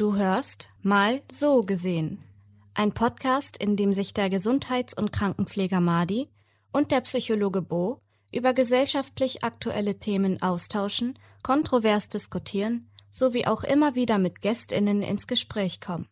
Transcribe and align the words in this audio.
Du 0.00 0.16
hörst 0.16 0.70
Mal 0.80 1.20
so 1.30 1.62
gesehen. 1.62 2.24
Ein 2.72 2.92
Podcast, 2.92 3.58
in 3.58 3.76
dem 3.76 3.92
sich 3.92 4.14
der 4.14 4.30
Gesundheits- 4.30 4.94
und 4.94 5.12
Krankenpfleger 5.12 5.82
Madi 5.82 6.30
und 6.72 6.90
der 6.90 7.02
Psychologe 7.02 7.60
Bo 7.60 8.00
über 8.32 8.54
gesellschaftlich 8.54 9.44
aktuelle 9.44 9.98
Themen 9.98 10.40
austauschen, 10.40 11.18
kontrovers 11.42 12.08
diskutieren 12.08 12.88
sowie 13.12 13.46
auch 13.46 13.62
immer 13.62 13.94
wieder 13.94 14.16
mit 14.16 14.40
Gästinnen 14.40 15.02
ins 15.02 15.26
Gespräch 15.26 15.82
kommen. 15.82 16.08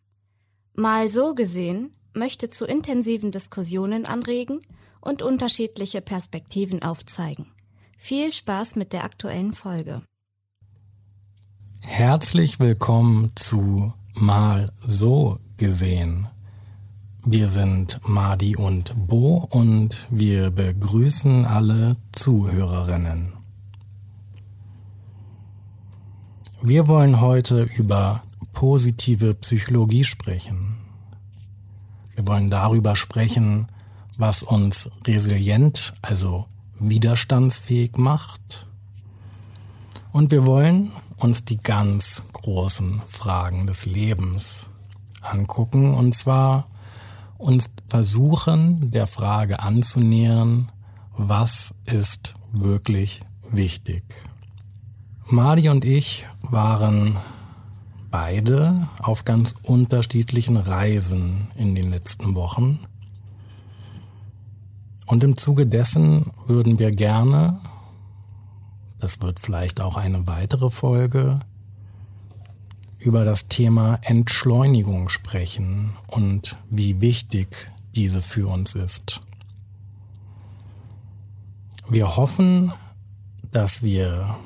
Mal 0.75 1.09
so 1.09 1.33
gesehen 1.33 1.95
möchte 2.13 2.51
zu 2.51 2.67
intensiven 2.67 3.31
Diskussionen 3.31 4.05
anregen 4.05 4.61
und 5.01 5.23
unterschiedliche 5.23 6.01
Perspektiven 6.01 6.83
aufzeigen. 6.83 7.51
Viel 7.97 8.31
Spaß 8.31 8.75
mit 8.75 8.93
der 8.93 9.03
aktuellen 9.03 9.53
Folge. 9.53 10.03
Herzlich 11.81 12.59
willkommen 12.59 13.31
zu 13.35 13.93
Mal 14.13 14.71
so 14.75 15.39
gesehen. 15.57 16.27
Wir 17.25 17.47
sind 17.49 18.01
Madi 18.07 18.55
und 18.55 18.93
Bo 19.07 19.47
und 19.49 20.07
wir 20.09 20.51
begrüßen 20.51 21.45
alle 21.45 21.95
Zuhörerinnen. 22.11 23.33
Wir 26.61 26.87
wollen 26.87 27.21
heute 27.21 27.63
über 27.63 28.23
positive 28.51 29.33
Psychologie 29.35 30.03
sprechen. 30.03 30.77
Wir 32.15 32.27
wollen 32.27 32.49
darüber 32.49 32.97
sprechen, 32.97 33.67
was 34.17 34.43
uns 34.43 34.89
resilient, 35.07 35.93
also 36.01 36.45
widerstandsfähig 36.79 37.97
macht. 37.97 38.67
Und 40.11 40.31
wir 40.31 40.45
wollen 40.45 40.91
uns 41.19 41.45
die 41.45 41.57
ganz 41.57 42.23
großen 42.33 43.01
Fragen 43.05 43.67
des 43.67 43.85
Lebens 43.85 44.67
angucken, 45.21 45.93
und 45.93 46.15
zwar 46.15 46.67
uns 47.37 47.69
versuchen, 47.87 48.91
der 48.91 49.07
Frage 49.07 49.61
anzunähern, 49.61 50.71
was 51.17 51.75
ist 51.85 52.35
wirklich 52.51 53.21
wichtig. 53.49 54.03
Madi 55.25 55.69
und 55.69 55.85
ich 55.85 56.25
waren 56.41 57.17
beide 58.09 58.87
auf 58.99 59.25
ganz 59.25 59.53
unterschiedlichen 59.63 60.57
Reisen 60.57 61.49
in 61.55 61.75
den 61.75 61.91
letzten 61.91 62.35
Wochen. 62.35 62.79
Und 65.05 65.23
im 65.23 65.37
Zuge 65.37 65.67
dessen 65.67 66.31
würden 66.45 66.79
wir 66.79 66.91
gerne, 66.91 67.59
das 68.99 69.21
wird 69.21 69.39
vielleicht 69.39 69.81
auch 69.81 69.97
eine 69.97 70.27
weitere 70.27 70.69
Folge, 70.69 71.39
über 72.99 73.23
das 73.23 73.47
Thema 73.47 73.97
Entschleunigung 74.01 75.07
sprechen 75.07 75.95
und 76.07 76.57
wie 76.69 76.99
wichtig 76.99 77.71
diese 77.95 78.21
für 78.21 78.49
uns 78.49 78.75
ist. 78.75 79.21
Wir 81.89 82.17
hoffen, 82.17 82.73
dass 83.51 83.81
wir 83.81 84.37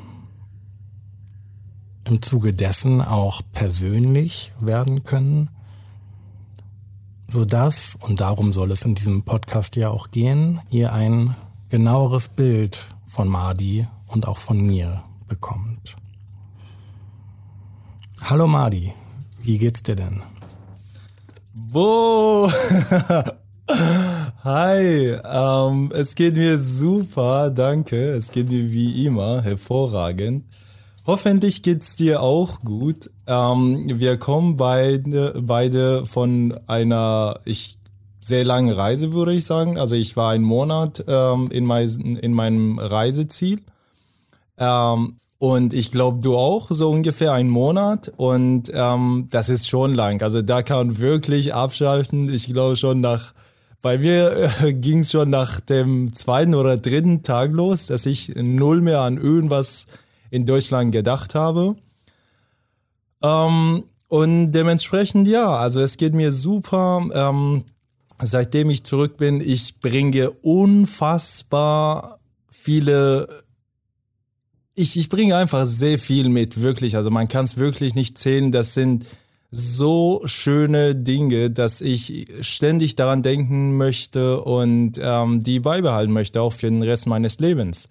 im 2.06 2.22
Zuge 2.22 2.54
dessen 2.54 3.02
auch 3.02 3.42
persönlich 3.54 4.54
werden 4.60 5.04
können, 5.04 5.50
so 7.28 7.46
dass, 7.46 7.96
und 7.96 8.22
darum 8.22 8.54
soll 8.54 8.72
es 8.72 8.86
in 8.86 8.94
diesem 8.94 9.24
Podcast 9.24 9.76
ja 9.76 9.90
auch 9.90 10.12
gehen, 10.12 10.62
ihr 10.70 10.94
ein 10.94 11.36
genaueres 11.70 12.28
Bild 12.28 12.90
von 13.08 13.28
Madi 13.28 13.88
und 14.14 14.28
auch 14.28 14.38
von 14.38 14.62
mir 14.62 15.04
bekommt. 15.28 15.96
Hallo 18.22 18.48
Madi, 18.48 18.94
wie 19.42 19.58
geht's 19.58 19.84
dir 19.84 19.96
denn? 19.96 20.22
Bo! 21.54 22.50
Hi, 24.44 25.18
ähm, 25.24 25.92
es 25.94 26.16
geht 26.16 26.36
mir 26.36 26.60
super, 26.60 27.50
danke. 27.50 28.12
Es 28.12 28.32
geht 28.32 28.50
mir 28.50 28.72
wie 28.72 29.06
immer 29.06 29.42
hervorragend. 29.42 30.46
Hoffentlich 31.06 31.64
geht's 31.64 31.96
dir 31.96 32.22
auch 32.22 32.62
gut. 32.62 33.10
Ähm, 33.28 34.00
wir 34.00 34.18
kommen 34.18 34.58
beide, 34.58 35.42
beide 35.42 36.06
von 36.06 36.58
einer 36.68 37.40
ich 37.46 37.78
sehr 38.22 38.46
langen 38.46 38.72
Reise, 38.72 39.12
würde 39.14 39.34
ich 39.34 39.46
sagen. 39.46 39.78
Also 39.78 39.96
ich 39.96 40.16
war 40.16 40.32
einen 40.32 40.46
Monat 40.46 41.04
ähm, 41.08 41.50
in, 41.52 41.66
mein, 41.66 41.88
in 41.88 42.34
meinem 42.34 42.80
Reiseziel. 42.80 43.60
Ähm, 44.58 45.18
und 45.40 45.74
ich 45.74 45.92
glaube, 45.92 46.22
du 46.22 46.38
auch, 46.38 46.72
so 46.72 46.90
ungefähr 46.90 47.34
einen 47.34 47.50
Monat. 47.50 48.12
Und 48.16 48.72
ähm, 48.74 49.28
das 49.30 49.50
ist 49.50 49.68
schon 49.68 49.94
lang. 49.94 50.22
Also 50.22 50.42
da 50.42 50.62
kann 50.62 51.00
wirklich 51.00 51.54
abschalten. 51.54 52.34
Ich 52.34 52.46
glaube 52.46 52.78
schon 52.78 53.02
nach, 53.02 53.34
bei 53.82 53.98
mir 53.98 54.50
äh, 54.62 54.74
ging 54.74 55.00
es 55.00 55.12
schon 55.12 55.30
nach 55.30 55.60
dem 55.60 56.14
zweiten 56.14 56.56
oder 56.56 56.78
dritten 56.78 57.24
Tag 57.24 57.52
los, 57.52 57.88
dass 57.88 58.06
ich 58.06 58.34
null 58.36 58.80
mehr 58.80 59.02
an 59.02 59.18
irgendwas 59.18 59.88
in 60.32 60.46
Deutschland 60.46 60.94
gedacht 60.94 61.36
habe. 61.36 61.76
Ähm, 63.22 63.84
und 64.08 64.52
dementsprechend 64.52 65.28
ja, 65.28 65.56
also 65.56 65.82
es 65.82 65.98
geht 65.98 66.14
mir 66.14 66.32
super. 66.32 67.06
Ähm, 67.14 67.66
seitdem 68.22 68.70
ich 68.70 68.86
zurück 68.86 69.18
bin, 69.18 69.42
ich 69.42 69.82
bringe 69.82 70.32
unfassbar 70.42 72.20
viele. 72.50 73.43
Ich, 74.76 74.98
ich 74.98 75.10
bringe 75.10 75.38
einfach 75.38 75.66
sehr 75.66 76.00
viel 76.00 76.30
mit, 76.30 76.62
wirklich. 76.62 76.96
Also 76.96 77.12
man 77.12 77.28
kann 77.28 77.46
es 77.46 77.58
wirklich 77.58 77.96
nicht 77.96 78.18
zählen. 78.18 78.52
Das 78.52 78.74
sind 78.74 79.06
so 79.52 80.22
schöne 80.26 80.96
Dinge, 80.96 81.52
dass 81.52 81.80
ich 81.80 82.28
ständig 82.42 82.96
daran 82.96 83.22
denken 83.22 83.78
möchte 83.78 84.42
und 84.42 85.00
ähm, 85.00 85.44
die 85.44 85.60
beibehalten 85.60 86.12
möchte, 86.12 86.42
auch 86.42 86.54
für 86.54 86.72
den 86.72 86.82
Rest 86.82 87.06
meines 87.06 87.40
Lebens. 87.40 87.88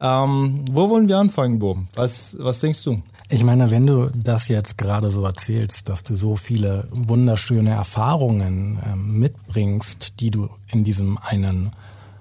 Ähm, 0.00 0.64
wo 0.70 0.88
wollen 0.88 1.08
wir 1.08 1.18
anfangen, 1.18 1.58
Bo? 1.58 1.78
Was, 1.94 2.36
was 2.38 2.60
denkst 2.60 2.82
du? 2.84 3.02
Ich 3.28 3.44
meine, 3.44 3.70
wenn 3.70 3.86
du 3.86 4.10
das 4.14 4.48
jetzt 4.48 4.78
gerade 4.78 5.10
so 5.10 5.24
erzählst, 5.24 5.88
dass 5.88 6.02
du 6.02 6.14
so 6.14 6.36
viele 6.36 6.88
wunderschöne 6.92 7.70
Erfahrungen 7.70 8.78
äh, 8.84 8.96
mitbringst, 8.96 10.20
die 10.20 10.30
du 10.30 10.48
in 10.68 10.84
diesem 10.84 11.18
einen, 11.18 11.72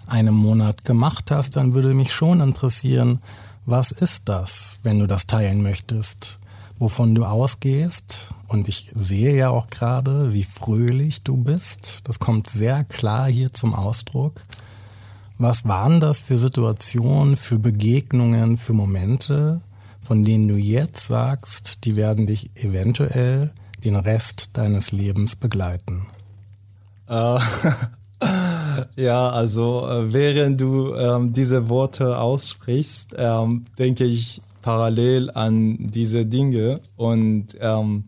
einem 0.08 0.36
Monat 0.36 0.84
gemacht 0.84 1.32
hast, 1.32 1.56
dann 1.56 1.74
würde 1.74 1.94
mich 1.94 2.14
schon 2.14 2.42
interessieren, 2.42 3.20
was 3.66 3.92
ist 3.92 4.30
das, 4.30 4.80
wenn 4.84 5.00
du 5.00 5.08
das 5.08 5.28
teilen 5.28 5.64
möchtest, 5.64 6.40
wovon 6.78 7.16
du 7.16 7.26
ausgehst? 7.26 8.30
Und 8.48 8.68
ich 8.68 8.92
sehe 8.94 9.36
ja 9.36 9.50
auch 9.50 9.68
gerade, 9.70 10.34
wie 10.34 10.44
fröhlich 10.44 11.24
du 11.24 11.38
bist. 11.38 12.02
Das 12.04 12.20
kommt 12.20 12.50
sehr 12.50 12.84
klar 12.84 13.28
hier 13.28 13.54
zum 13.54 13.74
Ausdruck. 13.74 14.44
Was 15.38 15.68
waren 15.68 16.00
das 16.00 16.22
für 16.22 16.38
Situationen, 16.38 17.36
für 17.36 17.60
Begegnungen, 17.60 18.58
für 18.58 18.74
Momente, 18.74 19.62
von 20.02 20.24
denen 20.24 20.48
du 20.48 20.56
jetzt 20.56 21.08
sagst, 21.08 21.86
die 21.86 21.96
werden 21.96 22.28
dich 22.28 22.52
eventuell 22.56 23.52
den 23.84 23.96
Rest 23.96 24.52
deines 24.54 24.92
Lebens 24.92 25.36
begleiten? 25.36 26.06
Äh, 27.08 27.40
ja, 28.96 29.30
also 29.30 29.88
äh, 29.88 30.14
während 30.14 30.60
du 30.60 30.94
ähm, 30.96 31.34
diese 31.34 31.70
Worte 31.70 32.20
aussprichst, 32.20 33.16
ähm, 33.18 33.66
denke 33.78 34.06
ich 34.06 34.42
parallel 34.62 35.32
an 35.32 35.78
diese 35.92 36.26
Dinge 36.26 36.82
und 36.96 37.58
ähm, 37.60 38.06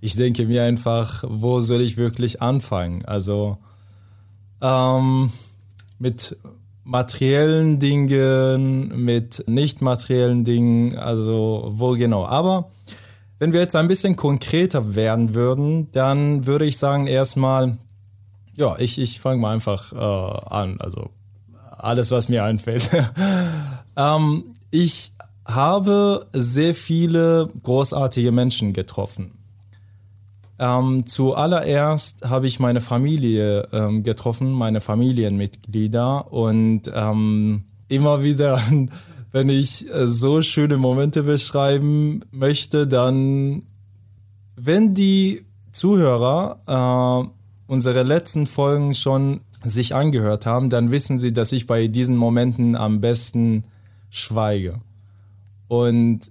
ich 0.00 0.16
denke 0.16 0.46
mir 0.46 0.64
einfach, 0.64 1.24
wo 1.26 1.60
soll 1.60 1.80
ich 1.80 1.96
wirklich 1.96 2.42
anfangen? 2.42 3.04
Also 3.06 3.56
ähm, 4.60 5.30
mit 5.98 6.36
materiellen 6.84 7.78
Dingen, 7.78 9.04
mit 9.04 9.44
nicht 9.46 9.80
materiellen 9.80 10.44
Dingen, 10.44 10.98
also 10.98 11.70
wo 11.72 11.92
genau. 11.92 12.26
Aber 12.26 12.70
wenn 13.38 13.52
wir 13.52 13.60
jetzt 13.60 13.76
ein 13.76 13.88
bisschen 13.88 14.16
konkreter 14.16 14.94
werden 14.94 15.34
würden, 15.34 15.90
dann 15.92 16.46
würde 16.46 16.66
ich 16.66 16.76
sagen 16.76 17.06
erstmal, 17.06 17.78
ja, 18.56 18.76
ich, 18.78 18.98
ich 18.98 19.20
fange 19.20 19.40
mal 19.40 19.52
einfach 19.52 19.92
äh, 19.92 19.96
an, 19.96 20.76
also 20.80 21.10
alles, 21.78 22.10
was 22.10 22.28
mir 22.28 22.44
einfällt. 22.44 22.90
ähm, 23.96 24.44
ich 24.70 25.12
habe 25.46 26.26
sehr 26.32 26.74
viele 26.74 27.48
großartige 27.62 28.32
Menschen 28.32 28.72
getroffen. 28.72 29.32
Ähm, 30.58 31.04
zuallererst 31.06 32.28
habe 32.28 32.46
ich 32.46 32.60
meine 32.60 32.80
Familie 32.80 33.68
ähm, 33.72 34.04
getroffen, 34.04 34.52
meine 34.52 34.80
Familienmitglieder 34.80 36.32
und 36.32 36.82
ähm, 36.94 37.64
immer 37.88 38.22
wieder, 38.22 38.60
wenn 39.32 39.48
ich 39.48 39.92
äh, 39.92 40.08
so 40.08 40.42
schöne 40.42 40.76
Momente 40.76 41.24
beschreiben 41.24 42.20
möchte, 42.30 42.86
dann, 42.86 43.64
wenn 44.56 44.94
die 44.94 45.44
Zuhörer 45.72 46.60
äh, 47.28 47.33
unsere 47.66 48.02
letzten 48.02 48.46
Folgen 48.46 48.94
schon 48.94 49.40
sich 49.64 49.94
angehört 49.94 50.46
haben, 50.46 50.70
dann 50.70 50.90
wissen 50.90 51.18
sie, 51.18 51.32
dass 51.32 51.52
ich 51.52 51.66
bei 51.66 51.86
diesen 51.88 52.16
Momenten 52.16 52.76
am 52.76 53.00
besten 53.00 53.64
schweige. 54.10 54.80
Und 55.68 56.30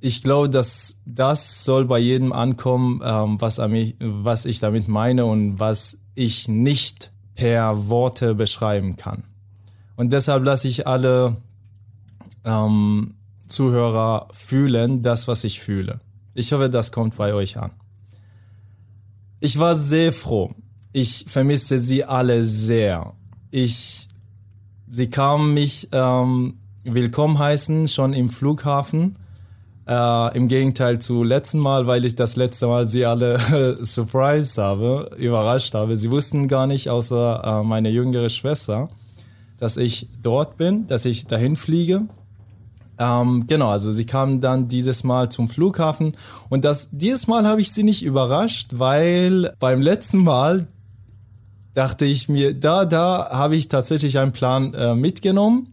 ich 0.00 0.22
glaube, 0.22 0.48
dass 0.48 1.00
das 1.04 1.64
soll 1.64 1.84
bei 1.84 1.98
jedem 1.98 2.32
ankommen, 2.32 3.00
ähm, 3.04 3.40
was, 3.40 3.58
was 3.58 4.44
ich 4.46 4.60
damit 4.60 4.88
meine 4.88 5.26
und 5.26 5.58
was 5.60 5.98
ich 6.14 6.48
nicht 6.48 7.12
per 7.34 7.88
Worte 7.88 8.34
beschreiben 8.34 8.96
kann. 8.96 9.24
Und 9.96 10.12
deshalb 10.12 10.44
lasse 10.44 10.68
ich 10.68 10.86
alle 10.86 11.36
ähm, 12.44 13.14
Zuhörer 13.48 14.28
fühlen, 14.32 15.02
das, 15.02 15.28
was 15.28 15.44
ich 15.44 15.60
fühle. 15.60 16.00
Ich 16.34 16.52
hoffe, 16.52 16.70
das 16.70 16.92
kommt 16.92 17.16
bei 17.16 17.34
euch 17.34 17.58
an. 17.58 17.72
Ich 19.42 19.58
war 19.58 19.74
sehr 19.74 20.12
froh. 20.12 20.50
Ich 20.92 21.24
vermisste 21.26 21.78
sie 21.78 22.04
alle 22.04 22.42
sehr. 22.42 23.14
Ich, 23.50 24.08
sie 24.92 25.08
kamen 25.08 25.54
mich 25.54 25.88
ähm, 25.92 26.58
willkommen 26.84 27.38
heißen, 27.38 27.88
schon 27.88 28.12
im 28.12 28.28
Flughafen. 28.28 29.16
Äh, 29.88 30.36
Im 30.36 30.48
Gegenteil 30.48 30.98
zu 30.98 31.24
letzten 31.24 31.58
Mal, 31.58 31.86
weil 31.86 32.04
ich 32.04 32.14
das 32.16 32.36
letzte 32.36 32.66
Mal 32.66 32.86
sie 32.86 33.06
alle 33.06 33.78
surprised 33.82 34.58
habe, 34.58 35.10
überrascht 35.16 35.72
habe. 35.72 35.96
Sie 35.96 36.10
wussten 36.10 36.46
gar 36.46 36.66
nicht, 36.66 36.90
außer 36.90 37.42
äh, 37.42 37.64
meine 37.64 37.88
jüngere 37.88 38.28
Schwester, 38.28 38.90
dass 39.58 39.78
ich 39.78 40.10
dort 40.20 40.58
bin, 40.58 40.86
dass 40.86 41.06
ich 41.06 41.26
dahin 41.26 41.56
fliege. 41.56 42.02
Ähm, 43.00 43.46
genau, 43.46 43.70
also 43.70 43.92
sie 43.92 44.04
kamen 44.04 44.42
dann 44.42 44.68
dieses 44.68 45.04
Mal 45.04 45.30
zum 45.30 45.48
Flughafen 45.48 46.16
und 46.50 46.66
das 46.66 46.90
dieses 46.92 47.26
Mal 47.26 47.46
habe 47.46 47.62
ich 47.62 47.72
sie 47.72 47.82
nicht 47.82 48.04
überrascht, 48.04 48.72
weil 48.74 49.54
beim 49.58 49.80
letzten 49.80 50.18
Mal 50.18 50.68
dachte 51.72 52.04
ich 52.04 52.28
mir, 52.28 52.52
da 52.52 52.84
da 52.84 53.30
habe 53.32 53.56
ich 53.56 53.68
tatsächlich 53.68 54.18
einen 54.18 54.32
Plan 54.32 54.74
äh, 54.74 54.94
mitgenommen 54.94 55.72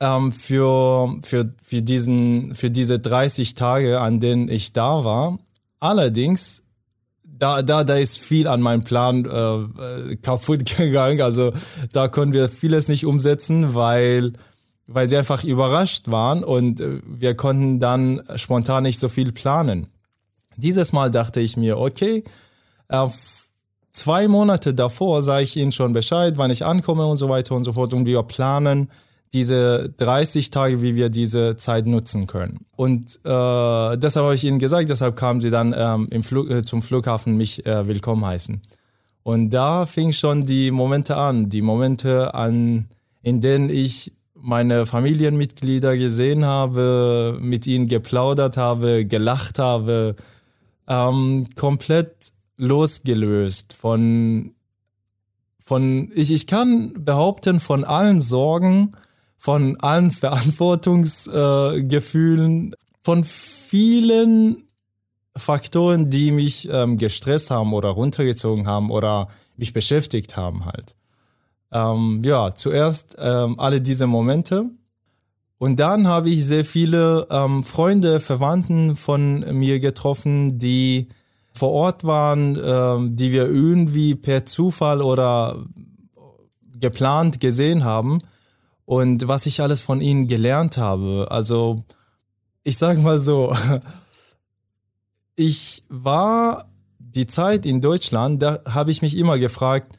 ähm, 0.00 0.32
für 0.32 1.16
für 1.22 1.54
für 1.62 1.80
diesen 1.80 2.54
für 2.54 2.70
diese 2.70 2.98
30 2.98 3.54
Tage, 3.54 3.98
an 3.98 4.20
denen 4.20 4.50
ich 4.50 4.74
da 4.74 5.04
war. 5.04 5.38
Allerdings 5.80 6.62
da, 7.38 7.62
da, 7.62 7.84
da 7.84 7.96
ist 7.96 8.18
viel 8.18 8.48
an 8.48 8.60
meinem 8.60 8.84
Plan 8.84 9.24
äh, 9.24 10.16
kaputt 10.16 10.64
gegangen. 10.76 11.22
Also 11.22 11.52
da 11.92 12.08
können 12.08 12.32
wir 12.34 12.48
vieles 12.50 12.88
nicht 12.88 13.06
umsetzen, 13.06 13.74
weil 13.74 14.32
weil 14.88 15.08
sie 15.08 15.16
einfach 15.16 15.44
überrascht 15.44 16.10
waren 16.10 16.42
und 16.42 16.80
äh, 16.80 17.00
wir 17.06 17.34
konnten 17.34 17.78
dann 17.78 18.22
spontan 18.34 18.82
nicht 18.82 18.98
so 18.98 19.08
viel 19.08 19.32
planen. 19.32 19.86
Dieses 20.56 20.92
Mal 20.92 21.10
dachte 21.10 21.40
ich 21.40 21.56
mir, 21.56 21.78
okay, 21.78 22.24
zwei 23.92 24.26
Monate 24.26 24.74
davor 24.74 25.22
sage 25.22 25.44
ich 25.44 25.56
ihnen 25.56 25.70
schon 25.70 25.92
Bescheid, 25.92 26.36
wann 26.36 26.50
ich 26.50 26.64
ankomme 26.64 27.06
und 27.06 27.18
so 27.18 27.28
weiter 27.28 27.54
und 27.54 27.62
so 27.62 27.74
fort 27.74 27.92
und 27.94 28.06
wir 28.06 28.22
planen 28.24 28.90
diese 29.32 29.92
30 29.98 30.50
Tage, 30.50 30.80
wie 30.80 30.96
wir 30.96 31.10
diese 31.10 31.56
Zeit 31.56 31.86
nutzen 31.86 32.26
können. 32.26 32.64
Und 32.76 33.20
äh, 33.24 33.96
deshalb 33.98 34.24
habe 34.24 34.34
ich 34.34 34.44
ihnen 34.44 34.58
gesagt, 34.58 34.88
deshalb 34.88 35.16
kamen 35.16 35.40
sie 35.40 35.50
dann 35.50 35.74
ähm, 35.76 36.08
im 36.10 36.22
Flug, 36.22 36.50
äh, 36.50 36.64
zum 36.64 36.80
Flughafen 36.80 37.36
mich 37.36 37.64
äh, 37.66 37.86
willkommen 37.86 38.24
heißen. 38.24 38.62
Und 39.22 39.50
da 39.50 39.84
fing 39.84 40.12
schon 40.12 40.46
die 40.46 40.70
Momente 40.70 41.16
an, 41.16 41.50
die 41.50 41.60
Momente 41.60 42.34
an, 42.34 42.88
in 43.22 43.42
denen 43.42 43.68
ich 43.68 44.12
meine 44.40 44.86
Familienmitglieder 44.86 45.96
gesehen 45.96 46.44
habe, 46.44 47.38
mit 47.40 47.66
ihnen 47.66 47.88
geplaudert 47.88 48.56
habe, 48.56 49.04
gelacht 49.04 49.58
habe, 49.58 50.14
ähm, 50.86 51.48
komplett 51.54 52.32
losgelöst 52.56 53.74
von, 53.74 54.54
von 55.60 56.12
ich, 56.14 56.30
ich 56.30 56.46
kann 56.46 56.92
behaupten, 57.04 57.58
von 57.60 57.84
allen 57.84 58.20
Sorgen, 58.20 58.92
von 59.36 59.76
allen 59.80 60.10
Verantwortungsgefühlen, 60.12 62.72
äh, 62.72 62.76
von 63.00 63.24
vielen 63.24 64.64
Faktoren, 65.36 66.10
die 66.10 66.32
mich 66.32 66.68
ähm, 66.70 66.98
gestresst 66.98 67.50
haben 67.50 67.72
oder 67.72 67.88
runtergezogen 67.90 68.66
haben 68.66 68.90
oder 68.90 69.28
mich 69.56 69.72
beschäftigt 69.72 70.36
haben 70.36 70.66
halt. 70.66 70.97
Ähm, 71.72 72.20
ja, 72.24 72.54
zuerst 72.54 73.16
ähm, 73.18 73.58
alle 73.58 73.80
diese 73.80 74.06
Momente. 74.06 74.70
Und 75.58 75.80
dann 75.80 76.06
habe 76.06 76.30
ich 76.30 76.44
sehr 76.44 76.64
viele 76.64 77.26
ähm, 77.30 77.64
Freunde, 77.64 78.20
Verwandten 78.20 78.96
von 78.96 79.40
mir 79.58 79.80
getroffen, 79.80 80.58
die 80.58 81.08
vor 81.52 81.72
Ort 81.72 82.04
waren, 82.04 82.56
ähm, 82.62 83.16
die 83.16 83.32
wir 83.32 83.46
irgendwie 83.46 84.14
per 84.14 84.46
Zufall 84.46 85.02
oder 85.02 85.64
geplant 86.78 87.40
gesehen 87.40 87.84
haben. 87.84 88.20
Und 88.84 89.26
was 89.26 89.46
ich 89.46 89.60
alles 89.60 89.80
von 89.80 90.00
ihnen 90.00 90.28
gelernt 90.28 90.78
habe. 90.78 91.26
Also, 91.30 91.84
ich 92.62 92.78
sage 92.78 93.00
mal 93.00 93.18
so, 93.18 93.52
ich 95.34 95.82
war 95.88 96.70
die 96.98 97.26
Zeit 97.26 97.66
in 97.66 97.80
Deutschland, 97.80 98.42
da 98.42 98.60
habe 98.64 98.90
ich 98.90 99.02
mich 99.02 99.16
immer 99.16 99.38
gefragt, 99.38 99.98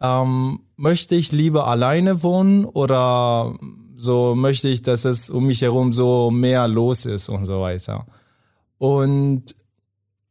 ähm, 0.00 0.60
möchte 0.80 1.14
ich 1.14 1.30
lieber 1.30 1.66
alleine 1.66 2.22
wohnen 2.22 2.64
oder 2.64 3.54
so 3.96 4.34
möchte 4.34 4.68
ich, 4.68 4.80
dass 4.80 5.04
es 5.04 5.28
um 5.28 5.46
mich 5.46 5.60
herum 5.60 5.92
so 5.92 6.30
mehr 6.30 6.66
los 6.68 7.04
ist 7.04 7.28
und 7.28 7.44
so 7.44 7.60
weiter. 7.60 8.06
Und 8.78 9.54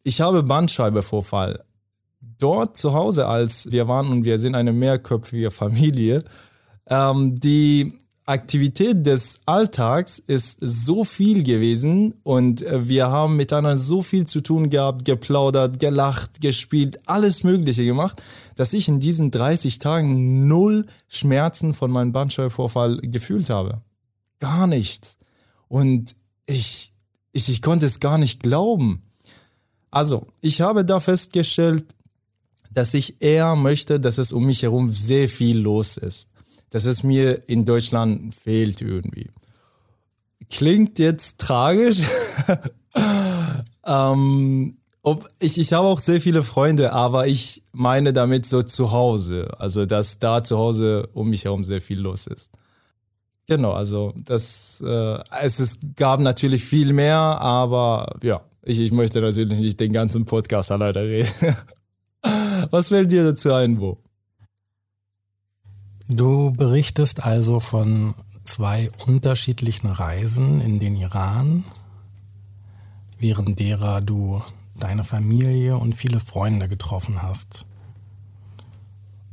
ich 0.01 0.21
habe 0.21 0.41
Bandscheibevorfall. 0.41 1.63
Dort 2.39 2.77
zu 2.77 2.93
Hause, 2.93 3.27
als 3.27 3.71
wir 3.71 3.87
waren 3.87 4.07
und 4.07 4.23
wir 4.23 4.39
sind 4.39 4.55
eine 4.55 4.73
mehrköpfige 4.73 5.51
Familie, 5.51 6.23
ähm, 6.87 7.39
die 7.39 7.99
Aktivität 8.29 9.07
des 9.07 9.39
Alltags 9.47 10.19
ist 10.19 10.57
so 10.61 11.03
viel 11.03 11.43
gewesen 11.43 12.13
und 12.21 12.61
äh, 12.61 12.87
wir 12.87 13.07
haben 13.07 13.35
miteinander 13.37 13.75
so 13.75 14.03
viel 14.03 14.27
zu 14.27 14.41
tun 14.41 14.69
gehabt, 14.69 15.03
geplaudert, 15.03 15.79
gelacht, 15.79 16.39
gespielt, 16.39 16.99
alles 17.07 17.43
Mögliche 17.43 17.83
gemacht, 17.85 18.21
dass 18.55 18.73
ich 18.73 18.87
in 18.87 18.99
diesen 18.99 19.31
30 19.31 19.79
Tagen 19.79 20.47
null 20.47 20.85
Schmerzen 21.07 21.73
von 21.73 21.89
meinem 21.89 22.11
Bandscheibenvorfall 22.11 22.99
gefühlt 23.01 23.49
habe. 23.49 23.81
Gar 24.37 24.67
nichts. 24.67 25.17
Und 25.67 26.15
ich, 26.45 26.93
ich, 27.31 27.49
ich 27.49 27.63
konnte 27.63 27.87
es 27.87 27.99
gar 27.99 28.19
nicht 28.19 28.43
glauben. 28.43 29.01
Also, 29.89 30.27
ich 30.39 30.61
habe 30.61 30.85
da 30.85 30.99
festgestellt, 30.99 31.83
dass 32.71 32.93
ich 32.93 33.23
eher 33.23 33.55
möchte, 33.55 33.99
dass 33.99 34.19
es 34.19 34.31
um 34.31 34.45
mich 34.45 34.61
herum 34.61 34.93
sehr 34.93 35.27
viel 35.27 35.57
los 35.57 35.97
ist 35.97 36.29
dass 36.69 36.85
es 36.85 37.03
mir 37.03 37.47
in 37.47 37.65
Deutschland 37.65 38.33
fehlt 38.33 38.81
irgendwie. 38.81 39.29
Klingt 40.49 40.99
jetzt 40.99 41.39
tragisch. 41.39 42.01
ähm, 43.85 44.77
ob, 45.01 45.27
ich, 45.39 45.57
ich 45.57 45.73
habe 45.73 45.87
auch 45.87 45.99
sehr 45.99 46.21
viele 46.21 46.43
Freunde, 46.43 46.91
aber 46.91 47.27
ich 47.27 47.63
meine 47.71 48.13
damit 48.13 48.45
so 48.45 48.61
zu 48.61 48.91
Hause. 48.91 49.49
Also, 49.57 49.85
dass 49.85 50.19
da 50.19 50.43
zu 50.43 50.57
Hause 50.57 51.09
um 51.13 51.29
mich 51.29 51.45
herum 51.45 51.63
sehr 51.63 51.81
viel 51.81 51.99
los 51.99 52.27
ist. 52.27 52.51
Genau, 53.47 53.71
also 53.71 54.13
das, 54.15 54.83
äh, 54.85 55.17
es 55.41 55.59
ist, 55.59 55.95
gab 55.95 56.19
natürlich 56.19 56.63
viel 56.63 56.93
mehr, 56.93 57.17
aber 57.17 58.15
ja, 58.21 58.41
ich, 58.61 58.79
ich 58.79 58.91
möchte 58.91 59.21
natürlich 59.21 59.57
nicht 59.57 59.79
den 59.79 59.91
ganzen 59.91 60.25
Podcast 60.25 60.71
alleine 60.71 61.01
reden. 61.01 61.55
Was 62.69 62.89
fällt 62.89 63.11
dir 63.11 63.23
dazu 63.23 63.51
ein, 63.53 63.77
Bo? 63.79 63.97
Du 66.11 66.51
berichtest 66.51 67.23
also 67.23 67.59
von 67.59 68.15
zwei 68.43 68.89
unterschiedlichen 69.05 69.85
Reisen 69.85 70.59
in 70.59 70.79
den 70.79 70.95
Iran, 70.95 71.65
während 73.19 73.59
derer 73.59 74.01
du 74.01 74.41
deine 74.75 75.03
Familie 75.03 75.77
und 75.77 75.93
viele 75.93 76.19
Freunde 76.19 76.67
getroffen 76.67 77.21
hast. 77.21 77.67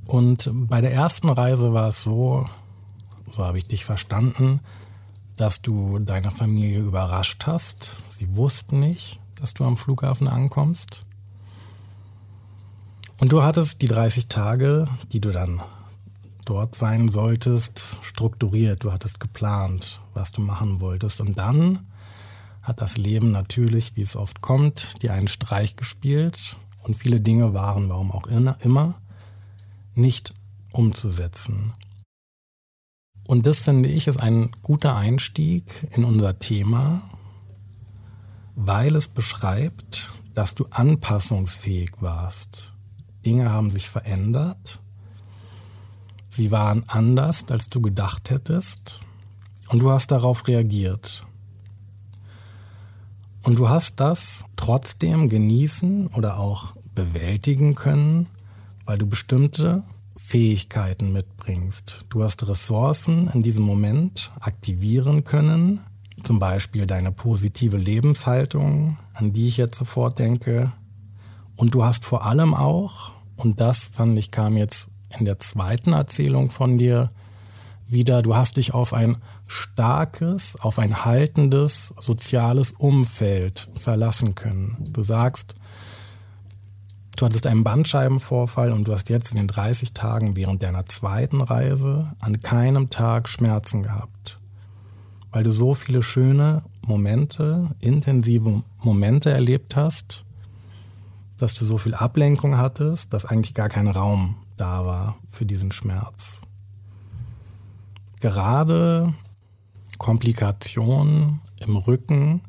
Und 0.07 0.51
bei 0.53 0.83
der 0.83 0.93
ersten 0.93 1.31
Reise 1.31 1.73
war 1.73 1.89
es 1.89 2.03
so, 2.03 2.47
so 3.31 3.43
habe 3.43 3.57
ich 3.57 3.67
dich 3.67 3.87
verstanden, 3.87 4.61
dass 5.39 5.63
du 5.63 5.99
deine 5.99 6.31
Familie 6.31 6.81
überrascht 6.81 7.47
hast. 7.47 8.05
Sie 8.13 8.37
wussten 8.37 8.81
nicht, 8.81 9.19
dass 9.41 9.55
du 9.55 9.65
am 9.65 9.79
Flughafen 9.79 10.29
ankommst. 10.29 11.07
Und 13.19 13.33
du 13.33 13.43
hattest 13.43 13.81
die 13.81 13.89
30 13.89 14.29
Tage, 14.29 14.89
die 15.11 15.23
du 15.23 15.31
dann 15.31 15.63
dort 16.47 16.75
sein 16.75 17.09
solltest, 17.09 17.99
strukturiert. 18.01 18.85
Du 18.85 18.93
hattest 18.93 19.21
geplant, 19.21 20.01
was 20.15 20.33
du 20.33 20.41
machen 20.41 20.81
wolltest. 20.81 21.21
Und 21.21 21.37
dann 21.37 21.87
hat 22.63 22.81
das 22.81 22.97
Leben 22.97 23.31
natürlich, 23.31 23.97
wie 23.97 24.03
es 24.03 24.17
oft 24.17 24.41
kommt, 24.41 25.03
dir 25.03 25.13
einen 25.13 25.29
Streich 25.29 25.77
gespielt. 25.77 26.57
Und 26.83 26.97
viele 26.97 27.21
Dinge 27.21 27.53
waren, 27.53 27.89
warum 27.89 28.11
auch 28.13 28.27
immer, 28.27 28.95
nicht 29.95 30.35
umzusetzen. 30.73 31.73
Und 33.27 33.47
das 33.47 33.61
finde 33.61 33.89
ich 33.89 34.07
ist 34.07 34.21
ein 34.21 34.53
guter 34.63 34.97
Einstieg 34.97 35.89
in 35.91 36.05
unser 36.05 36.39
Thema, 36.39 37.03
weil 38.55 38.95
es 38.95 39.09
beschreibt, 39.09 40.13
dass 40.35 40.55
du 40.55 40.67
anpassungsfähig 40.71 41.91
warst. 42.01 42.75
Dinge 43.25 43.51
haben 43.51 43.71
sich 43.71 43.89
verändert 43.89 44.81
Sie 46.37 46.51
waren 46.51 46.85
anders, 46.87 47.47
als 47.49 47.71
du 47.71 47.81
gedacht 47.81 48.29
hättest 48.29 49.01
und 49.71 49.79
du 49.79 49.91
hast 49.91 50.11
darauf 50.11 50.47
reagiert. 50.47 51.27
Und 53.43 53.59
du 53.59 53.71
hast 53.71 54.01
das 54.01 54.45
trotzdem 54.55 55.31
genießen 55.31 56.09
oder 56.09 56.39
auch 56.39 56.75
bewältigen 56.95 57.75
können, 57.75 58.27
weil 58.85 58.99
du 58.99 59.07
bestimmte 59.07 59.83
Fähigkeiten 60.19 61.11
mitbringst. 61.11 62.05
Du 62.11 62.23
hast 62.23 62.47
Ressourcen 62.47 63.31
in 63.33 63.43
diesem 63.43 63.65
Moment 63.65 64.31
aktivieren 64.39 65.25
können, 65.25 65.81
zum 66.23 66.39
Beispiel 66.39 66.85
deine 66.85 67.13
positive 67.13 67.79
Lebenshaltung, 67.79 68.99
an 69.15 69.33
die 69.33 69.49
ich 69.49 69.57
jetzt 69.57 69.79
sofort 69.79 70.19
denke. 70.19 70.71
Und 71.57 71.75
du 71.75 71.83
hast 71.83 72.05
vor 72.05 72.27
allem 72.27 72.53
auch, 72.53 73.13
und 73.37 73.59
das 73.63 73.87
fand 73.87 74.19
ich 74.19 74.31
kam 74.31 74.59
jetzt 74.59 74.91
in 75.19 75.25
der 75.25 75.39
zweiten 75.39 75.93
Erzählung 75.93 76.51
von 76.51 76.79
dir 76.79 77.11
wieder, 77.89 78.23
du 78.23 78.35
hast 78.35 78.57
dich 78.57 78.75
auf 78.75 78.93
ein 78.93 79.17
starkes, 79.47 80.57
auf 80.61 80.79
ein 80.79 81.05
haltendes 81.05 81.95
soziales 82.01 82.73
Umfeld 82.73 83.69
verlassen 83.81 84.35
können. 84.35 84.77
Du 84.93 85.03
sagst, 85.03 85.55
du 87.17 87.27
hattest 87.27 87.47
einen 87.47 87.63
Bandscheibenvorfall 87.63 88.73
und 88.73 88.89
du 88.89 88.93
hast 88.93 89.09
jetzt 89.09 89.31
in 89.33 89.37
den 89.37 89.47
30 89.47 89.95
Tagen 89.95 90.37
während 90.37 90.63
deiner 90.63 90.87
zweiten 90.87 91.41
Reise 91.41 92.13
an 92.19 92.41
keinem 92.41 92.91
Tag 92.91 93.29
Schmerzen 93.29 93.85
gehabt 93.85 94.39
weil 95.37 95.43
du 95.43 95.51
so 95.51 95.75
viele 95.75 96.03
schöne 96.03 96.63
Momente, 96.81 97.69
intensive 97.81 98.63
Momente 98.83 99.31
erlebt 99.31 99.77
hast, 99.77 100.25
dass 101.37 101.53
du 101.53 101.67
so 101.67 101.77
viel 101.77 101.95
Ablenkung 101.95 102.57
hattest, 102.57 103.13
dass 103.13 103.27
eigentlich 103.27 103.53
gar 103.53 103.69
kein 103.69 103.87
Raum 103.87 104.37
da 104.57 104.85
war 104.87 105.17
für 105.29 105.47
diesen 105.47 105.73
Schmerz. 105.73 106.43
Gerade 108.21 109.15
Komplikationen 109.99 111.41
im 111.61 111.77
Rücken, 111.77 112.43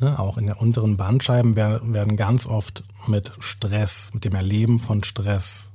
ne, 0.00 0.18
auch 0.18 0.38
in 0.38 0.46
der 0.46 0.60
unteren 0.60 0.96
Bandscheiben, 0.96 1.56
werden, 1.56 2.16
ganz 2.16 2.46
oft 2.46 2.84
mit 3.06 3.32
Stress, 3.38 4.10
mit 4.14 4.24
dem 4.24 4.34
Erleben 4.34 4.78
von 4.78 5.04
Stress 5.04 5.70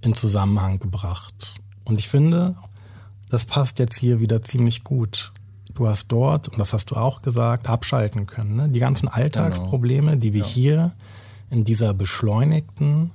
in 0.00 0.14
Zusammenhang 0.14 0.78
gebracht. 0.78 1.54
Und 1.84 1.98
ich 1.98 2.08
finde, 2.08 2.56
das 3.30 3.44
passt 3.46 3.78
jetzt 3.78 3.96
hier 3.96 4.20
wieder 4.20 4.42
ziemlich 4.42 4.84
gut. 4.84 5.32
Du 5.74 5.88
hast 5.88 6.08
dort, 6.08 6.48
und 6.48 6.58
das 6.58 6.72
hast 6.72 6.90
du 6.90 6.96
auch 6.96 7.22
gesagt, 7.22 7.68
abschalten 7.68 8.26
können. 8.26 8.56
Ne? 8.56 8.68
Die 8.68 8.80
ganzen 8.80 9.08
Alltagsprobleme, 9.08 10.18
die 10.18 10.34
wir 10.34 10.42
ja. 10.42 10.46
hier 10.46 10.92
in 11.48 11.64
dieser 11.64 11.94
beschleunigten 11.94 13.10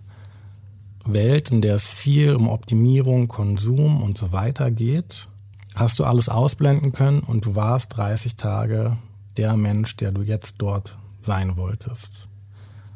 Welt, 1.13 1.51
in 1.51 1.61
der 1.61 1.75
es 1.75 1.87
viel 1.87 2.35
um 2.35 2.47
Optimierung, 2.47 3.27
Konsum 3.27 4.01
und 4.01 4.17
so 4.17 4.31
weiter 4.31 4.71
geht, 4.71 5.29
hast 5.75 5.99
du 5.99 6.03
alles 6.03 6.29
ausblenden 6.29 6.91
können 6.91 7.19
und 7.19 7.45
du 7.45 7.55
warst 7.55 7.97
30 7.97 8.35
Tage 8.35 8.97
der 9.37 9.55
Mensch, 9.55 9.95
der 9.97 10.11
du 10.11 10.21
jetzt 10.21 10.55
dort 10.57 10.97
sein 11.21 11.57
wolltest. 11.57 12.27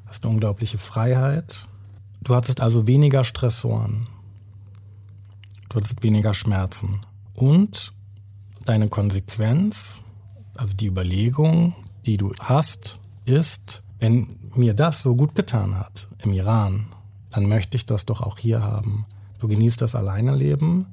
Hast 0.05 0.23
eine 0.23 0.33
unglaubliche 0.33 0.77
Freiheit. 0.77 1.67
Du 2.23 2.35
hattest 2.35 2.61
also 2.61 2.87
weniger 2.87 3.23
Stressoren. 3.23 4.07
Du 5.69 5.77
hattest 5.77 6.03
weniger 6.03 6.33
Schmerzen. 6.33 6.99
Und 7.35 7.93
deine 8.65 8.89
Konsequenz, 8.89 10.01
also 10.55 10.73
die 10.73 10.87
Überlegung, 10.87 11.75
die 12.05 12.17
du 12.17 12.33
hast, 12.39 12.99
ist, 13.25 13.83
wenn 13.99 14.35
mir 14.55 14.73
das 14.73 15.01
so 15.01 15.15
gut 15.15 15.35
getan 15.35 15.77
hat 15.77 16.09
im 16.23 16.33
Iran, 16.33 16.87
dann 17.31 17.47
möchte 17.47 17.77
ich 17.77 17.85
das 17.85 18.05
doch 18.05 18.21
auch 18.21 18.37
hier 18.37 18.63
haben. 18.63 19.05
Du 19.39 19.47
genießt 19.47 19.81
das 19.81 19.95
Alleineleben 19.95 20.85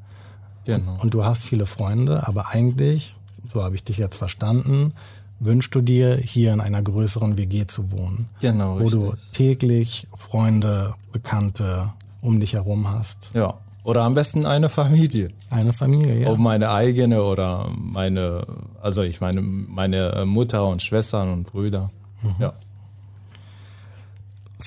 genau. 0.64 0.96
und 1.00 1.12
du 1.12 1.24
hast 1.24 1.44
viele 1.44 1.66
Freunde, 1.66 2.26
aber 2.26 2.48
eigentlich, 2.48 3.16
so 3.44 3.62
habe 3.62 3.74
ich 3.74 3.84
dich 3.84 3.98
jetzt 3.98 4.16
verstanden, 4.16 4.94
wünschst 5.40 5.74
du 5.74 5.80
dir, 5.80 6.16
hier 6.16 6.52
in 6.52 6.60
einer 6.60 6.82
größeren 6.82 7.36
WG 7.36 7.66
zu 7.66 7.92
wohnen. 7.92 8.28
Genau, 8.40 8.78
wo 8.78 8.84
richtig. 8.84 9.00
du 9.00 9.14
täglich 9.32 10.08
Freunde, 10.14 10.94
Bekannte 11.12 11.92
um 12.20 12.40
dich 12.40 12.54
herum 12.54 12.88
hast. 12.88 13.30
Ja. 13.34 13.54
Oder 13.84 14.02
am 14.02 14.12
besten 14.12 14.44
eine 14.44 14.68
Familie. 14.68 15.30
Eine 15.48 15.72
Familie, 15.72 16.20
ja. 16.20 16.28
Ob 16.28 16.38
meine 16.38 16.70
eigene 16.70 17.22
oder 17.22 17.70
meine, 17.74 18.44
also 18.82 19.02
ich 19.02 19.20
meine, 19.20 19.40
meine 19.40 20.24
Mutter 20.26 20.66
und 20.66 20.82
Schwestern 20.82 21.32
und 21.32 21.46
Brüder. 21.46 21.90
Mhm. 22.22 22.34
Ja. 22.38 22.52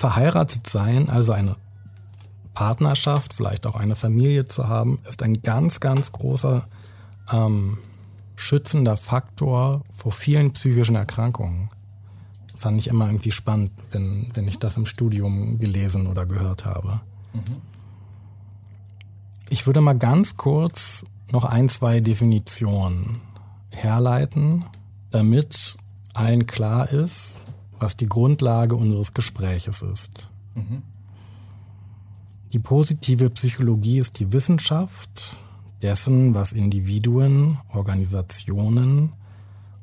Verheiratet 0.01 0.67
sein, 0.67 1.11
also 1.11 1.31
eine 1.31 1.57
Partnerschaft, 2.55 3.35
vielleicht 3.35 3.67
auch 3.67 3.75
eine 3.75 3.93
Familie 3.93 4.47
zu 4.47 4.67
haben, 4.67 4.97
ist 5.07 5.21
ein 5.21 5.43
ganz, 5.43 5.79
ganz 5.79 6.11
großer 6.11 6.67
ähm, 7.31 7.77
schützender 8.35 8.97
Faktor 8.97 9.83
vor 9.95 10.11
vielen 10.11 10.53
psychischen 10.53 10.95
Erkrankungen. 10.95 11.69
Fand 12.57 12.79
ich 12.79 12.87
immer 12.87 13.05
irgendwie 13.05 13.29
spannend, 13.29 13.73
wenn, 13.91 14.31
wenn 14.33 14.47
ich 14.47 14.57
das 14.57 14.75
im 14.75 14.87
Studium 14.87 15.59
gelesen 15.59 16.07
oder 16.07 16.25
gehört 16.25 16.65
habe. 16.65 17.01
Mhm. 17.33 17.61
Ich 19.49 19.67
würde 19.67 19.81
mal 19.81 19.99
ganz 19.99 20.35
kurz 20.35 21.05
noch 21.31 21.45
ein, 21.45 21.69
zwei 21.69 21.99
Definitionen 21.99 23.21
herleiten, 23.69 24.65
damit 25.11 25.77
allen 26.15 26.47
klar 26.47 26.89
ist, 26.89 27.43
was 27.81 27.97
die 27.97 28.07
Grundlage 28.07 28.75
unseres 28.75 29.13
Gespräches 29.13 29.81
ist. 29.81 30.29
Mhm. 30.55 30.83
Die 32.53 32.59
positive 32.59 33.29
Psychologie 33.29 33.99
ist 33.99 34.19
die 34.19 34.33
Wissenschaft 34.33 35.37
dessen, 35.81 36.35
was 36.35 36.51
Individuen, 36.51 37.57
Organisationen 37.69 39.13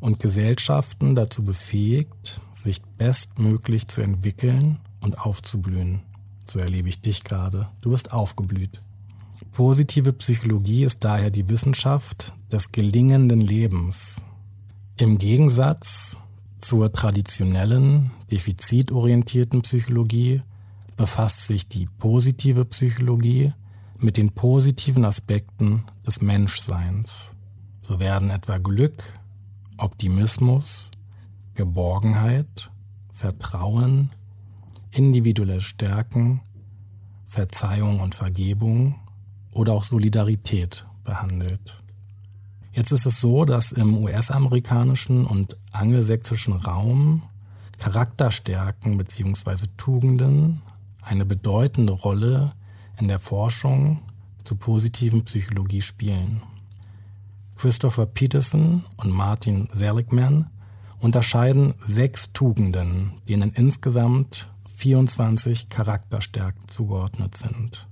und 0.01 0.21
Gesellschaften 0.21 1.17
dazu 1.17 1.45
befähigt, 1.45 2.41
sich 2.55 2.83
bestmöglich 2.83 3.89
zu 3.89 4.01
entwickeln 4.01 4.79
und 5.01 5.19
aufzublühen. 5.19 6.03
So 6.47 6.59
erlebe 6.61 6.89
ich 6.89 7.01
dich 7.01 7.25
gerade. 7.25 7.69
Du 7.81 7.91
bist 7.91 8.13
aufgeblüht. 8.13 8.81
Positive 9.53 10.13
Psychologie 10.13 10.85
ist 10.85 11.05
daher 11.05 11.31
die 11.31 11.49
Wissenschaft 11.49 12.33
des 12.53 12.71
gelingenden 12.71 13.41
Lebens. 13.41 14.23
Im 14.99 15.19
Gegensatz 15.19 16.17
zur 16.59 16.93
traditionellen, 16.93 18.11
defizitorientierten 18.31 19.63
Psychologie 19.63 20.43
befasst 20.97 21.47
sich 21.47 21.69
die 21.69 21.87
positive 21.99 22.65
Psychologie 22.65 23.53
mit 23.99 24.17
den 24.17 24.33
positiven 24.33 25.05
Aspekten 25.05 25.85
des 26.07 26.21
Menschseins. 26.21 27.35
So 27.81 28.01
werden 28.01 28.31
etwa 28.31 28.59
Glück, 28.59 29.19
Optimismus, 29.77 30.91
Geborgenheit, 31.55 32.71
Vertrauen, 33.13 34.11
individuelle 34.91 35.61
Stärken, 35.61 36.41
Verzeihung 37.27 38.01
und 38.01 38.15
Vergebung 38.15 38.97
oder 39.55 39.73
auch 39.73 39.83
Solidarität 39.83 40.87
behandelt. 41.05 41.83
Jetzt 42.79 42.93
ist 42.93 43.07
es 43.07 43.21
so, 43.21 43.45
dass 43.45 43.73
im 43.73 43.93
US-amerikanischen 44.05 45.27
und 45.27 45.57
angelsächsischen 45.73 46.53
Raum 46.53 47.25
Charakterstärken 47.77 48.97
bzw. 48.97 49.67
Tugenden 49.77 50.63
eine 51.03 51.25
bedeutende 51.25 51.93
Rolle 51.93 52.53
in 53.01 53.09
der 53.09 53.19
Forschung 53.19 54.03
zur 54.45 54.61
positiven 54.61 55.25
Psychologie 55.25 55.83
spielen. 55.83 56.41
Christopher 57.57 58.07
Peterson 58.07 58.85
und 58.97 59.11
Martin 59.11 59.67
Seligman 59.73 60.49
unterscheiden 61.01 61.75
sechs 61.85 62.33
Tugenden, 62.33 63.15
denen 63.29 63.51
insgesamt 63.55 64.53
24 64.77 65.69
Charakterstärken 65.69 66.69
zugeordnet 66.69 67.37
sind. 67.37 67.89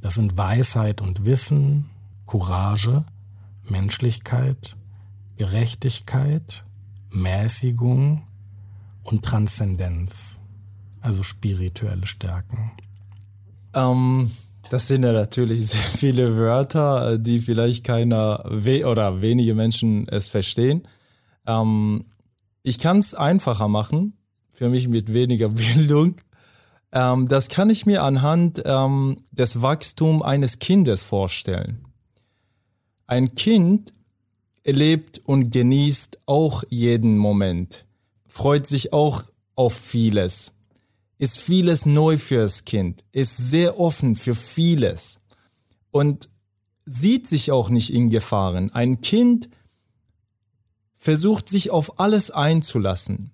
Das 0.00 0.16
sind 0.16 0.36
Weisheit 0.36 1.00
und 1.00 1.24
Wissen, 1.24 1.90
Courage, 2.26 3.04
Menschlichkeit, 3.68 4.76
Gerechtigkeit, 5.36 6.64
Mäßigung 7.10 8.26
und 9.02 9.24
Transzendenz, 9.24 10.40
also 11.00 11.22
spirituelle 11.22 12.06
Stärken. 12.06 12.72
Ähm, 13.74 14.30
das 14.70 14.88
sind 14.88 15.04
ja 15.04 15.12
natürlich 15.12 15.66
sehr 15.68 15.80
viele 15.80 16.36
Wörter, 16.36 17.18
die 17.18 17.38
vielleicht 17.38 17.84
keiner 17.84 18.44
we 18.48 18.86
oder 18.86 19.20
wenige 19.20 19.54
Menschen 19.54 20.08
es 20.08 20.28
verstehen. 20.28 20.86
Ähm, 21.46 22.06
ich 22.62 22.78
kann 22.78 22.98
es 22.98 23.14
einfacher 23.14 23.68
machen, 23.68 24.14
für 24.52 24.70
mich 24.70 24.88
mit 24.88 25.12
weniger 25.12 25.48
Bildung. 25.50 26.16
Ähm, 26.92 27.28
das 27.28 27.48
kann 27.48 27.70
ich 27.70 27.86
mir 27.86 28.02
anhand 28.02 28.62
ähm, 28.64 29.24
des 29.32 29.60
Wachstums 29.60 30.22
eines 30.22 30.58
Kindes 30.58 31.04
vorstellen. 31.04 31.83
Ein 33.06 33.34
Kind 33.34 33.92
erlebt 34.62 35.20
und 35.24 35.50
genießt 35.50 36.18
auch 36.26 36.64
jeden 36.70 37.18
Moment, 37.18 37.84
freut 38.26 38.66
sich 38.66 38.92
auch 38.92 39.24
auf 39.54 39.74
vieles, 39.74 40.54
ist 41.18 41.38
vieles 41.38 41.86
neu 41.86 42.16
fürs 42.16 42.64
Kind, 42.64 43.04
ist 43.12 43.36
sehr 43.36 43.78
offen 43.78 44.16
für 44.16 44.34
vieles 44.34 45.20
und 45.90 46.28
sieht 46.86 47.28
sich 47.28 47.52
auch 47.52 47.68
nicht 47.68 47.92
in 47.92 48.10
Gefahren. 48.10 48.72
Ein 48.72 49.00
Kind 49.00 49.48
versucht 50.96 51.48
sich 51.48 51.70
auf 51.70 51.98
alles 52.00 52.30
einzulassen. 52.30 53.30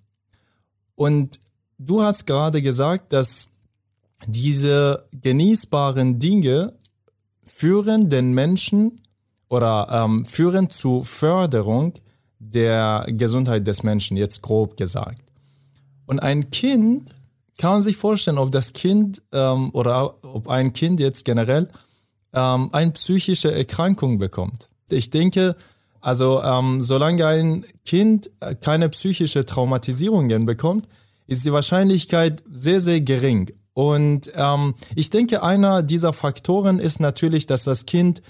Und 0.95 1.39
du 1.77 2.01
hast 2.03 2.25
gerade 2.27 2.61
gesagt, 2.61 3.13
dass 3.13 3.49
diese 4.27 5.07
genießbaren 5.13 6.19
Dinge 6.19 6.77
führen 7.45 8.09
den 8.09 8.33
Menschen 8.33 9.00
oder 9.51 9.89
ähm, 9.91 10.25
führen 10.25 10.69
zu 10.69 11.03
Förderung 11.03 11.93
der 12.39 13.05
Gesundheit 13.09 13.67
des 13.67 13.83
Menschen, 13.83 14.15
jetzt 14.15 14.41
grob 14.41 14.77
gesagt. 14.77 15.21
Und 16.05 16.19
ein 16.19 16.51
Kind 16.51 17.13
kann 17.57 17.73
man 17.73 17.81
sich 17.81 17.97
vorstellen, 17.97 18.37
ob 18.37 18.53
das 18.53 18.71
Kind 18.71 19.21
ähm, 19.33 19.69
oder 19.73 20.15
ob 20.23 20.47
ein 20.47 20.71
Kind 20.71 21.01
jetzt 21.01 21.25
generell 21.25 21.67
ähm, 22.33 22.69
eine 22.71 22.91
psychische 22.91 23.53
Erkrankung 23.53 24.19
bekommt. 24.19 24.69
Ich 24.89 25.09
denke, 25.09 25.57
also 25.99 26.41
ähm, 26.41 26.81
solange 26.81 27.27
ein 27.27 27.65
Kind 27.83 28.31
keine 28.61 28.87
psychische 28.87 29.45
Traumatisierungen 29.45 30.45
bekommt, 30.45 30.87
ist 31.27 31.45
die 31.45 31.51
Wahrscheinlichkeit 31.51 32.41
sehr, 32.49 32.79
sehr 32.79 33.01
gering. 33.01 33.51
Und 33.73 34.31
ähm, 34.33 34.75
ich 34.95 35.09
denke, 35.09 35.43
einer 35.43 35.83
dieser 35.83 36.13
Faktoren 36.13 36.79
ist 36.79 37.01
natürlich, 37.01 37.47
dass 37.47 37.65
das 37.65 37.85
Kind 37.85 38.21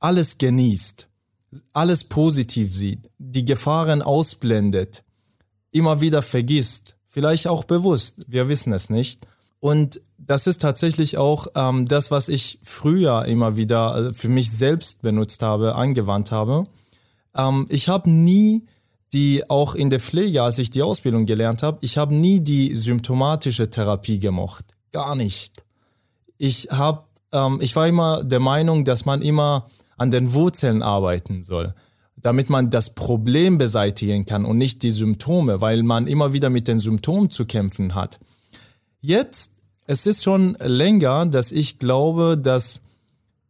alles 0.00 0.38
genießt, 0.38 1.08
alles 1.72 2.04
positiv 2.04 2.72
sieht, 2.72 3.10
die 3.18 3.44
Gefahren 3.44 4.02
ausblendet, 4.02 5.04
immer 5.70 6.00
wieder 6.00 6.22
vergisst, 6.22 6.96
vielleicht 7.08 7.46
auch 7.46 7.64
bewusst, 7.64 8.24
wir 8.26 8.48
wissen 8.48 8.72
es 8.72 8.90
nicht. 8.90 9.26
Und 9.60 10.00
das 10.18 10.46
ist 10.46 10.60
tatsächlich 10.60 11.16
auch 11.16 11.48
ähm, 11.54 11.86
das, 11.86 12.10
was 12.10 12.28
ich 12.28 12.60
früher 12.62 13.24
immer 13.24 13.56
wieder 13.56 14.10
äh, 14.10 14.12
für 14.12 14.28
mich 14.28 14.50
selbst 14.52 15.02
benutzt 15.02 15.42
habe, 15.42 15.74
angewandt 15.74 16.30
habe. 16.30 16.66
Ähm, 17.34 17.66
ich 17.68 17.88
habe 17.88 18.08
nie 18.08 18.66
die 19.12 19.48
auch 19.48 19.74
in 19.74 19.90
der 19.90 20.00
Pflege, 20.00 20.42
als 20.42 20.58
ich 20.58 20.70
die 20.70 20.82
Ausbildung 20.82 21.26
gelernt 21.26 21.62
habe, 21.62 21.78
ich 21.80 21.96
habe 21.96 22.14
nie 22.14 22.40
die 22.40 22.76
symptomatische 22.76 23.70
Therapie 23.70 24.18
gemocht, 24.18 24.66
gar 24.92 25.14
nicht. 25.14 25.64
Ich 26.36 26.68
habe, 26.70 27.04
ähm, 27.32 27.58
ich 27.60 27.74
war 27.74 27.88
immer 27.88 28.22
der 28.22 28.40
Meinung, 28.40 28.84
dass 28.84 29.06
man 29.06 29.22
immer 29.22 29.68
an 29.98 30.10
den 30.10 30.32
Wurzeln 30.32 30.82
arbeiten 30.82 31.42
soll, 31.42 31.74
damit 32.16 32.48
man 32.48 32.70
das 32.70 32.94
Problem 32.94 33.58
beseitigen 33.58 34.26
kann 34.26 34.44
und 34.44 34.58
nicht 34.58 34.82
die 34.82 34.90
Symptome, 34.90 35.60
weil 35.60 35.82
man 35.82 36.06
immer 36.06 36.32
wieder 36.32 36.50
mit 36.50 36.68
den 36.68 36.78
Symptomen 36.78 37.30
zu 37.30 37.44
kämpfen 37.44 37.94
hat. 37.94 38.18
Jetzt, 39.00 39.52
es 39.86 40.06
ist 40.06 40.24
schon 40.24 40.56
länger, 40.60 41.26
dass 41.26 41.52
ich 41.52 41.78
glaube, 41.78 42.38
dass 42.38 42.80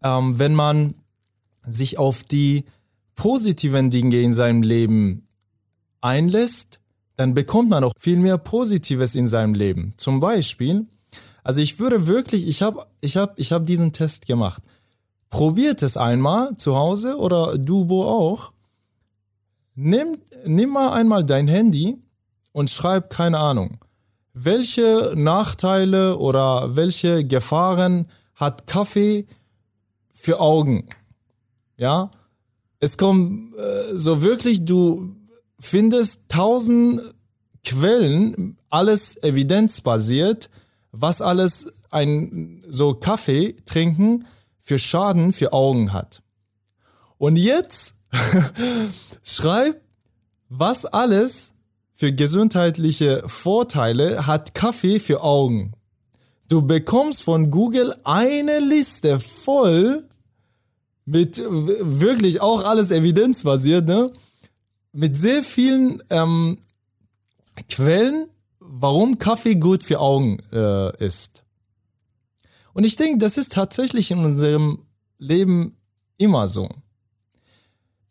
ähm, 0.03 0.39
wenn 0.39 0.55
man 0.55 0.95
sich 1.67 1.99
auf 1.99 2.25
die 2.25 2.65
positiven 3.15 3.91
Dinge 3.91 4.21
in 4.21 4.33
seinem 4.33 4.63
Leben 4.63 5.27
einlässt, 6.01 6.79
dann 7.17 7.35
bekommt 7.35 7.69
man 7.69 7.83
auch 7.83 7.93
viel 7.99 8.19
mehr 8.19 8.39
Positives 8.39 9.15
in 9.15 9.27
seinem 9.27 9.55
Leben. 9.55 9.93
Zum 9.97 10.21
Beispiel, 10.21 10.87
also 11.43 11.61
ich 11.61 11.81
würde 11.81 12.07
wirklich, 12.07 12.47
ich 12.47 12.63
habe 12.63 12.87
ich 13.01 13.17
hab, 13.17 13.39
ich 13.39 13.53
hab 13.53 13.67
diesen 13.67 13.93
Test 13.93 14.27
gemacht. 14.27 14.63
Probiert 15.31 15.83
es 15.83 15.97
einmal 15.97 16.57
zu 16.57 16.77
Hause 16.77 17.17
oder 17.17 17.59
du 17.59 17.85
Bo 17.85 18.05
auch. 18.05 18.53
Nimm, 19.75 20.19
nimm 20.45 20.71
mal 20.71 20.93
einmal 20.93 21.25
dein 21.25 21.49
Handy 21.49 21.99
und 22.53 22.71
schreib, 22.71 23.11
keine 23.11 23.39
Ahnung, 23.39 23.79
welche 24.33 25.13
Nachteile 25.15 26.19
oder 26.19 26.77
welche 26.77 27.25
Gefahren 27.25 28.07
hat 28.35 28.67
Kaffee 28.67 29.27
für 30.13 30.41
Augen? 30.41 30.89
Ja, 31.77 32.11
es 32.81 32.97
kommt 32.97 33.55
äh, 33.57 33.97
so 33.97 34.23
wirklich, 34.23 34.65
du 34.65 35.15
findest 35.61 36.29
tausend 36.29 37.01
Quellen, 37.65 38.57
alles 38.71 39.23
evidenzbasiert, 39.23 40.51
was 40.93 41.21
alles 41.21 41.73
ein 41.91 42.65
so 42.69 42.95
Kaffee 42.95 43.57
trinken 43.67 44.25
für 44.69 44.79
Schaden 44.79 45.33
für 45.33 45.55
Augen 45.55 45.95
hat. 45.95 46.23
Und 47.17 47.37
jetzt 47.37 47.95
schreib, 49.25 49.81
was 50.51 50.85
alles 50.85 51.55
für 51.95 52.13
gesundheitliche 52.13 53.23
Vorteile 53.27 54.27
hat 54.27 54.55
Kaffee 54.55 55.01
für 55.01 55.23
Augen. 55.23 55.73
Du 56.49 56.61
bekommst 56.61 57.23
von 57.23 57.51
Google 57.51 57.95
eine 58.05 58.61
Liste 58.61 59.21
voll 59.21 60.07
mit 61.07 61.41
wirklich 61.49 62.43
auch 62.43 62.63
alles 62.63 62.91
evidenzbasiert, 62.91 63.87
ne? 63.87 64.13
Mit 64.93 65.17
sehr 65.17 65.43
vielen 65.43 66.03
ähm, 66.11 66.59
Quellen, 67.71 68.29
warum 68.61 69.19
Kaffee 69.19 69.55
gut 69.55 69.83
für 69.83 69.99
Augen 69.99 70.41
äh, 70.53 70.95
ist. 71.03 71.43
Und 72.79 72.85
ich 72.85 72.95
denke, 72.95 73.19
das 73.19 73.39
ist 73.39 73.55
tatsächlich 73.55 74.13
in 74.13 74.21
unserem 74.21 74.85
Leben 75.19 75.77
immer 76.17 76.47
so. 76.47 76.69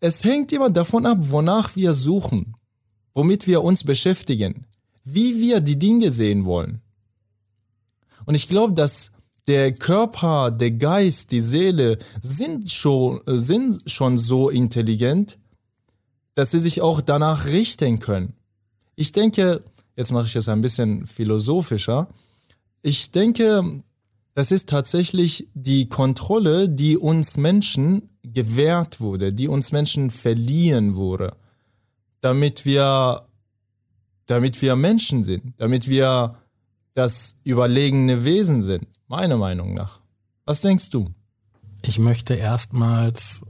Es 0.01 0.25
hängt 0.25 0.51
immer 0.51 0.69
davon 0.69 1.05
ab, 1.05 1.19
wonach 1.21 1.77
wir 1.77 1.93
suchen, 1.93 2.53
womit 3.13 3.47
wir 3.47 3.63
uns 3.63 3.85
beschäftigen, 3.85 4.65
wie 5.05 5.39
wir 5.39 5.61
die 5.61 5.79
Dinge 5.79 6.11
sehen 6.11 6.43
wollen. 6.43 6.81
Und 8.25 8.35
ich 8.35 8.49
glaube, 8.49 8.73
dass 8.73 9.11
der 9.47 9.71
Körper, 9.71 10.51
der 10.51 10.71
Geist, 10.71 11.31
die 11.31 11.39
Seele 11.39 11.97
sind 12.21 12.69
schon, 12.69 13.21
sind 13.25 13.89
schon 13.89 14.17
so 14.17 14.49
intelligent, 14.49 15.37
dass 16.35 16.51
sie 16.51 16.59
sich 16.59 16.81
auch 16.81 16.99
danach 16.99 17.45
richten 17.45 17.99
können. 17.99 18.33
Ich 18.97 19.13
denke, 19.13 19.63
jetzt 19.95 20.11
mache 20.11 20.25
ich 20.25 20.35
es 20.35 20.49
ein 20.49 20.59
bisschen 20.59 21.05
philosophischer. 21.05 22.09
Ich 22.81 23.13
denke, 23.13 23.81
das 24.37 24.51
ist 24.51 24.69
tatsächlich 24.69 25.47
die 25.55 25.89
Kontrolle, 25.89 26.69
die 26.69 26.95
uns 26.95 27.37
Menschen 27.37 28.07
gewährt 28.21 29.01
wurde, 29.01 29.33
die 29.33 29.47
uns 29.47 29.71
Menschen 29.71 30.11
verliehen 30.11 30.95
wurde, 30.95 31.35
damit 32.21 32.63
wir, 32.63 33.27
damit 34.27 34.61
wir 34.61 34.75
Menschen 34.75 35.23
sind, 35.23 35.55
damit 35.57 35.87
wir 35.87 36.37
das 36.93 37.39
überlegene 37.45 38.25
Wesen 38.25 38.61
sind 38.61 38.87
meiner 39.07 39.37
Meinung 39.37 39.73
nach. 39.73 40.01
Was 40.45 40.61
denkst 40.61 40.91
du? 40.91 41.09
Ich 41.81 41.97
möchte 41.97 42.35
erstmals 42.35 43.41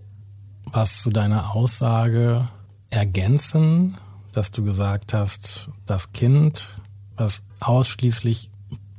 was 0.64 1.02
zu 1.04 1.10
deiner 1.10 1.54
Aussage 1.54 2.48
ergänzen, 2.90 3.98
dass 4.32 4.52
du 4.52 4.64
gesagt 4.64 5.14
hast, 5.14 5.70
das 5.86 6.14
Kind, 6.14 6.80
was 7.18 7.44
ausschließlich 7.60 8.52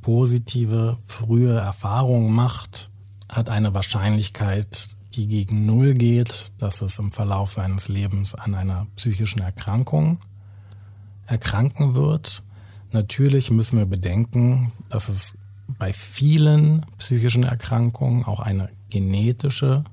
positive 0.09 0.97
frühe 1.03 1.53
Erfahrungen 1.53 2.33
macht, 2.33 2.89
hat 3.29 3.51
eine 3.51 3.75
Wahrscheinlichkeit, 3.75 4.97
die 5.13 5.27
gegen 5.27 5.67
Null 5.67 5.93
geht, 5.93 6.47
dass 6.57 6.81
es 6.81 6.97
im 6.97 7.11
Verlauf 7.11 7.51
seines 7.51 7.89
Lebens 7.89 8.33
an 8.33 8.55
einer 8.55 8.87
psychischen 8.95 9.39
Erkrankung 9.41 10.17
erkranken 11.27 11.93
wird. 11.93 12.41
Natürlich 12.91 13.51
müssen 13.51 13.77
wir 13.77 13.85
bedenken, 13.85 14.71
dass 14.89 15.09
es 15.09 15.37
bei 15.77 15.93
vielen 15.93 16.87
psychischen 16.97 17.43
Erkrankungen 17.43 18.25
auch 18.25 18.39
eine 18.39 18.69
genetische, 18.89 19.83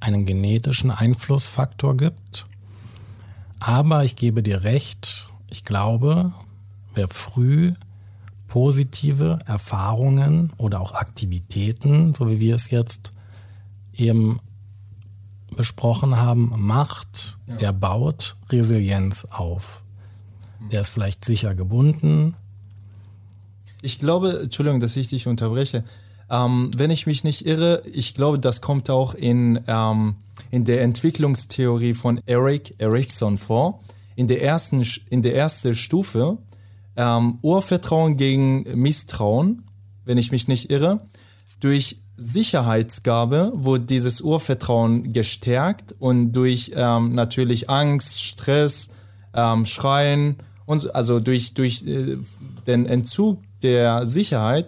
einen 0.00 0.26
genetischen 0.26 0.90
Einflussfaktor 0.90 1.96
gibt. 1.96 2.46
Aber 3.60 4.04
ich 4.04 4.16
gebe 4.16 4.42
dir 4.42 4.64
recht, 4.64 5.30
ich 5.50 5.64
glaube, 5.64 6.34
wer 6.94 7.06
früh 7.06 7.74
positive 8.50 9.38
Erfahrungen 9.46 10.52
oder 10.56 10.80
auch 10.80 10.92
Aktivitäten, 10.92 12.14
so 12.14 12.28
wie 12.28 12.40
wir 12.40 12.56
es 12.56 12.70
jetzt 12.70 13.12
eben 13.94 14.40
besprochen 15.56 16.16
haben, 16.16 16.52
macht, 16.56 17.38
ja. 17.46 17.56
der 17.56 17.72
baut 17.72 18.36
Resilienz 18.50 19.24
auf. 19.30 19.82
Der 20.70 20.82
ist 20.82 20.90
vielleicht 20.90 21.24
sicher 21.24 21.54
gebunden, 21.54 22.34
ich 23.82 23.98
glaube, 23.98 24.40
Entschuldigung, 24.42 24.80
dass 24.80 24.96
ich 24.96 25.08
dich 25.08 25.26
unterbreche. 25.26 25.84
Ähm, 26.28 26.70
wenn 26.76 26.90
ich 26.90 27.06
mich 27.06 27.24
nicht 27.24 27.46
irre, 27.46 27.82
ich 27.92 28.14
glaube, 28.14 28.38
das 28.38 28.60
kommt 28.60 28.90
auch 28.90 29.14
in, 29.14 29.62
ähm, 29.66 30.16
in 30.50 30.64
der 30.64 30.82
Entwicklungstheorie 30.82 31.94
von 31.94 32.20
Eric 32.26 32.74
Erikson 32.78 33.38
vor. 33.38 33.80
In 34.16 34.28
der 34.28 34.42
ersten, 34.42 34.84
in 35.08 35.22
der 35.22 35.34
ersten 35.34 35.74
Stufe 35.74 36.38
ähm, 37.00 37.38
Urvertrauen 37.40 38.18
gegen 38.18 38.64
Misstrauen, 38.78 39.64
wenn 40.04 40.18
ich 40.18 40.30
mich 40.30 40.48
nicht 40.48 40.70
irre. 40.70 41.00
Durch 41.60 42.02
Sicherheitsgabe 42.16 43.52
wurde 43.54 43.86
dieses 43.86 44.20
Urvertrauen 44.20 45.14
gestärkt 45.14 45.94
und 45.98 46.32
durch 46.32 46.72
ähm, 46.76 47.14
natürlich 47.14 47.70
Angst, 47.70 48.22
Stress, 48.22 48.90
ähm, 49.34 49.64
Schreien 49.64 50.36
und 50.66 50.94
also 50.94 51.20
durch, 51.20 51.54
durch 51.54 51.86
äh, 51.86 52.18
den 52.66 52.84
Entzug 52.84 53.40
der 53.62 54.06
Sicherheit 54.06 54.66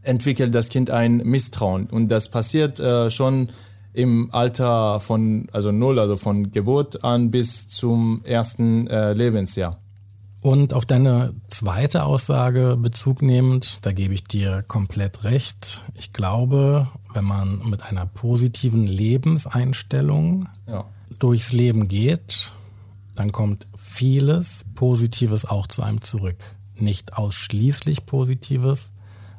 entwickelt 0.00 0.54
das 0.54 0.70
Kind 0.70 0.90
ein 0.90 1.18
Misstrauen. 1.18 1.86
Und 1.86 2.08
das 2.08 2.30
passiert 2.30 2.80
äh, 2.80 3.10
schon 3.10 3.50
im 3.92 4.30
Alter 4.32 5.00
von, 5.00 5.48
also 5.52 5.70
null, 5.70 5.98
also 5.98 6.16
von 6.16 6.50
Geburt 6.50 7.04
an 7.04 7.30
bis 7.30 7.68
zum 7.68 8.22
ersten 8.24 8.86
äh, 8.86 9.12
Lebensjahr. 9.12 9.81
Und 10.42 10.74
auf 10.74 10.84
deine 10.84 11.34
zweite 11.46 12.04
Aussage 12.04 12.76
Bezug 12.76 13.22
nehmend, 13.22 13.86
da 13.86 13.92
gebe 13.92 14.12
ich 14.12 14.24
dir 14.24 14.64
komplett 14.66 15.22
recht. 15.22 15.86
Ich 15.94 16.12
glaube, 16.12 16.88
wenn 17.14 17.24
man 17.24 17.68
mit 17.68 17.84
einer 17.84 18.06
positiven 18.06 18.84
Lebenseinstellung 18.84 20.48
ja. 20.66 20.84
durchs 21.20 21.52
Leben 21.52 21.86
geht, 21.86 22.52
dann 23.14 23.30
kommt 23.30 23.68
vieles 23.78 24.64
Positives 24.74 25.44
auch 25.44 25.68
zu 25.68 25.82
einem 25.84 26.00
zurück. 26.00 26.56
Nicht 26.74 27.16
ausschließlich 27.16 28.04
Positives, 28.04 28.92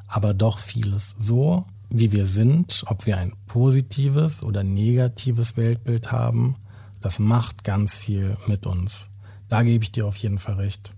aber 0.08 0.34
doch 0.34 0.58
vieles. 0.58 1.18
So 1.20 1.66
wie 1.90 2.14
wir 2.14 2.26
sind, 2.26 2.86
ob 2.88 3.06
wir 3.06 3.18
ein 3.18 3.34
positives 3.48 4.42
oder 4.42 4.64
negatives 4.64 5.58
Weltbild 5.58 6.14
haben, 6.14 6.56
das 7.02 7.20
macht 7.20 7.66
ganz 7.66 7.98
viel 7.98 8.38
mit 8.48 8.66
uns. 8.66 9.10
Da 9.54 9.62
gebe 9.62 9.84
ich 9.84 9.92
dir 9.92 10.08
auf 10.08 10.16
jeden 10.16 10.40
Fall 10.40 10.56
recht. 10.56 10.94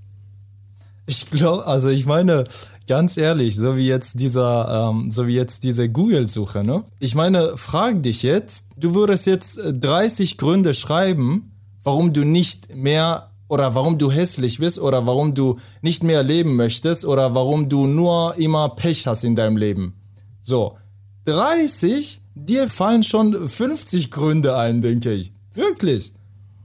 Ich 1.07 1.29
glaube, 1.29 1.67
also 1.67 1.89
ich 1.89 2.05
meine, 2.05 2.45
ganz 2.87 3.17
ehrlich, 3.17 3.57
so 3.57 3.75
wie 3.75 3.85
jetzt 3.85 4.21
dieser, 4.21 4.91
ähm, 4.91 5.11
so 5.11 5.27
wie 5.27 5.35
jetzt 5.35 5.65
diese 5.65 5.89
Google-Suche, 5.89 6.63
ne? 6.63 6.85
Ich 6.99 7.15
meine, 7.15 7.57
frag 7.57 8.01
dich 8.01 8.23
jetzt, 8.23 8.69
du 8.77 8.95
würdest 8.95 9.27
jetzt 9.27 9.59
30 9.61 10.37
Gründe 10.37 10.73
schreiben, 10.73 11.51
warum 11.83 12.13
du 12.13 12.23
nicht 12.23 12.73
mehr 12.73 13.29
oder 13.49 13.75
warum 13.75 13.97
du 13.97 14.09
hässlich 14.09 14.59
bist 14.59 14.79
oder 14.79 15.05
warum 15.05 15.33
du 15.33 15.59
nicht 15.81 16.05
mehr 16.05 16.23
leben 16.23 16.55
möchtest 16.55 17.03
oder 17.03 17.35
warum 17.35 17.67
du 17.67 17.87
nur 17.87 18.37
immer 18.37 18.69
Pech 18.69 19.05
hast 19.05 19.25
in 19.25 19.35
deinem 19.35 19.57
Leben. 19.57 19.95
So, 20.43 20.77
30, 21.25 22.21
dir 22.35 22.69
fallen 22.69 23.03
schon 23.03 23.49
50 23.49 24.11
Gründe 24.11 24.55
ein, 24.55 24.79
denke 24.79 25.11
ich. 25.11 25.33
Wirklich. 25.53 26.13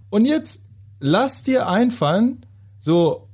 Und 0.08 0.24
jetzt 0.24 0.69
lass 1.00 1.42
dir 1.42 1.68
einfallen, 1.68 2.46
so, 2.78 3.28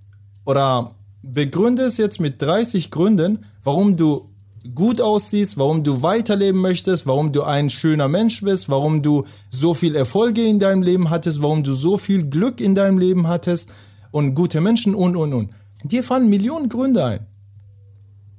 oder 0.44 0.94
begründe 1.22 1.82
es 1.82 1.98
jetzt 1.98 2.20
mit 2.20 2.40
30 2.40 2.90
Gründen, 2.90 3.44
warum 3.62 3.96
du 3.96 4.30
gut 4.74 5.00
aussiehst, 5.00 5.58
warum 5.58 5.84
du 5.84 6.02
weiterleben 6.02 6.60
möchtest, 6.60 7.06
warum 7.06 7.32
du 7.32 7.42
ein 7.42 7.70
schöner 7.70 8.08
Mensch 8.08 8.40
bist, 8.42 8.68
warum 8.68 9.02
du 9.02 9.24
so 9.50 9.74
viel 9.74 9.94
Erfolge 9.94 10.42
in 10.42 10.58
deinem 10.58 10.82
Leben 10.82 11.10
hattest, 11.10 11.42
warum 11.42 11.62
du 11.62 11.74
so 11.74 11.98
viel 11.98 12.26
Glück 12.28 12.60
in 12.60 12.74
deinem 12.74 12.98
Leben 12.98 13.28
hattest 13.28 13.70
und 14.10 14.34
gute 14.34 14.60
Menschen 14.60 14.94
und, 14.94 15.16
und, 15.16 15.32
und. 15.32 15.50
Dir 15.84 16.02
fallen 16.02 16.28
Millionen 16.28 16.68
Gründe 16.68 17.04
ein. 17.04 17.26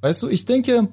Weißt 0.02 0.24
du, 0.24 0.28
ich 0.28 0.46
denke, 0.46 0.90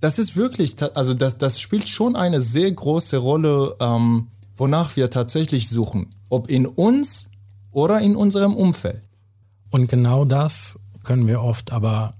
das 0.00 0.18
ist 0.18 0.36
wirklich, 0.36 0.74
also 0.94 1.14
das, 1.14 1.38
das 1.38 1.60
spielt 1.60 1.88
schon 1.88 2.16
eine 2.16 2.40
sehr 2.40 2.70
große 2.70 3.18
Rolle, 3.18 3.76
ähm, 3.80 4.28
wonach 4.56 4.96
wir 4.96 5.10
tatsächlich 5.10 5.68
suchen. 5.68 6.08
Ob 6.28 6.50
in 6.50 6.66
uns 6.66 7.30
oder 7.72 8.00
in 8.00 8.14
unserem 8.14 8.54
Umfeld. 8.54 9.02
Und 9.70 9.88
genau 9.88 10.24
das 10.24 10.78
können 11.02 11.26
wir 11.26 11.42
oft 11.42 11.72
aber, 11.72 12.14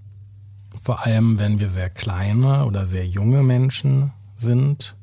vor 0.82 1.04
allem 1.06 1.38
wenn 1.38 1.60
wir 1.60 1.68
sehr 1.68 1.90
kleine 1.90 2.64
oder 2.64 2.86
sehr 2.86 3.06
junge 3.06 3.42
Menschen 3.42 4.12
sind, 4.36 4.96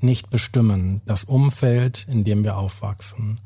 nicht 0.00 0.30
bestimmen. 0.30 1.00
Das 1.06 1.24
Umfeld, 1.24 2.06
in 2.08 2.22
dem 2.22 2.44
wir 2.44 2.56
aufwachsen. 2.56 3.40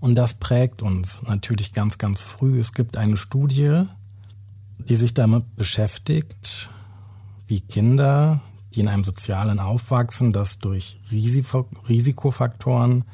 Und 0.00 0.14
das 0.16 0.34
prägt 0.34 0.82
uns 0.82 1.22
natürlich 1.26 1.72
ganz, 1.72 1.96
ganz 1.98 2.20
früh. 2.20 2.60
Es 2.60 2.74
gibt 2.74 2.98
eine 2.98 3.16
Studie, 3.16 3.84
die 4.78 4.96
sich 4.96 5.14
damit 5.14 5.56
beschäftigt, 5.56 6.70
wie 7.46 7.60
Kinder, 7.60 8.40
die 8.74 8.80
in 8.80 8.88
einem 8.88 9.04
sozialen 9.04 9.60
aufwachsen, 9.60 10.32
das 10.32 10.58
durch 10.58 11.00
Risikofaktoren 11.10 13.04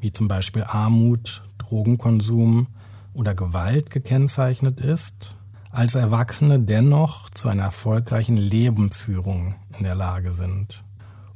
wie 0.00 0.12
zum 0.12 0.28
Beispiel 0.28 0.64
Armut, 0.64 1.42
Drogenkonsum 1.64 2.66
oder 3.12 3.34
Gewalt 3.34 3.90
gekennzeichnet 3.90 4.80
ist, 4.80 5.36
als 5.70 5.94
Erwachsene 5.94 6.60
dennoch 6.60 7.30
zu 7.30 7.48
einer 7.48 7.64
erfolgreichen 7.64 8.36
Lebensführung 8.36 9.54
in 9.78 9.84
der 9.84 9.94
Lage 9.94 10.32
sind. 10.32 10.84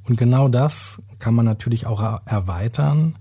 Und 0.04 0.16
genau 0.16 0.48
das 0.48 1.02
kann 1.18 1.34
man 1.34 1.44
natürlich 1.44 1.86
auch 1.86 2.22
erweitern. 2.24 3.16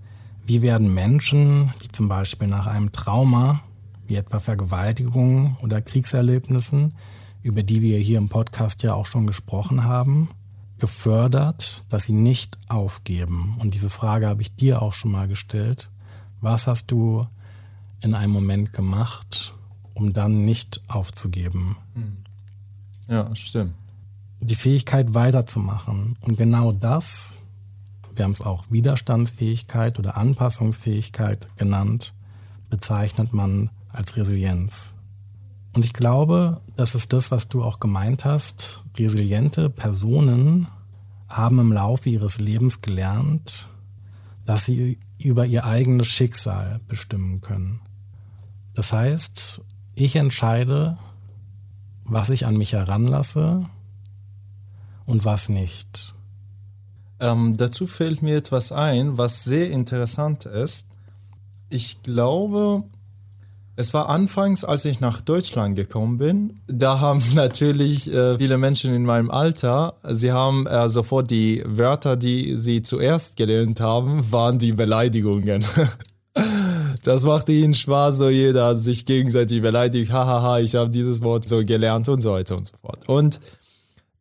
Wie 0.46 0.62
werden 0.62 0.94
Menschen, 0.94 1.74
die 1.84 1.90
zum 1.90 2.08
Beispiel 2.08 2.48
nach 2.48 2.68
einem 2.68 2.92
Trauma, 2.92 3.62
wie 4.06 4.16
etwa 4.16 4.40
Vergewaltigungen 4.40 5.58
oder 5.62 5.82
Kriegserlebnissen, 5.82 6.94
über 7.42 7.64
die 7.64 7.82
wir 7.82 7.98
hier 7.98 8.18
im 8.18 8.30
Podcast 8.30 8.84
ja 8.84 8.94
auch 8.94 9.06
schon 9.06 9.28
gesprochen 9.28 9.84
haben, 9.84 10.30
gefördert, 10.80 11.84
dass 11.90 12.06
sie 12.06 12.14
nicht 12.14 12.58
aufgeben. 12.70 13.58
Und 13.60 13.74
diese 13.74 13.90
Frage 13.90 14.28
habe 14.28 14.42
ich 14.42 14.56
dir 14.56 14.82
auch 14.82 14.94
schon 14.94 15.12
mal 15.12 15.28
gestellt. 15.28 15.90
Was 16.42 16.68
hast 16.68 16.92
du 16.92 17.28
in 18.02 18.14
einem 18.14 18.32
Moment 18.32 18.74
gemacht, 18.74 19.56
um 19.94 20.14
dann 20.14 20.46
nicht 20.46 20.82
aufzugeben? 20.88 21.78
Hm. 21.94 22.18
Ja, 23.08 23.34
stimmt. 23.36 23.74
Die 24.40 24.56
Fähigkeit 24.56 25.14
weiterzumachen. 25.14 26.18
Und 26.22 26.38
genau 26.38 26.72
das, 26.72 27.42
wir 28.14 28.26
haben 28.26 28.34
es 28.34 28.42
auch 28.42 28.66
Widerstandsfähigkeit 28.70 29.98
oder 29.98 30.18
Anpassungsfähigkeit 30.18 31.48
genannt, 31.56 32.14
bezeichnet 32.70 33.34
man 33.34 33.72
als 33.90 34.16
Resilienz. 34.16 34.94
Und 35.74 35.86
ich 35.86 35.94
glaube, 35.94 36.62
das 36.76 36.96
ist 36.96 37.14
das, 37.14 37.32
was 37.32 37.50
du 37.50 37.64
auch 37.64 37.80
gemeint 37.80 38.26
hast. 38.26 38.84
Resiliente 38.98 39.70
Personen 39.70 40.68
haben 41.28 41.60
im 41.60 41.72
Laufe 41.72 42.10
ihres 42.10 42.40
Lebens 42.40 42.82
gelernt, 42.82 43.70
dass 44.46 44.66
sie 44.66 45.00
über 45.28 45.46
ihr 45.46 45.66
eigenes 45.66 46.08
Schicksal 46.08 46.80
bestimmen 46.88 47.42
können. 47.42 47.82
Das 48.74 48.94
heißt, 48.94 49.62
ich 49.96 50.16
entscheide, 50.16 50.98
was 52.06 52.30
ich 52.30 52.46
an 52.46 52.58
mich 52.58 52.74
heranlasse 52.74 53.70
und 55.06 55.26
was 55.26 55.50
nicht. 55.50 56.16
Ähm, 57.20 57.58
dazu 57.58 57.88
fällt 57.88 58.22
mir 58.22 58.38
etwas 58.38 58.72
ein, 58.72 59.18
was 59.18 59.44
sehr 59.44 59.72
interessant 59.72 60.46
ist. 60.46 60.90
Ich 61.70 62.04
glaube, 62.04 62.84
es 63.80 63.94
war 63.94 64.10
anfangs, 64.10 64.66
als 64.66 64.86
ich 64.86 65.02
nach 65.02 65.22
Deutschland 65.22 65.76
gekommen 65.76 66.18
bin. 66.18 66.62
Da 66.68 67.00
haben 67.00 67.22
natürlich 67.36 68.12
äh, 68.12 68.38
viele 68.38 68.58
Menschen 68.58 68.94
in 68.94 69.04
meinem 69.04 69.30
Alter, 69.30 69.94
sie 70.04 70.32
haben 70.32 70.66
äh, 70.66 70.90
sofort 70.90 71.30
die 71.30 71.64
Wörter, 71.64 72.18
die 72.18 72.58
sie 72.58 72.82
zuerst 72.82 73.38
gelernt 73.38 73.80
haben, 73.80 74.32
waren 74.32 74.58
die 74.58 74.72
Beleidigungen. 74.72 75.64
das 77.04 77.24
machte 77.24 77.52
ihnen 77.52 77.76
Spaß, 77.76 78.18
so 78.18 78.30
jeder 78.30 78.76
sich 78.76 79.06
gegenseitig 79.06 79.62
beleidigt, 79.62 80.12
hahaha, 80.12 80.60
ich 80.60 80.74
habe 80.74 80.90
dieses 80.90 81.22
Wort 81.22 81.48
so 81.48 81.64
gelernt 81.64 82.10
und 82.10 82.22
so 82.22 82.32
weiter 82.32 82.58
und 82.58 82.66
so 82.66 82.76
fort. 82.82 83.08
Und 83.08 83.40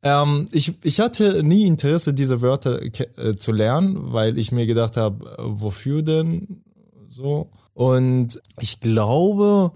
ähm, 0.03 0.49
ich, 0.53 0.75
ich 0.83 1.01
hatte 1.01 1.43
nie 1.43 1.65
Interesse, 1.67 2.13
diese 2.13 2.43
Wörter 2.43 2.83
äh, 2.83 3.37
zu 3.37 3.53
lernen, 3.53 4.13
weil 4.13 4.37
ich 4.37 4.53
mir 4.53 4.67
gedacht 4.67 4.99
habe, 4.99 5.25
äh, 5.25 5.35
wofür 5.39 6.03
denn 6.03 6.63
so? 7.09 7.49
Und 7.77 8.41
ich 8.59 8.81
glaube, 8.81 9.73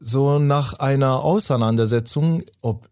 so 0.00 0.40
nach 0.40 0.74
einer 0.80 1.22
Auseinandersetzung, 1.22 2.42
ob 2.62 2.88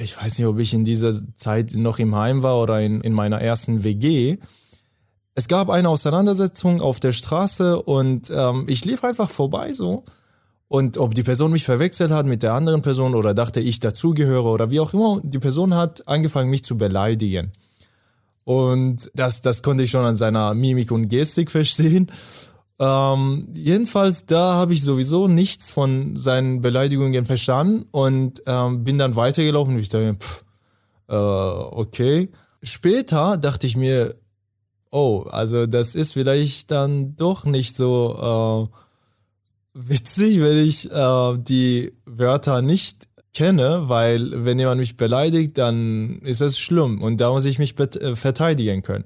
ich 0.00 0.16
weiß 0.16 0.38
nicht, 0.38 0.46
ob 0.46 0.60
ich 0.60 0.72
in 0.74 0.84
dieser 0.84 1.12
Zeit 1.34 1.72
noch 1.74 1.98
im 1.98 2.14
Heim 2.14 2.44
war 2.44 2.62
oder 2.62 2.80
in, 2.80 3.00
in 3.00 3.12
meiner 3.12 3.40
ersten 3.40 3.82
WG. 3.82 4.36
Es 5.34 5.48
gab 5.48 5.70
eine 5.70 5.88
Auseinandersetzung 5.88 6.80
auf 6.80 7.00
der 7.00 7.10
Straße 7.10 7.82
und 7.82 8.30
ähm, 8.32 8.66
ich 8.68 8.84
lief 8.84 9.02
einfach 9.02 9.28
vorbei 9.28 9.72
so. 9.72 10.04
Und 10.68 10.96
ob 10.96 11.16
die 11.16 11.24
Person 11.24 11.50
mich 11.50 11.64
verwechselt 11.64 12.12
hat 12.12 12.26
mit 12.26 12.44
der 12.44 12.52
anderen 12.52 12.82
Person 12.82 13.16
oder 13.16 13.34
dachte, 13.34 13.58
ich 13.58 13.80
dazugehöre 13.80 14.48
oder 14.48 14.70
wie 14.70 14.78
auch 14.78 14.94
immer, 14.94 15.20
die 15.24 15.40
Person 15.40 15.74
hat 15.74 16.06
angefangen, 16.06 16.50
mich 16.50 16.62
zu 16.62 16.78
beleidigen. 16.78 17.50
Und 18.44 19.10
das, 19.14 19.42
das 19.42 19.64
konnte 19.64 19.82
ich 19.82 19.90
schon 19.90 20.04
an 20.04 20.14
seiner 20.14 20.54
Mimik 20.54 20.92
und 20.92 21.08
Gestik 21.08 21.50
verstehen. 21.50 22.12
Ähm, 22.80 23.48
jedenfalls, 23.54 24.26
da 24.26 24.54
habe 24.54 24.72
ich 24.72 24.82
sowieso 24.82 25.26
nichts 25.26 25.72
von 25.72 26.14
seinen 26.14 26.60
Beleidigungen 26.60 27.26
verstanden 27.26 27.86
und 27.90 28.42
ähm, 28.46 28.84
bin 28.84 28.98
dann 28.98 29.16
weitergelaufen 29.16 29.74
und 29.74 29.80
ich 29.80 29.88
dachte, 29.88 30.14
pff, 30.14 30.44
äh, 31.08 31.14
okay. 31.14 32.30
Später 32.62 33.36
dachte 33.36 33.66
ich 33.66 33.76
mir, 33.76 34.14
oh, 34.90 35.24
also 35.28 35.66
das 35.66 35.94
ist 35.94 36.12
vielleicht 36.12 36.70
dann 36.70 37.16
doch 37.16 37.44
nicht 37.44 37.76
so 37.76 38.70
äh, 38.72 38.78
witzig, 39.74 40.40
wenn 40.40 40.58
ich 40.58 40.90
äh, 40.90 41.36
die 41.38 41.92
Wörter 42.04 42.62
nicht 42.62 43.08
kenne, 43.34 43.88
weil 43.88 44.44
wenn 44.44 44.58
jemand 44.58 44.80
mich 44.80 44.96
beleidigt, 44.96 45.58
dann 45.58 46.20
ist 46.20 46.40
es 46.40 46.58
schlimm 46.58 47.02
und 47.02 47.20
da 47.20 47.30
muss 47.30 47.44
ich 47.44 47.58
mich 47.58 47.78
äh, 47.78 48.16
verteidigen 48.16 48.82
können. 48.82 49.04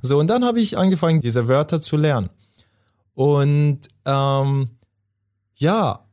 So, 0.00 0.18
und 0.18 0.28
dann 0.28 0.44
habe 0.44 0.60
ich 0.60 0.78
angefangen, 0.78 1.20
diese 1.20 1.48
Wörter 1.48 1.82
zu 1.82 1.96
lernen. 1.96 2.30
Und 3.18 3.80
ähm, 4.04 4.68
ja, 5.56 6.06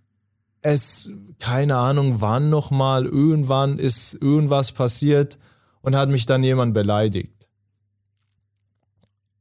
es, 0.61 1.11
keine 1.37 1.77
Ahnung, 1.77 2.19
wann 2.19 2.49
nochmal, 2.49 3.05
irgendwann 3.05 3.77
ist 3.77 4.15
irgendwas 4.15 4.71
passiert 4.71 5.37
und 5.81 5.95
hat 5.95 6.09
mich 6.09 6.25
dann 6.25 6.43
jemand 6.43 6.73
beleidigt. 6.73 7.47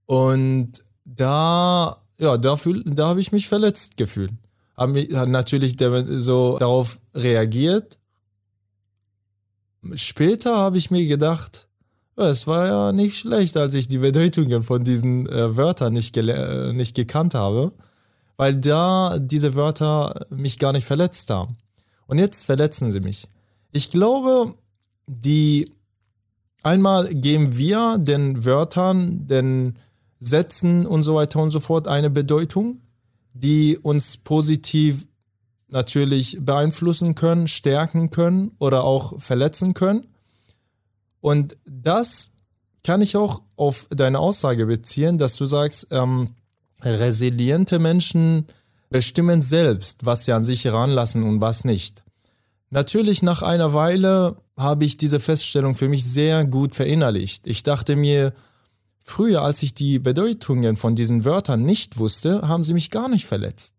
Und 0.04 0.72
da, 1.06 2.02
ja, 2.18 2.36
da, 2.36 2.54
da 2.84 3.08
habe 3.08 3.20
ich 3.20 3.32
mich 3.32 3.48
verletzt 3.48 3.96
gefühlt. 3.96 4.34
Habe 4.76 5.00
hab 5.14 5.28
natürlich 5.28 5.74
so 6.18 6.58
darauf 6.58 7.00
reagiert. 7.14 7.98
Später 9.94 10.58
habe 10.58 10.76
ich 10.76 10.90
mir 10.90 11.06
gedacht, 11.06 11.66
es 12.16 12.46
war 12.46 12.66
ja 12.66 12.92
nicht 12.92 13.16
schlecht, 13.16 13.56
als 13.56 13.74
ich 13.74 13.88
die 13.88 13.98
Bedeutungen 13.98 14.62
von 14.62 14.84
diesen 14.84 15.28
äh, 15.28 15.56
Wörtern 15.56 15.92
nicht, 15.92 16.16
äh, 16.16 16.72
nicht 16.72 16.94
gekannt 16.94 17.34
habe, 17.34 17.72
weil 18.36 18.54
da 18.54 19.18
diese 19.18 19.54
Wörter 19.54 20.26
mich 20.30 20.58
gar 20.58 20.72
nicht 20.72 20.86
verletzt 20.86 21.30
haben. 21.30 21.56
Und 22.06 22.18
jetzt 22.18 22.44
verletzen 22.44 22.92
sie 22.92 23.00
mich. 23.00 23.26
Ich 23.72 23.90
glaube, 23.90 24.54
die 25.06 25.72
einmal 26.62 27.08
geben 27.14 27.56
wir 27.56 27.98
den 27.98 28.44
Wörtern, 28.44 29.26
den 29.26 29.78
Sätzen 30.20 30.86
und 30.86 31.02
so 31.02 31.14
weiter 31.14 31.40
und 31.40 31.50
so 31.50 31.60
fort 31.60 31.88
eine 31.88 32.10
Bedeutung, 32.10 32.80
die 33.32 33.78
uns 33.78 34.16
positiv 34.16 35.06
natürlich 35.68 36.38
beeinflussen 36.40 37.14
können, 37.14 37.48
stärken 37.48 38.10
können 38.10 38.52
oder 38.58 38.84
auch 38.84 39.20
verletzen 39.20 39.74
können. 39.74 40.06
Und 41.24 41.56
das 41.64 42.32
kann 42.82 43.00
ich 43.00 43.16
auch 43.16 43.40
auf 43.56 43.86
deine 43.88 44.18
Aussage 44.18 44.66
beziehen, 44.66 45.16
dass 45.16 45.36
du 45.36 45.46
sagst, 45.46 45.86
ähm, 45.90 46.34
resiliente 46.82 47.78
Menschen 47.78 48.46
bestimmen 48.90 49.40
selbst, 49.40 50.04
was 50.04 50.26
sie 50.26 50.32
an 50.32 50.44
sich 50.44 50.66
heranlassen 50.66 51.22
und 51.22 51.40
was 51.40 51.64
nicht. 51.64 52.02
Natürlich 52.68 53.22
nach 53.22 53.40
einer 53.40 53.72
Weile 53.72 54.36
habe 54.58 54.84
ich 54.84 54.98
diese 54.98 55.18
Feststellung 55.18 55.74
für 55.74 55.88
mich 55.88 56.04
sehr 56.04 56.44
gut 56.44 56.74
verinnerlicht. 56.74 57.46
Ich 57.46 57.62
dachte 57.62 57.96
mir, 57.96 58.34
früher, 59.00 59.40
als 59.40 59.62
ich 59.62 59.72
die 59.72 59.98
Bedeutungen 59.98 60.76
von 60.76 60.94
diesen 60.94 61.24
Wörtern 61.24 61.62
nicht 61.62 61.98
wusste, 61.98 62.46
haben 62.46 62.64
sie 62.64 62.74
mich 62.74 62.90
gar 62.90 63.08
nicht 63.08 63.24
verletzt. 63.24 63.74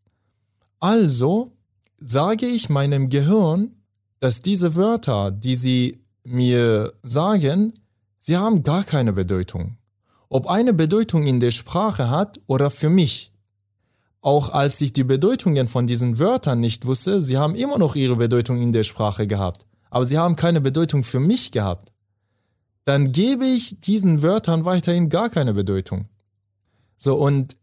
Also 0.79 1.51
sage 1.99 2.47
ich 2.47 2.69
meinem 2.69 3.10
Gehirn, 3.10 3.73
dass 4.19 4.41
diese 4.41 4.73
Wörter, 4.73 5.29
die 5.29 5.53
sie 5.53 6.05
mir 6.26 6.94
sagen, 7.04 7.74
sie 8.20 8.38
haben 8.38 8.64
gar 8.64 8.84
keine 8.84 9.14
Bedeutung. 9.14 9.78
Ob 10.30 10.48
eine 10.48 10.74
Bedeutung 10.74 11.28
in 11.28 11.40
der 11.40 11.52
Sprache 11.52 12.10
hat 12.10 12.42
oder 12.48 12.70
für 12.70 12.90
mich. 12.90 13.32
Auch 14.22 14.50
als 14.50 14.82
ich 14.82 14.92
die 14.92 15.04
Bedeutungen 15.04 15.68
von 15.68 15.86
diesen 15.86 16.18
Wörtern 16.18 16.60
nicht 16.60 16.88
wusste, 16.88 17.22
sie 17.22 17.38
haben 17.38 17.54
immer 17.54 17.78
noch 17.78 17.96
ihre 17.96 18.16
Bedeutung 18.16 18.60
in 18.60 18.74
der 18.74 18.84
Sprache 18.84 19.28
gehabt, 19.28 19.68
aber 19.92 20.04
sie 20.06 20.18
haben 20.18 20.36
keine 20.36 20.62
Bedeutung 20.62 21.04
für 21.04 21.20
mich 21.20 21.52
gehabt. 21.52 21.94
Dann 22.86 23.12
gebe 23.12 23.46
ich 23.46 23.82
diesen 23.82 24.24
Wörtern 24.24 24.66
weiterhin 24.66 25.10
gar 25.10 25.30
keine 25.30 25.54
Bedeutung. 25.54 26.08
So, 26.98 27.16
und 27.16 27.56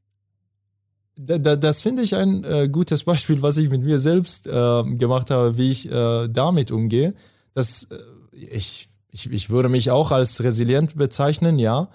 das 1.16 1.82
finde 1.82 2.02
ich 2.02 2.16
ein 2.16 2.44
äh, 2.44 2.68
gutes 2.70 3.04
Beispiel, 3.04 3.42
was 3.42 3.56
ich 3.56 3.68
mit 3.68 3.82
mir 3.82 4.00
selbst 4.00 4.46
äh, 4.46 4.82
gemacht 4.94 5.30
habe, 5.30 5.56
wie 5.56 5.70
ich 5.70 5.90
äh, 5.90 6.28
damit 6.28 6.70
umgehe. 6.70 7.14
Das, 7.54 7.84
äh, 7.84 7.98
ich, 8.32 8.88
ich, 9.10 9.30
ich 9.30 9.50
würde 9.50 9.68
mich 9.68 9.90
auch 9.90 10.10
als 10.10 10.42
resilient 10.42 10.96
bezeichnen, 10.96 11.58
ja 11.58 11.88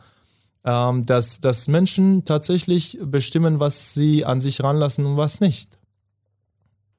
ähm, 0.67 1.05
dass, 1.05 1.39
dass 1.39 1.69
Menschen 1.69 2.25
tatsächlich 2.25 2.99
bestimmen, 3.01 3.59
was 3.59 3.93
sie 3.93 4.25
an 4.25 4.41
sich 4.41 4.61
ranlassen 4.61 5.05
und 5.05 5.17
was 5.17 5.39
nicht. 5.39 5.79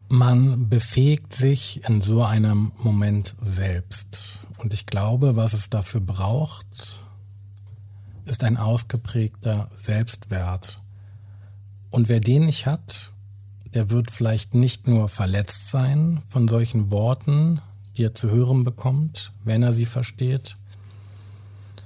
Man 0.08 0.70
befähigt 0.70 1.34
sich 1.34 1.84
in 1.86 2.00
so 2.00 2.24
einem 2.24 2.72
Moment 2.78 3.36
selbst. 3.42 4.38
Und 4.56 4.72
ich 4.72 4.86
glaube, 4.86 5.36
was 5.36 5.52
es 5.52 5.68
dafür 5.68 6.00
braucht, 6.00 7.02
ist 8.24 8.42
ein 8.42 8.56
ausgeprägter 8.56 9.70
Selbstwert. 9.76 10.80
Und 11.90 12.08
wer 12.08 12.20
den 12.20 12.46
nicht 12.46 12.64
hat, 12.64 13.12
der 13.74 13.90
wird 13.90 14.10
vielleicht 14.10 14.54
nicht 14.54 14.88
nur 14.88 15.08
verletzt 15.08 15.68
sein 15.68 16.22
von 16.26 16.48
solchen 16.48 16.90
Worten, 16.90 17.60
die 17.98 18.04
er 18.04 18.14
zu 18.14 18.30
hören 18.30 18.64
bekommt, 18.64 19.32
wenn 19.44 19.62
er 19.62 19.72
sie 19.72 19.86
versteht, 19.86 20.56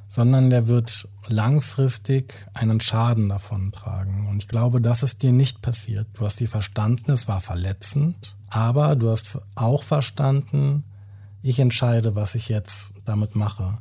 sondern 0.08 0.50
der 0.50 0.68
wird 0.68 1.08
langfristig 1.28 2.46
einen 2.52 2.80
Schaden 2.80 3.30
davon 3.30 3.72
tragen. 3.72 4.28
Und 4.28 4.42
ich 4.42 4.48
glaube, 4.48 4.82
das 4.82 5.02
ist 5.02 5.22
dir 5.22 5.32
nicht 5.32 5.62
passiert. 5.62 6.06
Du 6.12 6.26
hast 6.26 6.36
sie 6.36 6.46
verstanden, 6.46 7.12
es 7.12 7.28
war 7.28 7.40
verletzend, 7.40 8.36
aber 8.48 8.94
du 8.94 9.10
hast 9.10 9.38
auch 9.54 9.82
verstanden, 9.82 10.84
ich 11.40 11.58
entscheide, 11.58 12.14
was 12.14 12.34
ich 12.34 12.50
jetzt 12.50 12.92
damit 13.06 13.34
mache. 13.34 13.78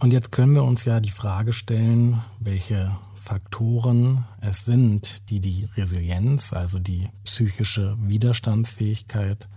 Und 0.00 0.12
jetzt 0.12 0.32
können 0.32 0.56
wir 0.56 0.64
uns 0.64 0.84
ja 0.84 0.98
die 0.98 1.10
Frage 1.10 1.52
stellen, 1.52 2.20
welche 2.40 2.98
Faktoren 3.14 4.24
es 4.40 4.64
sind, 4.64 5.30
die 5.30 5.40
die 5.40 5.68
Resilienz, 5.76 6.52
also 6.52 6.80
die 6.80 7.08
psychische 7.24 7.96
Widerstandsfähigkeit 8.00 9.48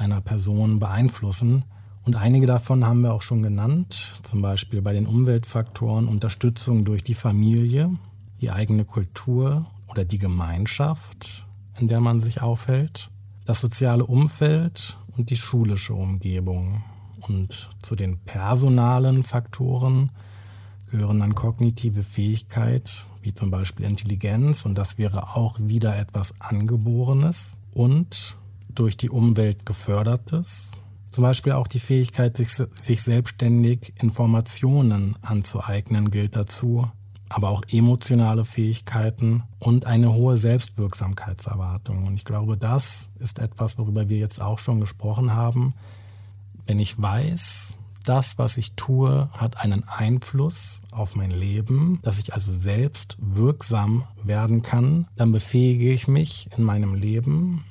einer 0.00 0.20
Person 0.20 0.80
beeinflussen. 0.80 1.64
Und 2.02 2.16
einige 2.16 2.46
davon 2.46 2.84
haben 2.86 3.02
wir 3.02 3.12
auch 3.12 3.22
schon 3.22 3.42
genannt, 3.42 4.18
zum 4.22 4.40
Beispiel 4.40 4.80
bei 4.80 4.94
den 4.94 5.06
Umweltfaktoren 5.06 6.08
Unterstützung 6.08 6.84
durch 6.86 7.04
die 7.04 7.14
Familie, 7.14 7.90
die 8.40 8.50
eigene 8.50 8.86
Kultur 8.86 9.66
oder 9.86 10.04
die 10.06 10.18
Gemeinschaft, 10.18 11.46
in 11.78 11.88
der 11.88 12.00
man 12.00 12.20
sich 12.20 12.40
aufhält, 12.40 13.10
das 13.44 13.60
soziale 13.60 14.06
Umfeld 14.06 14.96
und 15.16 15.28
die 15.28 15.36
schulische 15.36 15.92
Umgebung. 15.92 16.82
Und 17.20 17.68
zu 17.82 17.94
den 17.94 18.18
personalen 18.18 19.22
Faktoren 19.22 20.10
gehören 20.90 21.20
dann 21.20 21.34
kognitive 21.34 22.02
Fähigkeit, 22.02 23.04
wie 23.20 23.34
zum 23.34 23.50
Beispiel 23.50 23.84
Intelligenz, 23.84 24.64
und 24.64 24.76
das 24.78 24.96
wäre 24.96 25.36
auch 25.36 25.58
wieder 25.60 25.98
etwas 25.98 26.40
Angeborenes 26.40 27.58
und 27.74 28.38
durch 28.74 28.96
die 28.96 29.10
Umwelt 29.10 29.66
gefördertes, 29.66 30.72
zum 31.10 31.22
Beispiel 31.22 31.52
auch 31.52 31.66
die 31.66 31.80
Fähigkeit, 31.80 32.36
sich, 32.36 33.02
selbstständig 33.02 33.94
Informationen 34.00 35.16
anzueignen, 35.22 36.10
gilt 36.10 36.36
dazu, 36.36 36.88
aber 37.28 37.50
auch 37.50 37.62
emotionale 37.68 38.44
Fähigkeiten 38.44 39.42
und 39.58 39.86
eine 39.86 40.14
hohe 40.14 40.38
Selbstwirksamkeitserwartung. 40.38 42.06
Und 42.06 42.14
ich 42.14 42.24
glaube, 42.24 42.56
das 42.56 43.08
ist 43.18 43.40
etwas, 43.40 43.76
worüber 43.78 44.08
wir 44.08 44.18
jetzt 44.18 44.40
auch 44.40 44.58
schon 44.58 44.80
gesprochen 44.80 45.34
haben. 45.34 45.74
Wenn 46.66 46.78
ich 46.78 47.00
weiß, 47.00 47.74
das, 48.04 48.38
was 48.38 48.56
ich 48.56 48.74
tue, 48.74 49.28
hat 49.32 49.58
einen 49.58 49.88
Einfluss 49.88 50.80
auf 50.92 51.16
mein 51.16 51.30
Leben, 51.30 51.98
dass 52.02 52.18
ich 52.18 52.34
also 52.34 52.52
selbst 52.52 53.16
wirksam 53.20 54.04
werden 54.22 54.62
kann, 54.62 55.06
dann 55.16 55.32
befähige 55.32 55.92
ich 55.92 56.08
mich 56.08 56.48
in 56.56 56.64
meinem 56.64 56.94
Leben, 56.94 57.64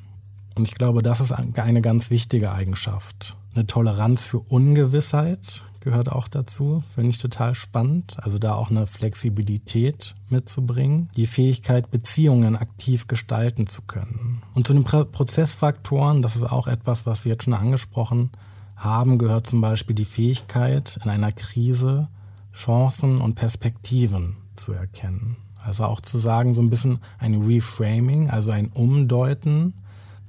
und 0.60 0.68
ich 0.68 0.76
glaube, 0.76 1.02
das 1.02 1.22
ist 1.22 1.32
eine 1.32 1.82
ganz 1.82 2.10
wichtige 2.10 2.52
Eigenschaft. 2.52 3.38
Eine 3.56 3.66
Toleranz 3.66 4.26
für 4.26 4.40
Ungewissheit 4.40 5.64
gehört 5.80 6.12
auch 6.12 6.28
dazu. 6.28 6.84
Finde 6.94 7.12
ich 7.12 7.18
total 7.18 7.56
spannend. 7.56 8.18
Also 8.22 8.40
da 8.40 8.56
auch 8.56 8.70
eine 8.70 8.86
Flexibilität 8.86 10.16
mitzubringen. 10.28 11.08
Die 11.16 11.28
Fähigkeit, 11.28 11.92
Beziehungen 11.92 12.58
aktiv 12.58 13.08
gestalten 13.08 13.68
zu 13.68 13.84
können. 13.84 14.42
Und 14.54 14.68
zu 14.68 14.74
den 14.74 14.84
Prozessfaktoren, 14.84 16.22
das 16.22 16.36
ist 16.36 16.44
auch 16.44 16.68
etwas, 16.68 17.06
was 17.06 17.24
wir 17.24 17.32
jetzt 17.32 17.46
schon 17.46 17.54
angesprochen 17.54 18.32
haben, 18.76 19.18
gehört 19.18 19.48
zum 19.48 19.62
Beispiel 19.62 19.96
die 19.96 20.04
Fähigkeit, 20.04 21.00
in 21.02 21.10
einer 21.10 21.32
Krise 21.32 22.10
Chancen 22.54 23.22
und 23.22 23.36
Perspektiven 23.36 24.36
zu 24.58 24.74
erkennen. 24.74 25.38
Also 25.64 25.86
auch 25.86 26.02
zu 26.02 26.18
sagen, 26.18 26.54
so 26.54 26.62
ein 26.62 26.70
bisschen 26.70 27.00
ein 27.18 27.42
Reframing, 27.44 28.30
also 28.30 28.52
ein 28.52 28.68
Umdeuten 28.74 29.74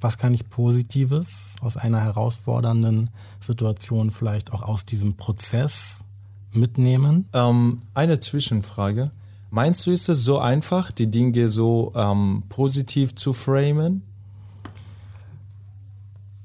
was 0.01 0.19
kann 0.19 0.33
ich 0.35 0.49
Positives 0.49 1.57
aus 1.61 1.77
einer 1.77 2.01
herausfordernden 2.01 3.11
Situation 3.39 4.11
vielleicht 4.11 4.53
auch 4.53 4.63
aus 4.63 4.87
diesem 4.87 5.17
Prozess 5.17 6.05
mitnehmen? 6.53 7.29
Ähm, 7.33 7.83
eine 7.95 8.19
Zwischenfrage. 8.19 9.11
Meinst 9.51 9.87
du, 9.87 9.91
ist 9.91 10.09
es 10.09 10.23
so 10.23 10.39
einfach, 10.39 10.93
die 10.93 11.11
Dinge 11.11 11.49
so 11.49 11.93
ähm, 11.95 12.45
positiv 12.49 13.15
zu 13.15 13.33
framen? 13.33 14.03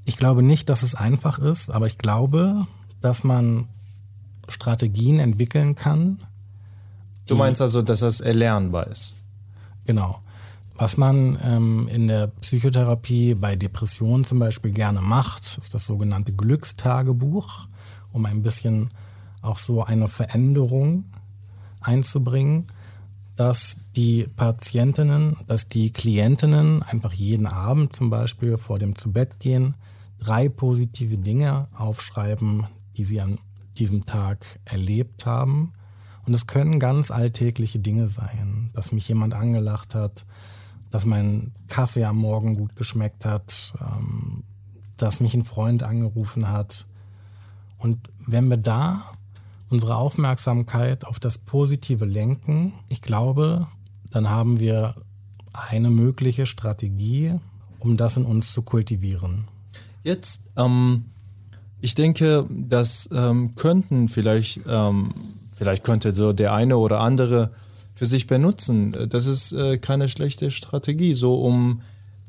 Ich 0.06 0.18
glaube 0.18 0.44
nicht, 0.44 0.70
dass 0.70 0.84
es 0.84 0.96
einfach 0.96 1.40
ist, 1.40 1.70
aber 1.70 1.88
ich 1.88 1.98
glaube, 1.98 2.68
dass 3.02 3.24
man 3.24 3.68
Strategien 4.48 5.20
entwickeln 5.20 5.76
kann. 5.76 6.20
Du 7.28 7.36
meinst 7.36 7.62
also, 7.62 7.82
dass 7.82 8.02
das 8.02 8.22
erlernbar 8.22 8.88
ist? 8.88 9.24
Genau. 9.86 10.20
Was 10.78 10.98
man 10.98 11.40
ähm, 11.42 11.88
in 11.88 12.08
der 12.08 12.28
Psychotherapie 12.28 13.34
bei 13.34 13.56
Depressionen 13.56 14.26
zum 14.26 14.40
Beispiel 14.40 14.72
gerne 14.72 15.00
macht, 15.02 15.58
ist 15.58 15.74
das 15.74 15.88
sogenannte 15.88 16.34
Glückstagebuch, 16.34 17.68
um 18.12 18.26
ein 18.26 18.42
bisschen 18.42 18.90
auch 19.42 19.58
so 19.58 19.86
eine 19.86 20.10
Veränderung 20.10 21.06
einzubringen, 21.80 22.68
dass 23.38 23.78
die 23.96 24.28
Patientinnen, 24.36 25.38
dass 25.48 25.70
die 25.70 25.92
Klientinnen 25.92 26.84
einfach 26.84 27.14
jeden 27.14 27.48
Abend 27.48 27.94
zum 27.94 28.10
Beispiel 28.10 28.58
vor 28.58 28.78
dem 28.78 28.98
Zubettgehen 28.98 29.76
drei 30.20 30.50
positive 30.50 31.18
Dinge 31.18 31.68
aufschreiben, 31.78 32.68
die 32.98 33.04
sie 33.06 33.22
an 33.22 33.40
diesem 33.78 34.06
Tag 34.06 34.60
erlebt 34.66 35.26
haben. 35.26 35.72
Und 36.26 36.34
es 36.34 36.48
können 36.48 36.80
ganz 36.80 37.12
alltägliche 37.12 37.80
Dinge 37.80 38.10
sein, 38.10 38.72
dass 38.74 38.92
mich 38.92 39.08
jemand 39.08 39.34
angelacht 39.34 39.96
hat, 39.96 40.26
dass 40.96 41.06
mein 41.06 41.52
Kaffee 41.68 42.06
am 42.06 42.16
Morgen 42.16 42.56
gut 42.56 42.78
geschmeckt 42.78 43.26
hat, 43.26 43.74
ähm, 43.82 44.44
dass 44.96 45.20
mich 45.20 45.34
ein 45.34 45.44
Freund 45.44 45.84
angerufen 45.84 46.48
hat. 46.48 46.86
Und 47.78 48.00
wenn 48.26 48.50
wir 48.50 48.56
da 48.56 49.02
unsere 49.70 49.98
Aufmerksamkeit 49.98 51.04
auf 51.04 51.20
das 51.20 51.38
Positive 51.38 52.06
lenken, 52.06 52.72
ich 52.88 53.02
glaube, 53.02 53.68
dann 54.10 54.30
haben 54.30 54.62
wir 54.62 54.96
eine 55.52 55.90
mögliche 55.90 56.46
Strategie, 56.46 57.34
um 57.80 57.98
das 57.98 58.16
in 58.16 58.24
uns 58.24 58.54
zu 58.54 58.62
kultivieren. 58.62 59.50
Jetzt, 60.02 60.46
ähm, 60.56 61.08
ich 61.82 61.96
denke, 61.96 62.46
das 62.50 63.10
ähm, 63.12 63.54
könnten 63.56 64.08
vielleicht, 64.08 64.62
ähm, 64.66 65.14
vielleicht 65.52 65.84
könnte 65.84 66.16
so 66.16 66.32
der 66.32 66.54
eine 66.54 66.78
oder 66.78 67.02
andere 67.02 67.52
für 67.96 68.06
sich 68.06 68.28
benutzen. 68.28 69.08
Das 69.10 69.26
ist 69.26 69.54
äh, 69.54 69.78
keine 69.78 70.10
schlechte 70.10 70.52
Strategie, 70.52 71.16
so 71.16 71.36
um 71.36 71.82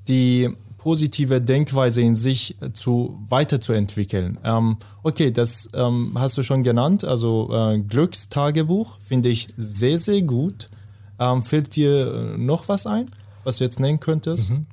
die 0.08 0.48
positive 0.78 1.40
Denkweise 1.40 2.00
in 2.00 2.14
sich 2.14 2.56
zu 2.72 3.18
weiterzuentwickeln. 3.28 4.38
Ähm, 4.44 4.76
okay, 5.02 5.32
das 5.32 5.68
ähm, 5.74 6.12
hast 6.14 6.38
du 6.38 6.44
schon 6.44 6.62
genannt, 6.62 7.02
also 7.02 7.50
äh, 7.52 7.80
Glückstagebuch 7.80 9.00
finde 9.00 9.28
ich 9.28 9.48
sehr, 9.56 9.98
sehr 9.98 10.22
gut. 10.22 10.70
Ähm, 11.18 11.42
fällt 11.42 11.74
dir 11.74 12.36
noch 12.38 12.68
was 12.68 12.86
ein, 12.86 13.06
was 13.42 13.56
du 13.56 13.64
jetzt 13.64 13.80
nennen 13.80 13.98
könntest? 13.98 14.50
Mhm. 14.50 14.66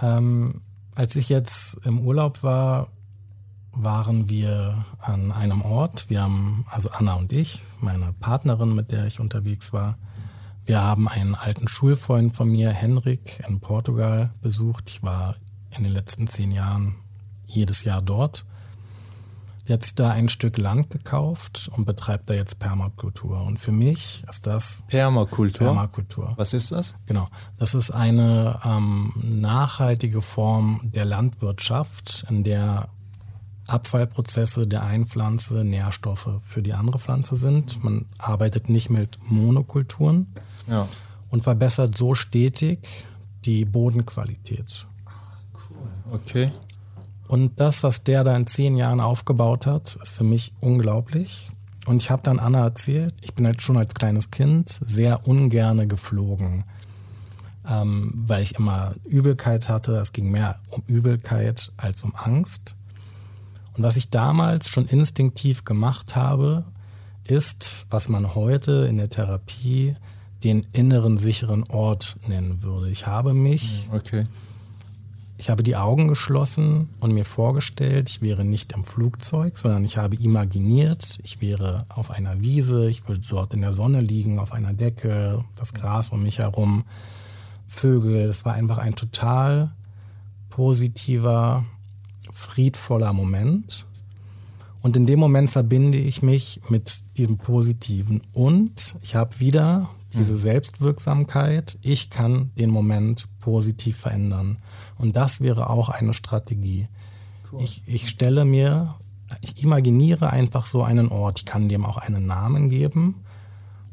Ähm, 0.00 0.60
als 0.94 1.16
ich 1.16 1.28
jetzt 1.28 1.78
im 1.84 1.98
Urlaub 1.98 2.42
war, 2.42 2.88
waren 3.72 4.30
wir 4.30 4.86
an 5.00 5.32
einem 5.32 5.60
Ort. 5.62 6.08
Wir 6.08 6.22
haben, 6.22 6.64
also 6.70 6.90
Anna 6.90 7.14
und 7.14 7.32
ich, 7.32 7.62
meine 7.80 8.14
Partnerin, 8.20 8.74
mit 8.74 8.90
der 8.92 9.06
ich 9.06 9.20
unterwegs 9.20 9.74
war, 9.74 9.98
wir 10.64 10.80
haben 10.80 11.08
einen 11.08 11.34
alten 11.34 11.68
Schulfreund 11.68 12.32
von 12.32 12.48
mir, 12.48 12.70
Henrik, 12.70 13.42
in 13.48 13.60
Portugal 13.60 14.30
besucht. 14.40 14.90
Ich 14.90 15.02
war 15.02 15.36
in 15.76 15.84
den 15.84 15.92
letzten 15.92 16.26
zehn 16.26 16.52
Jahren 16.52 16.96
jedes 17.46 17.84
Jahr 17.84 18.02
dort. 18.02 18.44
Der 19.66 19.74
hat 19.74 19.84
sich 19.84 19.94
da 19.94 20.10
ein 20.10 20.28
Stück 20.28 20.58
Land 20.58 20.90
gekauft 20.90 21.70
und 21.76 21.84
betreibt 21.84 22.28
da 22.28 22.34
jetzt 22.34 22.58
Permakultur. 22.58 23.42
Und 23.42 23.58
für 23.58 23.70
mich 23.70 24.24
ist 24.28 24.46
das 24.46 24.82
Permakultur. 24.88 25.68
Permakultur. 25.68 26.34
Was 26.36 26.52
ist 26.52 26.72
das? 26.72 26.96
Genau. 27.06 27.26
Das 27.58 27.74
ist 27.74 27.92
eine 27.92 28.60
ähm, 28.64 29.12
nachhaltige 29.22 30.20
Form 30.20 30.80
der 30.82 31.04
Landwirtschaft, 31.04 32.24
in 32.28 32.42
der 32.42 32.88
Abfallprozesse 33.72 34.66
der 34.66 34.84
einen 34.84 35.06
Pflanze 35.06 35.64
Nährstoffe 35.64 36.30
für 36.42 36.62
die 36.62 36.74
andere 36.74 36.98
Pflanze 36.98 37.36
sind. 37.36 37.82
Man 37.82 38.06
arbeitet 38.18 38.68
nicht 38.68 38.90
mit 38.90 39.18
Monokulturen, 39.28 40.26
ja. 40.68 40.88
und 41.30 41.42
verbessert 41.42 41.96
so 41.96 42.14
stetig 42.14 43.06
die 43.44 43.64
Bodenqualität. 43.64 44.86
Cool. 45.54 46.14
Okay. 46.14 46.52
Und 47.28 47.58
das, 47.60 47.82
was 47.82 48.04
der 48.04 48.24
da 48.24 48.36
in 48.36 48.46
zehn 48.46 48.76
Jahren 48.76 49.00
aufgebaut 49.00 49.66
hat, 49.66 49.96
ist 50.02 50.14
für 50.14 50.24
mich 50.24 50.52
unglaublich. 50.60 51.50
Und 51.86 52.02
ich 52.02 52.10
habe 52.10 52.22
dann 52.22 52.38
Anna 52.38 52.62
erzählt, 52.62 53.14
ich 53.22 53.34
bin 53.34 53.46
halt 53.46 53.62
schon 53.62 53.76
als 53.76 53.94
kleines 53.94 54.30
Kind 54.30 54.78
sehr 54.84 55.26
ungerne 55.26 55.86
geflogen, 55.86 56.64
ähm, 57.66 58.12
weil 58.14 58.42
ich 58.42 58.56
immer 58.56 58.92
Übelkeit 59.04 59.68
hatte. 59.68 59.96
Es 59.96 60.12
ging 60.12 60.30
mehr 60.30 60.60
um 60.68 60.82
Übelkeit 60.86 61.72
als 61.76 62.04
um 62.04 62.14
Angst. 62.14 62.76
Und 63.76 63.82
was 63.82 63.96
ich 63.96 64.10
damals 64.10 64.68
schon 64.68 64.86
instinktiv 64.86 65.64
gemacht 65.64 66.14
habe, 66.14 66.64
ist, 67.24 67.86
was 67.90 68.08
man 68.08 68.34
heute 68.34 68.86
in 68.88 68.96
der 68.96 69.10
Therapie 69.10 69.94
den 70.44 70.66
inneren 70.72 71.18
sicheren 71.18 71.64
Ort 71.64 72.16
nennen 72.26 72.62
würde. 72.62 72.90
Ich 72.90 73.06
habe 73.06 73.32
mich, 73.32 73.86
hm, 73.86 73.94
okay. 73.94 74.26
ich 75.38 75.50
habe 75.50 75.62
die 75.62 75.76
Augen 75.76 76.08
geschlossen 76.08 76.88
und 77.00 77.12
mir 77.12 77.24
vorgestellt, 77.24 78.10
ich 78.10 78.22
wäre 78.22 78.44
nicht 78.44 78.72
im 78.72 78.84
Flugzeug, 78.84 79.56
sondern 79.56 79.84
ich 79.84 79.98
habe 79.98 80.16
imaginiert, 80.16 81.20
ich 81.22 81.40
wäre 81.40 81.86
auf 81.88 82.10
einer 82.10 82.40
Wiese, 82.40 82.88
ich 82.88 83.06
würde 83.08 83.22
dort 83.28 83.54
in 83.54 83.60
der 83.60 83.72
Sonne 83.72 84.00
liegen, 84.00 84.40
auf 84.40 84.52
einer 84.52 84.74
Decke, 84.74 85.44
das 85.56 85.74
Gras 85.74 86.10
um 86.10 86.24
mich 86.24 86.38
herum, 86.38 86.84
Vögel. 87.66 88.28
Es 88.28 88.44
war 88.44 88.54
einfach 88.54 88.78
ein 88.78 88.96
total 88.96 89.72
positiver, 90.50 91.64
friedvoller 92.42 93.12
Moment. 93.12 93.86
Und 94.82 94.96
in 94.96 95.06
dem 95.06 95.20
Moment 95.20 95.50
verbinde 95.50 95.98
ich 95.98 96.22
mich 96.22 96.60
mit 96.68 97.02
diesem 97.16 97.38
Positiven. 97.38 98.20
Und 98.32 98.96
ich 99.02 99.14
habe 99.14 99.38
wieder 99.38 99.88
diese 100.12 100.36
Selbstwirksamkeit, 100.36 101.78
ich 101.82 102.10
kann 102.10 102.50
den 102.58 102.70
Moment 102.70 103.28
positiv 103.40 103.96
verändern. 103.96 104.58
Und 104.98 105.16
das 105.16 105.40
wäre 105.40 105.70
auch 105.70 105.88
eine 105.88 106.12
Strategie. 106.12 106.88
Cool. 107.50 107.62
Ich, 107.62 107.82
ich 107.86 108.08
stelle 108.08 108.44
mir, 108.44 108.96
ich 109.40 109.62
imaginiere 109.62 110.30
einfach 110.30 110.66
so 110.66 110.82
einen 110.82 111.08
Ort, 111.08 111.40
ich 111.40 111.46
kann 111.46 111.68
dem 111.68 111.86
auch 111.86 111.96
einen 111.96 112.26
Namen 112.26 112.68
geben. 112.68 113.24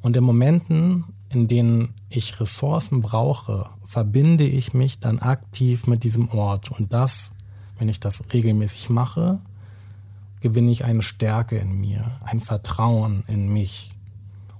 Und 0.02 0.18
in 0.18 0.24
Momenten, 0.24 1.06
in 1.30 1.48
denen 1.48 1.94
ich 2.10 2.40
Ressourcen 2.40 3.02
brauche, 3.02 3.70
verbinde 3.86 4.46
ich 4.46 4.74
mich 4.74 5.00
dann 5.00 5.20
aktiv 5.20 5.88
mit 5.88 6.04
diesem 6.04 6.30
Ort. 6.30 6.72
Und 6.72 6.94
das, 6.94 7.32
wenn 7.80 7.90
ich 7.90 8.00
das 8.00 8.24
regelmäßig 8.32 8.90
mache, 8.90 9.40
gewinne 10.42 10.72
ich 10.72 10.86
eine 10.86 11.02
Stärke 11.02 11.58
in 11.58 11.80
mir, 11.80 12.20
ein 12.24 12.40
Vertrauen 12.40 13.24
in 13.28 13.52
mich. 13.52 13.92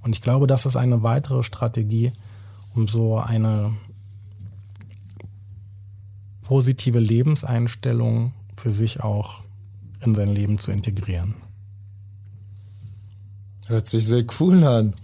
Und 0.02 0.16
ich 0.16 0.22
glaube, 0.22 0.46
das 0.46 0.66
ist 0.66 0.76
eine 0.76 1.02
weitere 1.02 1.42
Strategie, 1.42 2.12
um 2.74 2.88
so 2.88 3.18
eine 3.18 3.72
positive 6.42 6.98
Lebenseinstellung 6.98 8.32
für 8.56 8.70
sich 8.70 9.00
auch 9.00 9.42
in 10.00 10.14
sein 10.14 10.34
Leben 10.34 10.58
zu 10.58 10.72
integrieren. 10.72 11.34
Hört 13.66 13.86
sich 13.86 14.06
sehr 14.06 14.24
cool 14.40 14.64
an. 14.64 14.94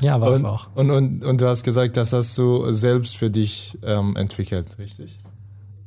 Ja, 0.00 0.20
war 0.20 0.32
es 0.32 0.44
auch. 0.44 0.68
Und, 0.74 0.90
und, 0.90 1.24
und 1.24 1.40
du 1.40 1.48
hast 1.48 1.64
gesagt, 1.64 1.96
das 1.96 2.12
hast 2.12 2.36
du 2.38 2.70
selbst 2.70 3.16
für 3.16 3.30
dich 3.30 3.78
ähm, 3.82 4.14
entwickelt, 4.16 4.78
richtig? 4.78 5.18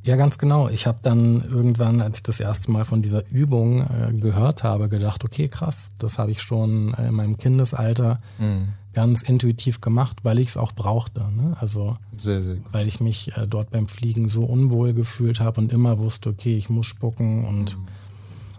Ja, 0.06 0.18
ganz 0.18 0.38
genau. 0.38 0.70
Ich 0.70 0.86
habe 0.86 1.00
dann 1.02 1.42
irgendwann, 1.42 2.00
als 2.00 2.20
ich 2.20 2.24
das 2.24 2.40
erste 2.40 2.70
Mal 2.70 2.86
von 2.86 3.02
dieser 3.02 3.28
Übung 3.32 3.82
äh, 3.82 4.14
gehört 4.14 4.64
habe, 4.64 4.88
gedacht, 4.88 5.26
okay, 5.26 5.48
krass, 5.48 5.90
das 5.98 6.20
habe 6.20 6.30
ich 6.30 6.44
schon 6.44 6.94
äh, 6.94 7.08
in 7.08 7.16
meinem 7.16 7.38
Kindesalter 7.40 8.20
mhm. 8.38 8.74
ganz 8.94 9.24
intuitiv 9.24 9.82
gemacht, 9.82 10.20
weil 10.22 10.38
ich 10.38 10.50
es 10.50 10.58
auch 10.58 10.74
brauchte. 10.74 11.22
Ne? 11.32 11.58
Also 11.60 11.98
sehr, 12.16 12.44
sehr 12.44 12.58
weil 12.72 12.88
ich 12.88 13.00
mich 13.00 13.36
äh, 13.36 13.48
dort 13.48 13.72
beim 13.72 13.88
Fliegen 13.88 14.30
so 14.30 14.44
unwohl 14.44 14.94
gefühlt 14.94 15.40
habe 15.40 15.60
und 15.60 15.74
immer 15.74 15.98
wusste, 15.98 16.30
okay, 16.30 16.56
ich 16.56 16.70
muss 16.70 16.86
spucken 16.86 17.44
und 17.44 17.76
mhm. 17.76 17.88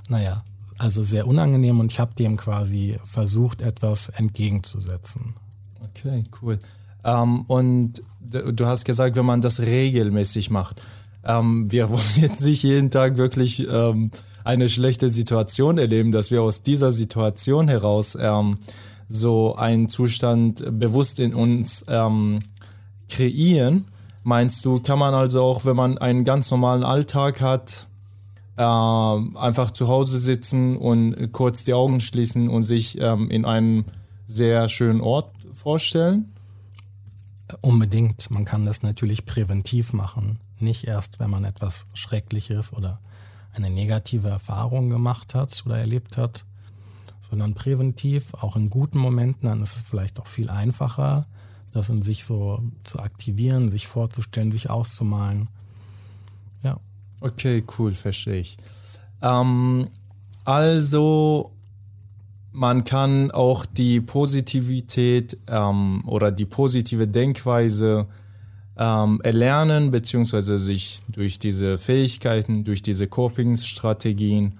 naja, 0.08 0.42
also 0.78 1.04
sehr 1.04 1.28
unangenehm 1.28 1.78
und 1.78 1.92
ich 1.92 2.00
habe 2.00 2.12
dem 2.18 2.36
quasi 2.36 2.98
versucht, 3.04 3.62
etwas 3.62 4.08
entgegenzusetzen. 4.08 5.34
Okay, 5.80 6.24
cool. 6.42 6.58
Ähm, 7.04 7.42
und 7.42 8.02
du 8.20 8.66
hast 8.66 8.84
gesagt, 8.84 9.14
wenn 9.14 9.24
man 9.24 9.40
das 9.40 9.60
regelmäßig 9.60 10.50
macht, 10.50 10.82
ähm, 11.26 11.70
wir 11.70 11.90
wollen 11.90 12.02
jetzt 12.16 12.42
nicht 12.42 12.62
jeden 12.62 12.90
Tag 12.90 13.16
wirklich 13.16 13.66
ähm, 13.68 14.10
eine 14.44 14.68
schlechte 14.68 15.10
Situation 15.10 15.78
erleben, 15.78 16.12
dass 16.12 16.30
wir 16.30 16.42
aus 16.42 16.62
dieser 16.62 16.92
Situation 16.92 17.68
heraus 17.68 18.16
ähm, 18.20 18.54
so 19.08 19.54
einen 19.56 19.88
Zustand 19.88 20.64
bewusst 20.78 21.20
in 21.20 21.34
uns 21.34 21.84
ähm, 21.88 22.40
kreieren. 23.08 23.86
Meinst 24.22 24.64
du, 24.64 24.80
kann 24.80 24.98
man 24.98 25.14
also 25.14 25.42
auch, 25.42 25.64
wenn 25.64 25.76
man 25.76 25.98
einen 25.98 26.24
ganz 26.24 26.50
normalen 26.50 26.82
Alltag 26.82 27.40
hat, 27.40 27.86
äh, 28.56 28.62
einfach 28.62 29.70
zu 29.70 29.88
Hause 29.88 30.18
sitzen 30.18 30.76
und 30.76 31.32
kurz 31.32 31.64
die 31.64 31.74
Augen 31.74 32.00
schließen 32.00 32.48
und 32.48 32.62
sich 32.64 33.00
ähm, 33.00 33.30
in 33.30 33.44
einem 33.44 33.84
sehr 34.26 34.68
schönen 34.68 35.00
Ort 35.00 35.30
vorstellen? 35.52 36.32
Unbedingt. 37.60 38.28
Man 38.30 38.44
kann 38.44 38.66
das 38.66 38.82
natürlich 38.82 39.24
präventiv 39.24 39.92
machen. 39.92 40.40
Nicht 40.58 40.84
erst, 40.84 41.18
wenn 41.20 41.30
man 41.30 41.44
etwas 41.44 41.86
Schreckliches 41.94 42.72
oder 42.72 43.00
eine 43.52 43.70
negative 43.70 44.28
Erfahrung 44.28 44.90
gemacht 44.90 45.34
hat 45.34 45.62
oder 45.66 45.78
erlebt 45.78 46.16
hat, 46.16 46.44
sondern 47.28 47.54
präventiv, 47.54 48.34
auch 48.34 48.56
in 48.56 48.70
guten 48.70 48.98
Momenten, 48.98 49.48
dann 49.48 49.62
ist 49.62 49.76
es 49.76 49.82
vielleicht 49.82 50.20
auch 50.20 50.26
viel 50.26 50.50
einfacher, 50.50 51.26
das 51.72 51.88
in 51.88 52.00
sich 52.00 52.24
so 52.24 52.62
zu 52.84 53.00
aktivieren, 53.00 53.68
sich 53.68 53.86
vorzustellen, 53.86 54.52
sich 54.52 54.70
auszumalen. 54.70 55.48
Ja. 56.62 56.78
Okay, 57.20 57.64
cool, 57.78 57.94
verstehe 57.94 58.40
ich. 58.40 58.56
Ähm, 59.22 59.88
also, 60.44 61.52
man 62.52 62.84
kann 62.84 63.30
auch 63.30 63.66
die 63.66 64.00
Positivität 64.00 65.38
ähm, 65.48 66.02
oder 66.06 66.30
die 66.30 66.46
positive 66.46 67.06
Denkweise 67.08 68.06
ähm, 68.78 69.20
erlernen, 69.22 69.90
beziehungsweise 69.90 70.58
sich 70.58 71.00
durch 71.08 71.38
diese 71.38 71.78
Fähigkeiten, 71.78 72.64
durch 72.64 72.82
diese 72.82 73.06
Coping-Strategien 73.06 74.58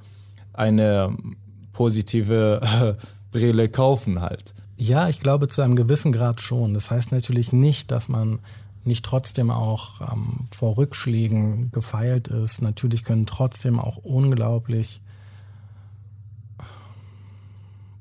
eine 0.52 1.16
positive 1.72 2.96
Brille 3.32 3.68
kaufen 3.68 4.20
halt. 4.20 4.54
Ja, 4.78 5.08
ich 5.08 5.20
glaube 5.20 5.48
zu 5.48 5.62
einem 5.62 5.76
gewissen 5.76 6.12
Grad 6.12 6.40
schon. 6.40 6.74
Das 6.74 6.90
heißt 6.90 7.12
natürlich 7.12 7.52
nicht, 7.52 7.90
dass 7.90 8.08
man 8.08 8.40
nicht 8.84 9.04
trotzdem 9.04 9.50
auch 9.50 10.00
ähm, 10.00 10.44
vor 10.50 10.76
Rückschlägen 10.76 11.70
gefeilt 11.72 12.28
ist. 12.28 12.62
Natürlich 12.62 13.04
können 13.04 13.26
trotzdem 13.26 13.80
auch 13.80 13.96
unglaublich 13.96 15.00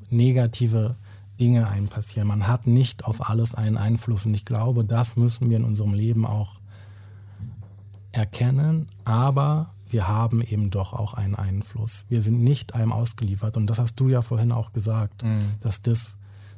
negative 0.09 0.95
Dinge 1.39 1.67
einem 1.67 1.87
passieren. 1.87 2.27
Man 2.27 2.47
hat 2.47 2.67
nicht 2.67 3.05
auf 3.05 3.29
alles 3.29 3.55
einen 3.55 3.77
Einfluss 3.77 4.25
und 4.25 4.33
ich 4.33 4.45
glaube, 4.45 4.83
das 4.83 5.15
müssen 5.15 5.49
wir 5.49 5.57
in 5.57 5.63
unserem 5.63 5.93
Leben 5.93 6.25
auch 6.25 6.59
erkennen, 8.11 8.87
aber 9.03 9.73
wir 9.89 10.07
haben 10.07 10.41
eben 10.41 10.71
doch 10.71 10.93
auch 10.93 11.13
einen 11.13 11.35
Einfluss. 11.35 12.05
Wir 12.09 12.21
sind 12.21 12.41
nicht 12.41 12.73
einem 12.75 12.91
ausgeliefert 12.91 13.57
und 13.57 13.67
das 13.67 13.79
hast 13.79 13.99
du 13.99 14.09
ja 14.09 14.21
vorhin 14.21 14.51
auch 14.51 14.73
gesagt, 14.73 15.23
mhm. 15.23 15.51
dass 15.61 15.81
das 15.81 16.17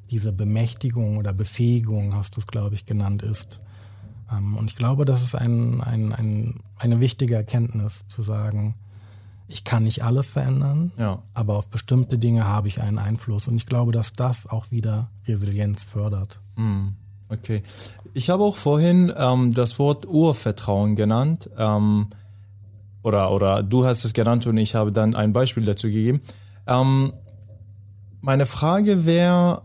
diese 0.10 0.32
Bemächtigung 0.32 1.18
oder 1.18 1.34
Befähigung, 1.34 2.16
hast 2.16 2.36
du 2.36 2.40
es 2.40 2.48
glaube 2.48 2.76
ich 2.76 2.86
genannt, 2.86 3.24
ist. 3.24 3.62
Ähm, 4.32 4.56
und 4.58 4.70
ich 4.70 4.76
glaube, 4.76 5.06
das 5.06 5.24
ist 5.24 5.36
ein, 5.36 5.82
ein, 5.82 6.14
ein, 6.14 6.60
eine 6.78 7.00
wichtige 7.00 7.36
Erkenntnis 7.36 8.08
zu 8.08 8.22
sagen, 8.22 8.76
ich 9.48 9.64
kann 9.64 9.84
nicht 9.84 10.04
alles 10.04 10.28
verändern, 10.28 10.92
ja. 10.98 11.24
aber 11.34 11.56
auf 11.56 11.70
bestimmte 11.70 12.18
Dinge 12.18 12.46
habe 12.46 12.68
ich 12.68 12.82
einen 12.82 12.98
Einfluss. 12.98 13.48
Und 13.48 13.56
ich 13.56 13.66
glaube, 13.66 13.92
dass 13.92 14.14
das 14.14 14.48
auch 14.48 14.72
wieder 14.72 15.10
Resilienz 15.26 15.84
fördert. 15.84 16.40
Mhm. 16.56 16.96
Okay. 17.30 17.62
Ich 18.14 18.30
habe 18.30 18.44
auch 18.44 18.56
vorhin 18.56 19.12
ähm, 19.16 19.54
das 19.54 19.80
Wort 19.80 20.06
Urvertrauen 20.08 20.96
genannt. 20.96 21.50
Ähm, 21.58 22.08
oder, 23.04 23.32
oder 23.32 23.64
du 23.64 23.86
hast 23.86 24.04
es 24.04 24.14
genannt 24.14 24.48
und 24.48 24.58
ich 24.58 24.76
habe 24.76 24.92
dann 24.92 25.16
ein 25.16 25.34
Beispiel 25.34 25.66
dazu 25.66 25.88
gegeben. 25.88 26.22
Ähm, 26.66 27.14
meine 28.22 28.46
Frage 28.46 29.06
wäre, 29.06 29.62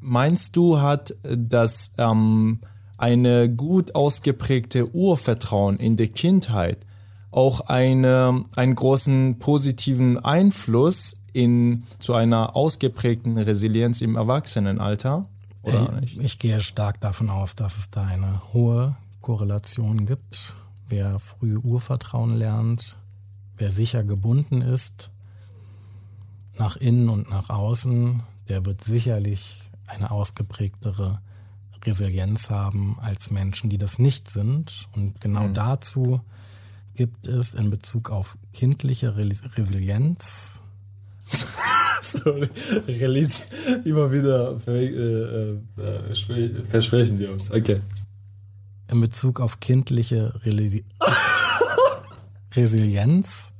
meinst 0.00 0.56
du, 0.56 0.80
hat 0.80 1.14
das 1.22 1.92
ähm, 1.96 2.60
eine 2.98 3.48
gut 3.48 3.94
ausgeprägte 3.94 4.94
Urvertrauen 4.94 5.78
in 5.78 5.96
der 5.96 6.08
Kindheit 6.08 6.84
auch 7.34 7.62
eine, 7.62 8.44
einen 8.54 8.74
großen 8.74 9.38
positiven 9.38 10.24
Einfluss 10.24 11.16
in, 11.32 11.84
zu 11.98 12.14
einer 12.14 12.54
ausgeprägten 12.54 13.36
Resilienz 13.36 14.00
im 14.00 14.16
Erwachsenenalter? 14.16 15.26
Oder 15.62 16.00
ich, 16.02 16.18
ich 16.20 16.38
gehe 16.38 16.60
stark 16.60 17.00
davon 17.00 17.30
aus, 17.30 17.56
dass 17.56 17.78
es 17.78 17.90
da 17.90 18.04
eine 18.04 18.40
hohe 18.52 18.96
Korrelation 19.20 20.06
gibt. 20.06 20.54
Wer 20.86 21.18
früh 21.18 21.56
Urvertrauen 21.56 22.36
lernt, 22.36 22.96
wer 23.56 23.70
sicher 23.70 24.04
gebunden 24.04 24.60
ist, 24.60 25.10
nach 26.56 26.76
innen 26.76 27.08
und 27.08 27.30
nach 27.30 27.50
außen, 27.50 28.22
der 28.48 28.64
wird 28.64 28.84
sicherlich 28.84 29.70
eine 29.86 30.10
ausgeprägtere 30.10 31.20
Resilienz 31.84 32.50
haben 32.50 32.96
als 33.00 33.30
Menschen, 33.30 33.70
die 33.70 33.78
das 33.78 33.98
nicht 33.98 34.30
sind. 34.30 34.88
Und 34.92 35.20
genau 35.20 35.48
mhm. 35.48 35.54
dazu 35.54 36.20
gibt 36.94 37.26
es 37.26 37.54
in 37.54 37.70
Bezug 37.70 38.10
auf 38.10 38.38
kindliche 38.52 39.16
Resilienz. 39.16 40.60
Sorry, 42.02 42.48
Release 42.86 43.44
immer 43.84 44.12
wieder 44.12 44.56
äh, 44.68 44.86
äh, 44.86 45.58
äh, 45.78 46.64
versprechen 46.64 47.18
wir 47.18 47.32
uns. 47.32 47.50
Okay. 47.50 47.80
In 48.90 49.00
Bezug 49.00 49.40
auf 49.40 49.60
kindliche 49.60 50.32
Relisi 50.44 50.84
Resilienz 52.54 53.52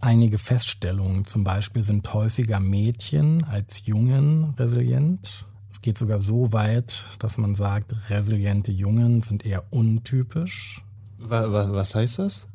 einige 0.00 0.38
Feststellungen. 0.38 1.24
Zum 1.24 1.44
Beispiel 1.44 1.82
sind 1.82 2.12
häufiger 2.12 2.60
Mädchen 2.60 3.42
als 3.44 3.86
Jungen 3.86 4.54
resilient 4.58 5.46
geht 5.84 5.98
sogar 5.98 6.22
so 6.22 6.54
weit, 6.54 7.10
dass 7.18 7.36
man 7.36 7.54
sagt, 7.54 7.94
resiliente 8.08 8.72
Jungen 8.72 9.20
sind 9.20 9.44
eher 9.44 9.70
untypisch. 9.70 10.82
Was, 11.18 11.94
heißt 11.94 12.20
das? 12.20 12.48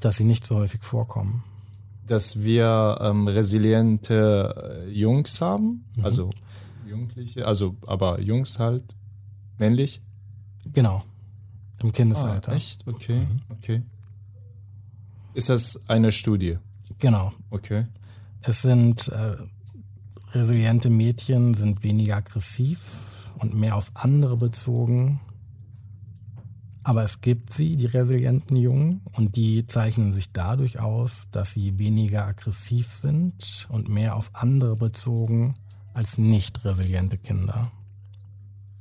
Dass 0.00 0.18
sie 0.18 0.24
nicht 0.24 0.46
so 0.46 0.56
häufig 0.56 0.82
vorkommen. 0.82 1.42
Dass 2.06 2.42
wir 2.42 2.98
ähm, 3.00 3.26
resiliente 3.28 4.86
Jungs 4.92 5.40
haben, 5.40 5.86
mhm. 5.96 6.04
also 6.04 6.30
Jugendliche, 6.86 7.46
also 7.46 7.76
aber 7.86 8.20
Jungs 8.20 8.58
halt 8.58 8.94
männlich. 9.56 10.02
Genau, 10.70 11.02
im 11.82 11.92
Kindesalter. 11.92 12.52
Ah, 12.52 12.56
echt? 12.56 12.86
Okay, 12.86 13.20
mhm. 13.20 13.40
okay. 13.48 13.82
Ist 15.32 15.48
das 15.48 15.80
eine 15.88 16.12
Studie? 16.12 16.58
Genau. 16.98 17.32
Okay. 17.50 17.86
Es 18.42 18.60
sind 18.60 19.08
äh, 19.08 19.36
Resiliente 20.32 20.90
Mädchen 20.90 21.54
sind 21.54 21.82
weniger 21.82 22.16
aggressiv 22.16 23.32
und 23.38 23.54
mehr 23.54 23.76
auf 23.76 23.90
andere 23.94 24.36
bezogen. 24.36 25.20
Aber 26.84 27.02
es 27.02 27.20
gibt 27.20 27.52
sie, 27.52 27.76
die 27.76 27.86
resilienten 27.86 28.56
Jungen, 28.56 29.02
und 29.12 29.36
die 29.36 29.64
zeichnen 29.64 30.12
sich 30.12 30.32
dadurch 30.32 30.78
aus, 30.78 31.28
dass 31.32 31.52
sie 31.52 31.78
weniger 31.78 32.26
aggressiv 32.26 32.92
sind 32.92 33.66
und 33.70 33.88
mehr 33.88 34.14
auf 34.14 34.30
andere 34.32 34.76
bezogen 34.76 35.54
als 35.94 36.16
nicht 36.16 36.64
resiliente 36.64 37.18
Kinder. 37.18 37.72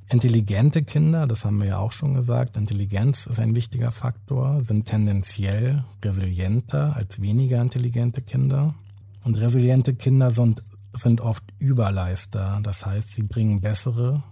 Intelligente 0.08 0.84
Kinder, 0.84 1.28
das 1.28 1.46
haben 1.46 1.60
wir 1.60 1.68
ja 1.68 1.78
auch 1.78 1.92
schon 1.92 2.14
gesagt, 2.14 2.58
Intelligenz 2.58 3.28
ist 3.28 3.40
ein 3.40 3.56
wichtiger 3.56 3.92
Faktor, 3.92 4.64
sind 4.64 4.86
tendenziell 4.86 5.84
resilienter 6.04 6.96
als 6.96 7.22
weniger 7.22 7.62
intelligente 7.62 8.22
Kinder. 8.22 8.76
Und 9.24 9.36
resiliente 9.36 9.94
Kinder 9.94 10.32
sind 10.32 10.64
sind 10.94 11.22
oft 11.22 11.44
Überleister. 11.58 12.60
Das 12.64 12.86
heißt, 12.86 13.10
sie 13.10 13.24
bringen 13.24 13.62
bessere 13.62 14.24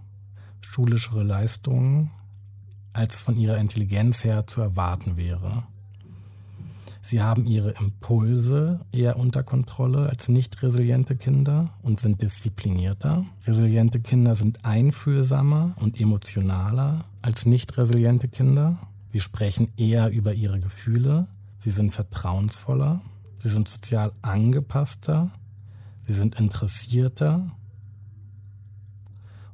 schulischere 0.60 1.22
Leistungen, 1.22 2.10
als 2.92 3.22
von 3.22 3.36
ihrer 3.36 3.58
Intelligenz 3.58 4.24
her 4.24 4.46
zu 4.46 4.60
erwarten 4.60 5.16
wäre. 5.16 5.64
Sie 7.02 7.22
haben 7.22 7.46
ihre 7.46 7.70
Impulse 7.70 8.80
eher 8.92 9.16
unter 9.16 9.42
Kontrolle 9.42 10.10
als 10.10 10.28
nicht 10.28 10.62
resiliente 10.62 11.16
Kinder 11.16 11.70
und 11.82 12.00
sind 12.00 12.20
disziplinierter. 12.20 13.24
Resiliente 13.46 14.00
Kinder 14.00 14.34
sind 14.34 14.64
einfühlsamer 14.64 15.74
und 15.76 15.98
emotionaler 15.98 17.04
als 17.22 17.46
nicht 17.46 17.78
resiliente 17.78 18.28
Kinder. 18.28 18.78
Sie 19.10 19.20
sprechen 19.20 19.72
eher 19.78 20.10
über 20.10 20.34
ihre 20.34 20.60
Gefühle. 20.60 21.28
Sie 21.58 21.70
sind 21.70 21.92
vertrauensvoller. 21.92 23.00
Sie 23.42 23.48
sind 23.48 23.68
sozial 23.68 24.12
angepasster 24.20 25.30
sie 26.08 26.14
sind 26.14 26.40
interessierter 26.40 27.50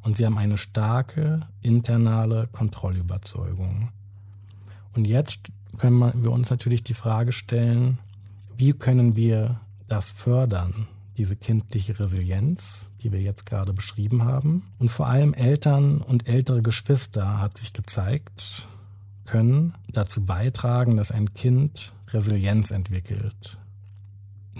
und 0.02 0.16
sie 0.16 0.24
haben 0.24 0.38
eine 0.38 0.56
starke 0.56 1.48
internale 1.60 2.46
Kontrollüberzeugung. 2.52 3.90
Und 4.94 5.04
jetzt 5.04 5.40
können 5.78 6.22
wir 6.22 6.30
uns 6.30 6.50
natürlich 6.50 6.84
die 6.84 6.94
Frage 6.94 7.32
stellen, 7.32 7.98
wie 8.56 8.72
können 8.72 9.16
wir 9.16 9.60
das 9.88 10.12
fördern, 10.12 10.86
diese 11.16 11.34
kindliche 11.34 11.98
Resilienz, 11.98 12.88
die 13.02 13.10
wir 13.10 13.20
jetzt 13.20 13.46
gerade 13.46 13.72
beschrieben 13.72 14.22
haben. 14.24 14.70
Und 14.78 14.92
vor 14.92 15.08
allem 15.08 15.34
Eltern 15.34 16.00
und 16.00 16.28
ältere 16.28 16.62
Geschwister 16.62 17.40
hat 17.40 17.58
sich 17.58 17.72
gezeigt, 17.72 18.68
können 19.24 19.74
dazu 19.88 20.24
beitragen, 20.24 20.96
dass 20.96 21.10
ein 21.10 21.34
Kind 21.34 21.96
Resilienz 22.12 22.70
entwickelt. 22.70 23.58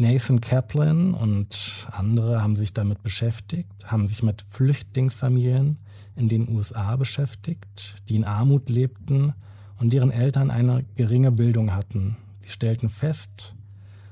Nathan 0.01 0.41
Kaplan 0.41 1.15
und 1.15 1.87
andere 1.93 2.43
haben 2.43 2.57
sich 2.57 2.73
damit 2.73 3.03
beschäftigt, 3.03 3.71
haben 3.85 4.09
sich 4.09 4.23
mit 4.23 4.43
Flüchtlingsfamilien 4.43 5.79
in 6.17 6.29
den 6.29 6.49
USA 6.49 6.97
beschäftigt, 6.97 8.03
die 8.09 8.17
in 8.17 8.25
Armut 8.25 8.71
lebten 8.71 9.35
und 9.79 9.93
deren 9.93 10.11
Eltern 10.11 10.51
eine 10.51 10.85
geringe 10.97 11.31
Bildung 11.31 11.75
hatten. 11.75 12.17
Sie 12.41 12.51
stellten 12.51 12.89
fest, 12.89 13.55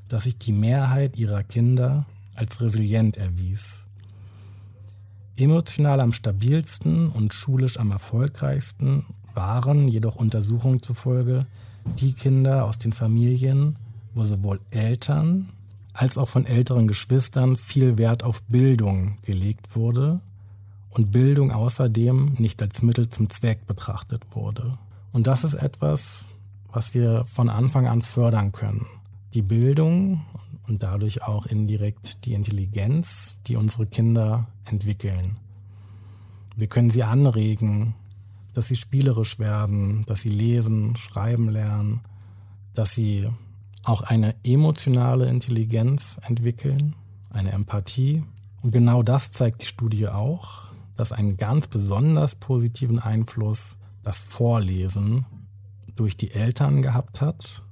dass 0.09 0.25
sich 0.25 0.39
die 0.39 0.53
Mehrheit 0.53 1.17
ihrer 1.17 1.43
Kinder 1.43 2.07
als 2.35 2.61
resilient 2.61 3.17
erwies. 3.17 3.87
Emotional 5.37 6.01
am 6.01 6.13
stabilsten 6.13 7.09
und 7.09 7.35
schulisch 7.35 7.79
am 7.79 7.91
erfolgreichsten 7.91 9.07
waren 9.35 9.89
jedoch 9.89 10.17
Untersuchungen 10.17 10.83
zufolge 10.83 11.47
die 11.99 12.13
Kinder 12.13 12.67
aus 12.67 12.79
den 12.79 12.93
Familien, 12.93 13.77
wo 14.15 14.25
sowohl 14.25 14.61
Eltern 14.71 15.49
als 15.93 16.19
auch 16.19 16.29
von 16.29 16.47
älteren 16.47 16.87
Geschwistern 16.87 17.57
viel 17.57 17.99
Wert 17.99 18.23
auf 18.23 18.43
Bildung 18.45 19.19
gelegt 19.23 19.77
wurde 19.77 20.21
und 20.91 21.11
Bildung 21.11 21.53
außerdem 21.53 22.35
nicht 22.39 22.63
als 22.63 22.83
Mittel 22.83 23.09
zum 23.09 23.31
Zweck 23.31 23.67
betrachtet 23.67 24.35
wurde. 24.35 24.79
Und 25.13 25.27
das 25.27 25.45
ist 25.45 25.55
etwas, 25.55 26.27
was 26.71 26.95
wir 26.95 27.25
von 27.27 27.49
Anfang 27.49 27.87
an 27.87 28.03
fördern 28.03 28.53
können. 28.53 28.87
Die 29.35 29.43
Bildung 29.43 30.23
und 30.67 30.83
dadurch 30.83 31.23
auch 31.23 31.47
indirekt 31.47 32.25
die 32.25 32.35
Intelligenz, 32.35 33.37
die 33.47 33.57
unsere 33.57 33.87
Kinder 33.87 34.47
entwickeln. 34.65 35.37
Wir 36.57 36.67
können 36.67 36.91
sie 36.91 37.03
anregen, 37.03 37.95
dass 38.55 38.69
sie 38.69 38.77
spielerisch 38.77 39.39
werden, 39.39 40.05
dass 40.07 40.21
sie 40.21 40.29
lesen, 40.29 40.97
schreiben 40.97 41.49
lernen, 41.49 42.01
dass 42.75 42.93
sie 42.93 43.29
auch 43.85 44.03
eine 44.03 44.35
emotionale 44.45 45.29
Intelligenz 45.29 46.19
entwickeln, 46.27 46.95
eine 47.31 47.53
Empathie. 47.53 48.23
Und 48.63 48.73
genau 48.73 49.03
das 49.03 49.33
zeigt 49.33 49.63
die 49.63 49.67
Studie 49.67 50.09
auch, 50.09 50.65
dass 50.97 51.13
einen 51.13 51.37
ganz 51.37 51.69
besonders 51.69 52.37
positiven 52.37 52.99
Einfluss 52.99 53.79
das 54.03 54.21
Vorlesen 54.21 55.27
durch 55.97 56.17
die 56.17 56.31
Eltern 56.33 56.83
gehabt 56.83 57.21
hat. 57.21 57.63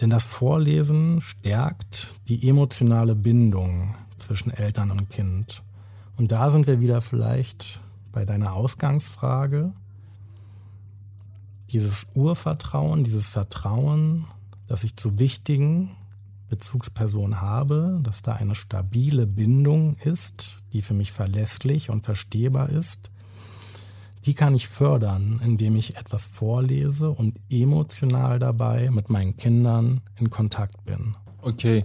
Denn 0.00 0.10
das 0.10 0.24
Vorlesen 0.24 1.20
stärkt 1.20 2.16
die 2.28 2.48
emotionale 2.48 3.14
Bindung 3.14 3.94
zwischen 4.18 4.50
Eltern 4.50 4.90
und 4.90 5.10
Kind. 5.10 5.62
Und 6.16 6.32
da 6.32 6.50
sind 6.50 6.66
wir 6.66 6.80
wieder 6.80 7.00
vielleicht 7.00 7.80
bei 8.12 8.24
deiner 8.24 8.54
Ausgangsfrage. 8.54 9.72
Dieses 11.70 12.06
Urvertrauen, 12.14 13.04
dieses 13.04 13.28
Vertrauen, 13.28 14.26
das 14.66 14.84
ich 14.84 14.96
zu 14.96 15.18
wichtigen 15.18 15.90
Bezugspersonen 16.48 17.40
habe, 17.40 18.00
dass 18.02 18.22
da 18.22 18.34
eine 18.34 18.54
stabile 18.54 19.26
Bindung 19.26 19.96
ist, 19.96 20.62
die 20.72 20.82
für 20.82 20.94
mich 20.94 21.12
verlässlich 21.12 21.90
und 21.90 22.04
verstehbar 22.04 22.68
ist, 22.68 23.10
die 24.24 24.34
kann 24.34 24.54
ich 24.54 24.68
fördern, 24.68 25.40
indem 25.44 25.76
ich 25.76 25.96
etwas 25.96 26.26
vorlese 26.26 27.10
und 27.10 27.36
emotional 27.50 28.38
dabei 28.38 28.90
mit 28.90 29.10
meinen 29.10 29.36
Kindern 29.36 30.00
in 30.18 30.30
Kontakt 30.30 30.84
bin. 30.84 31.14
Okay, 31.42 31.84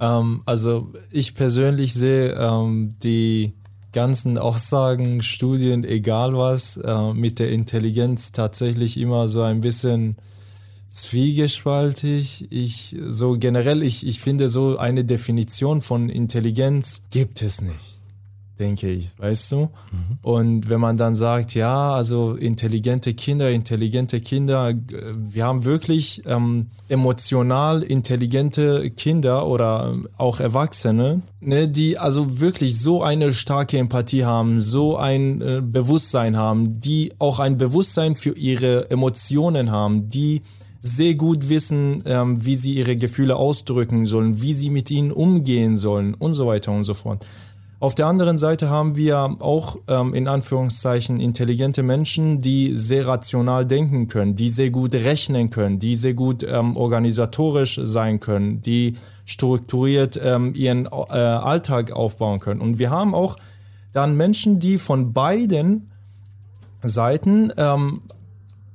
ähm, 0.00 0.42
also 0.46 0.92
ich 1.10 1.34
persönlich 1.34 1.94
sehe 1.94 2.32
ähm, 2.32 2.96
die 3.02 3.52
ganzen 3.92 4.36
Aussagen, 4.36 5.22
Studien, 5.22 5.84
egal 5.84 6.36
was, 6.36 6.76
äh, 6.76 7.14
mit 7.14 7.38
der 7.38 7.50
Intelligenz 7.50 8.32
tatsächlich 8.32 8.98
immer 8.98 9.28
so 9.28 9.42
ein 9.42 9.60
bisschen 9.60 10.16
zwiegespaltig. 10.96 12.48
Ich 12.50 12.96
so 13.08 13.38
generell, 13.38 13.82
ich, 13.82 14.06
ich 14.06 14.20
finde 14.20 14.48
so 14.48 14.78
eine 14.78 15.04
Definition 15.04 15.82
von 15.82 16.08
Intelligenz 16.08 17.02
gibt 17.10 17.42
es 17.42 17.60
nicht 17.60 17.96
denke 18.58 18.90
ich, 18.90 19.18
weißt 19.18 19.52
du? 19.52 19.58
Mhm. 19.58 20.18
Und 20.22 20.68
wenn 20.68 20.80
man 20.80 20.96
dann 20.96 21.14
sagt, 21.14 21.54
ja, 21.54 21.94
also 21.94 22.34
intelligente 22.34 23.14
Kinder, 23.14 23.50
intelligente 23.50 24.20
Kinder, 24.20 24.74
wir 25.14 25.44
haben 25.44 25.64
wirklich 25.64 26.22
ähm, 26.26 26.68
emotional 26.88 27.82
intelligente 27.82 28.90
Kinder 28.90 29.46
oder 29.46 29.92
auch 30.16 30.40
Erwachsene, 30.40 31.22
ne, 31.40 31.68
die 31.68 31.98
also 31.98 32.40
wirklich 32.40 32.80
so 32.80 33.02
eine 33.02 33.32
starke 33.32 33.78
Empathie 33.78 34.24
haben, 34.24 34.60
so 34.60 34.96
ein 34.96 35.40
äh, 35.40 35.60
Bewusstsein 35.62 36.36
haben, 36.36 36.80
die 36.80 37.12
auch 37.18 37.40
ein 37.40 37.58
Bewusstsein 37.58 38.16
für 38.16 38.36
ihre 38.36 38.90
Emotionen 38.90 39.70
haben, 39.70 40.08
die 40.08 40.42
sehr 40.86 41.14
gut 41.14 41.48
wissen, 41.48 42.02
ähm, 42.06 42.44
wie 42.44 42.54
sie 42.54 42.74
ihre 42.74 42.96
Gefühle 42.96 43.36
ausdrücken 43.36 44.06
sollen, 44.06 44.40
wie 44.40 44.52
sie 44.52 44.70
mit 44.70 44.90
ihnen 44.90 45.12
umgehen 45.12 45.76
sollen 45.76 46.14
und 46.14 46.34
so 46.34 46.46
weiter 46.46 46.72
und 46.72 46.84
so 46.84 46.94
fort. 46.94 47.26
Auf 47.78 47.94
der 47.94 48.06
anderen 48.06 48.38
Seite 48.38 48.70
haben 48.70 48.96
wir 48.96 49.36
auch 49.40 49.76
ähm, 49.86 50.14
in 50.14 50.28
Anführungszeichen 50.28 51.20
intelligente 51.20 51.82
Menschen, 51.82 52.40
die 52.40 52.72
sehr 52.74 53.06
rational 53.06 53.66
denken 53.66 54.08
können, 54.08 54.34
die 54.34 54.48
sehr 54.48 54.70
gut 54.70 54.94
rechnen 54.94 55.50
können, 55.50 55.78
die 55.78 55.94
sehr 55.94 56.14
gut 56.14 56.42
ähm, 56.42 56.74
organisatorisch 56.74 57.78
sein 57.84 58.18
können, 58.18 58.62
die 58.62 58.94
strukturiert 59.26 60.18
ähm, 60.22 60.54
ihren 60.54 60.86
äh, 60.86 60.88
Alltag 60.88 61.92
aufbauen 61.92 62.40
können. 62.40 62.62
Und 62.62 62.78
wir 62.78 62.88
haben 62.88 63.14
auch 63.14 63.36
dann 63.92 64.16
Menschen, 64.16 64.58
die 64.58 64.78
von 64.78 65.12
beiden 65.12 65.90
Seiten 66.82 67.52
ähm, 67.58 68.00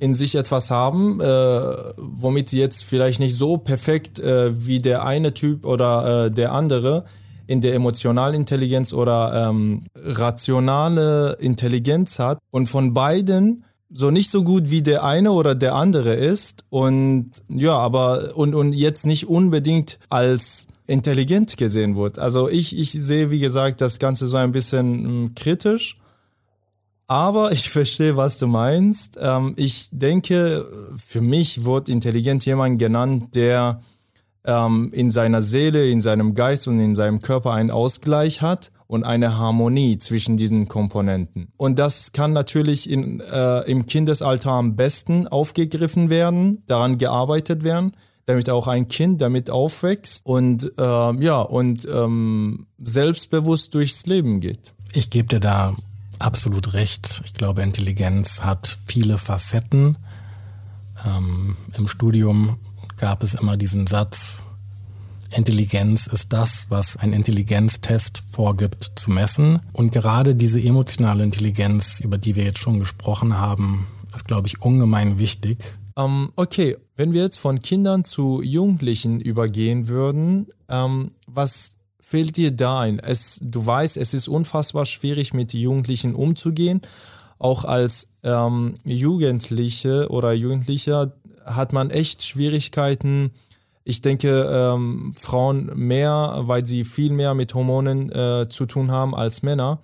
in 0.01 0.15
sich 0.15 0.33
etwas 0.33 0.71
haben, 0.71 1.21
äh, 1.21 1.93
womit 1.95 2.49
sie 2.49 2.59
jetzt 2.59 2.83
vielleicht 2.83 3.19
nicht 3.19 3.37
so 3.37 3.57
perfekt 3.57 4.19
äh, 4.19 4.65
wie 4.65 4.79
der 4.79 5.05
eine 5.05 5.35
Typ 5.35 5.63
oder 5.63 6.25
äh, 6.25 6.31
der 6.31 6.53
andere 6.53 7.05
in 7.45 7.61
der 7.61 7.75
emotionalen 7.75 8.33
Intelligenz 8.33 8.93
oder 8.93 9.49
ähm, 9.49 9.83
rationale 9.95 11.37
Intelligenz 11.39 12.17
hat 12.17 12.39
und 12.49 12.65
von 12.65 12.95
beiden 12.95 13.63
so 13.93 14.09
nicht 14.09 14.31
so 14.31 14.43
gut 14.43 14.71
wie 14.71 14.81
der 14.81 15.03
eine 15.03 15.33
oder 15.33 15.53
der 15.53 15.75
andere 15.75 16.15
ist 16.15 16.65
und 16.71 17.29
ja, 17.47 17.77
aber 17.77 18.31
und, 18.35 18.55
und 18.55 18.73
jetzt 18.73 19.05
nicht 19.05 19.27
unbedingt 19.27 19.99
als 20.09 20.65
intelligent 20.87 21.57
gesehen 21.57 21.95
wird. 21.95 22.17
Also 22.17 22.49
ich, 22.49 22.75
ich 22.75 22.91
sehe, 22.91 23.29
wie 23.29 23.39
gesagt, 23.39 23.81
das 23.81 23.99
Ganze 23.99 24.25
so 24.25 24.37
ein 24.37 24.51
bisschen 24.51 25.05
ähm, 25.05 25.31
kritisch. 25.35 26.00
Aber 27.11 27.51
ich 27.51 27.69
verstehe, 27.69 28.15
was 28.15 28.37
du 28.37 28.47
meinst. 28.47 29.19
Ähm, 29.21 29.51
ich 29.57 29.89
denke, 29.91 30.65
für 30.95 31.19
mich 31.19 31.65
wird 31.65 31.89
intelligent 31.89 32.45
jemand 32.45 32.79
genannt, 32.79 33.35
der 33.35 33.81
ähm, 34.45 34.91
in 34.93 35.11
seiner 35.11 35.41
Seele, 35.41 35.89
in 35.89 35.99
seinem 35.99 36.35
Geist 36.35 36.69
und 36.69 36.79
in 36.79 36.95
seinem 36.95 37.19
Körper 37.21 37.51
einen 37.51 37.69
Ausgleich 37.69 38.41
hat 38.41 38.71
und 38.87 39.03
eine 39.03 39.37
Harmonie 39.37 39.97
zwischen 39.97 40.37
diesen 40.37 40.69
Komponenten. 40.69 41.49
Und 41.57 41.79
das 41.79 42.13
kann 42.13 42.31
natürlich 42.31 42.89
in, 42.89 43.19
äh, 43.19 43.69
im 43.69 43.87
Kindesalter 43.87 44.51
am 44.51 44.77
besten 44.77 45.27
aufgegriffen 45.27 46.09
werden, 46.09 46.63
daran 46.67 46.97
gearbeitet 46.97 47.65
werden, 47.65 47.91
damit 48.25 48.49
auch 48.49 48.69
ein 48.69 48.87
Kind 48.87 49.21
damit 49.21 49.49
aufwächst 49.49 50.25
und 50.25 50.71
äh, 50.77 50.81
ja 50.81 51.41
und 51.41 51.85
ähm, 51.93 52.67
selbstbewusst 52.81 53.73
durchs 53.73 54.05
Leben 54.05 54.39
geht. 54.39 54.73
Ich 54.93 55.09
gebe 55.09 55.27
dir 55.27 55.41
da 55.41 55.75
absolut 56.21 56.73
recht. 56.73 57.21
Ich 57.25 57.33
glaube, 57.33 57.61
Intelligenz 57.61 58.41
hat 58.41 58.77
viele 58.85 59.17
Facetten. 59.17 59.97
Ähm, 61.05 61.57
Im 61.73 61.87
Studium 61.87 62.57
gab 62.97 63.23
es 63.23 63.33
immer 63.33 63.57
diesen 63.57 63.87
Satz, 63.87 64.43
Intelligenz 65.33 66.07
ist 66.07 66.33
das, 66.33 66.67
was 66.69 66.97
ein 66.97 67.13
Intelligenztest 67.13 68.23
vorgibt 68.31 68.91
zu 68.95 69.11
messen. 69.11 69.61
Und 69.71 69.91
gerade 69.91 70.35
diese 70.35 70.61
emotionale 70.61 71.23
Intelligenz, 71.23 71.99
über 72.01 72.17
die 72.17 72.35
wir 72.35 72.43
jetzt 72.43 72.59
schon 72.59 72.79
gesprochen 72.79 73.37
haben, 73.37 73.87
ist, 74.13 74.27
glaube 74.27 74.47
ich, 74.47 74.61
ungemein 74.61 75.19
wichtig. 75.19 75.77
Ähm, 75.97 76.31
okay, 76.35 76.77
wenn 76.97 77.13
wir 77.13 77.23
jetzt 77.23 77.39
von 77.39 77.61
Kindern 77.61 78.03
zu 78.03 78.41
Jugendlichen 78.41 79.19
übergehen 79.19 79.87
würden, 79.87 80.47
ähm, 80.69 81.11
was 81.27 81.75
fehlt 82.11 82.35
dir 82.35 82.51
da 82.51 82.81
ein? 82.81 82.99
Es, 82.99 83.39
du 83.41 83.65
weißt, 83.65 83.95
es 83.95 84.13
ist 84.13 84.27
unfassbar 84.27 84.85
schwierig, 84.85 85.33
mit 85.33 85.53
Jugendlichen 85.53 86.13
umzugehen. 86.13 86.81
Auch 87.39 87.63
als 87.63 88.09
ähm, 88.23 88.75
Jugendliche 88.83 90.09
oder 90.09 90.33
Jugendlicher 90.33 91.13
hat 91.45 91.71
man 91.71 91.89
echt 91.89 92.23
Schwierigkeiten. 92.23 93.31
Ich 93.85 94.01
denke, 94.01 94.45
ähm, 94.51 95.13
Frauen 95.17 95.71
mehr, 95.73 96.41
weil 96.41 96.65
sie 96.65 96.83
viel 96.83 97.13
mehr 97.13 97.33
mit 97.33 97.53
Hormonen 97.53 98.11
äh, 98.11 98.47
zu 98.49 98.65
tun 98.65 98.91
haben 98.91 99.15
als 99.15 99.41
Männer. 99.41 99.79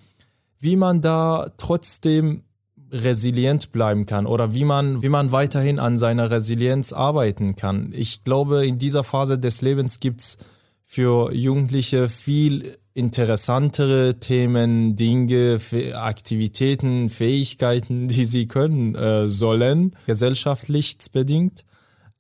Wie 0.60 0.76
man 0.76 1.02
da 1.02 1.52
trotzdem 1.58 2.44
resilient 2.92 3.72
bleiben 3.72 4.06
kann 4.06 4.26
oder 4.26 4.54
wie 4.54 4.66
man, 4.66 5.02
wie 5.02 5.10
man 5.10 5.32
weiterhin 5.32 5.80
an 5.80 5.98
seiner 5.98 6.30
Resilienz 6.30 6.94
arbeiten 6.94 7.56
kann. 7.56 7.92
Ich 7.94 8.24
glaube, 8.24 8.66
in 8.66 8.80
dieser 8.80 9.04
Phase 9.04 9.40
des 9.40 9.62
Lebens 9.62 10.00
gibt's 10.00 10.38
für 10.90 11.34
Jugendliche 11.34 12.08
viel 12.08 12.78
interessantere 12.94 14.22
Themen, 14.22 14.96
Dinge, 14.96 15.60
Aktivitäten, 15.94 17.10
Fähigkeiten, 17.10 18.08
die 18.08 18.24
sie 18.24 18.48
können 18.48 18.96
äh, 18.96 19.28
sollen, 19.28 19.96
gesellschaftlich 20.08 20.98
bedingt. 21.12 21.66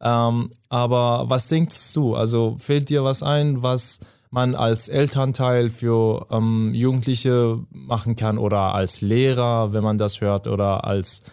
Ähm, 0.01 0.51
aber 0.67 1.29
was 1.29 1.47
denkst 1.47 1.93
du? 1.93 2.13
Also 2.13 2.57
fällt 2.59 2.89
dir 2.89 3.05
was 3.05 3.23
ein, 3.23 3.63
was 3.63 4.01
man 4.31 4.53
als 4.53 4.89
Elternteil 4.89 5.69
für 5.69 6.27
ähm, 6.29 6.73
Jugendliche 6.73 7.63
machen 7.71 8.17
kann 8.17 8.37
oder 8.37 8.75
als 8.75 8.99
Lehrer, 8.99 9.71
wenn 9.71 9.83
man 9.83 9.97
das 9.97 10.19
hört, 10.19 10.45
oder 10.45 10.83
als 10.83 11.23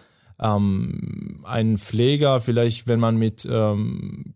ähm, 0.41 1.41
ein 1.43 1.79
Pfleger, 1.79 2.41
vielleicht 2.41 2.87
wenn 2.87 3.01
man 3.01 3.17
mit 3.17 3.47
ähm, 3.51 4.35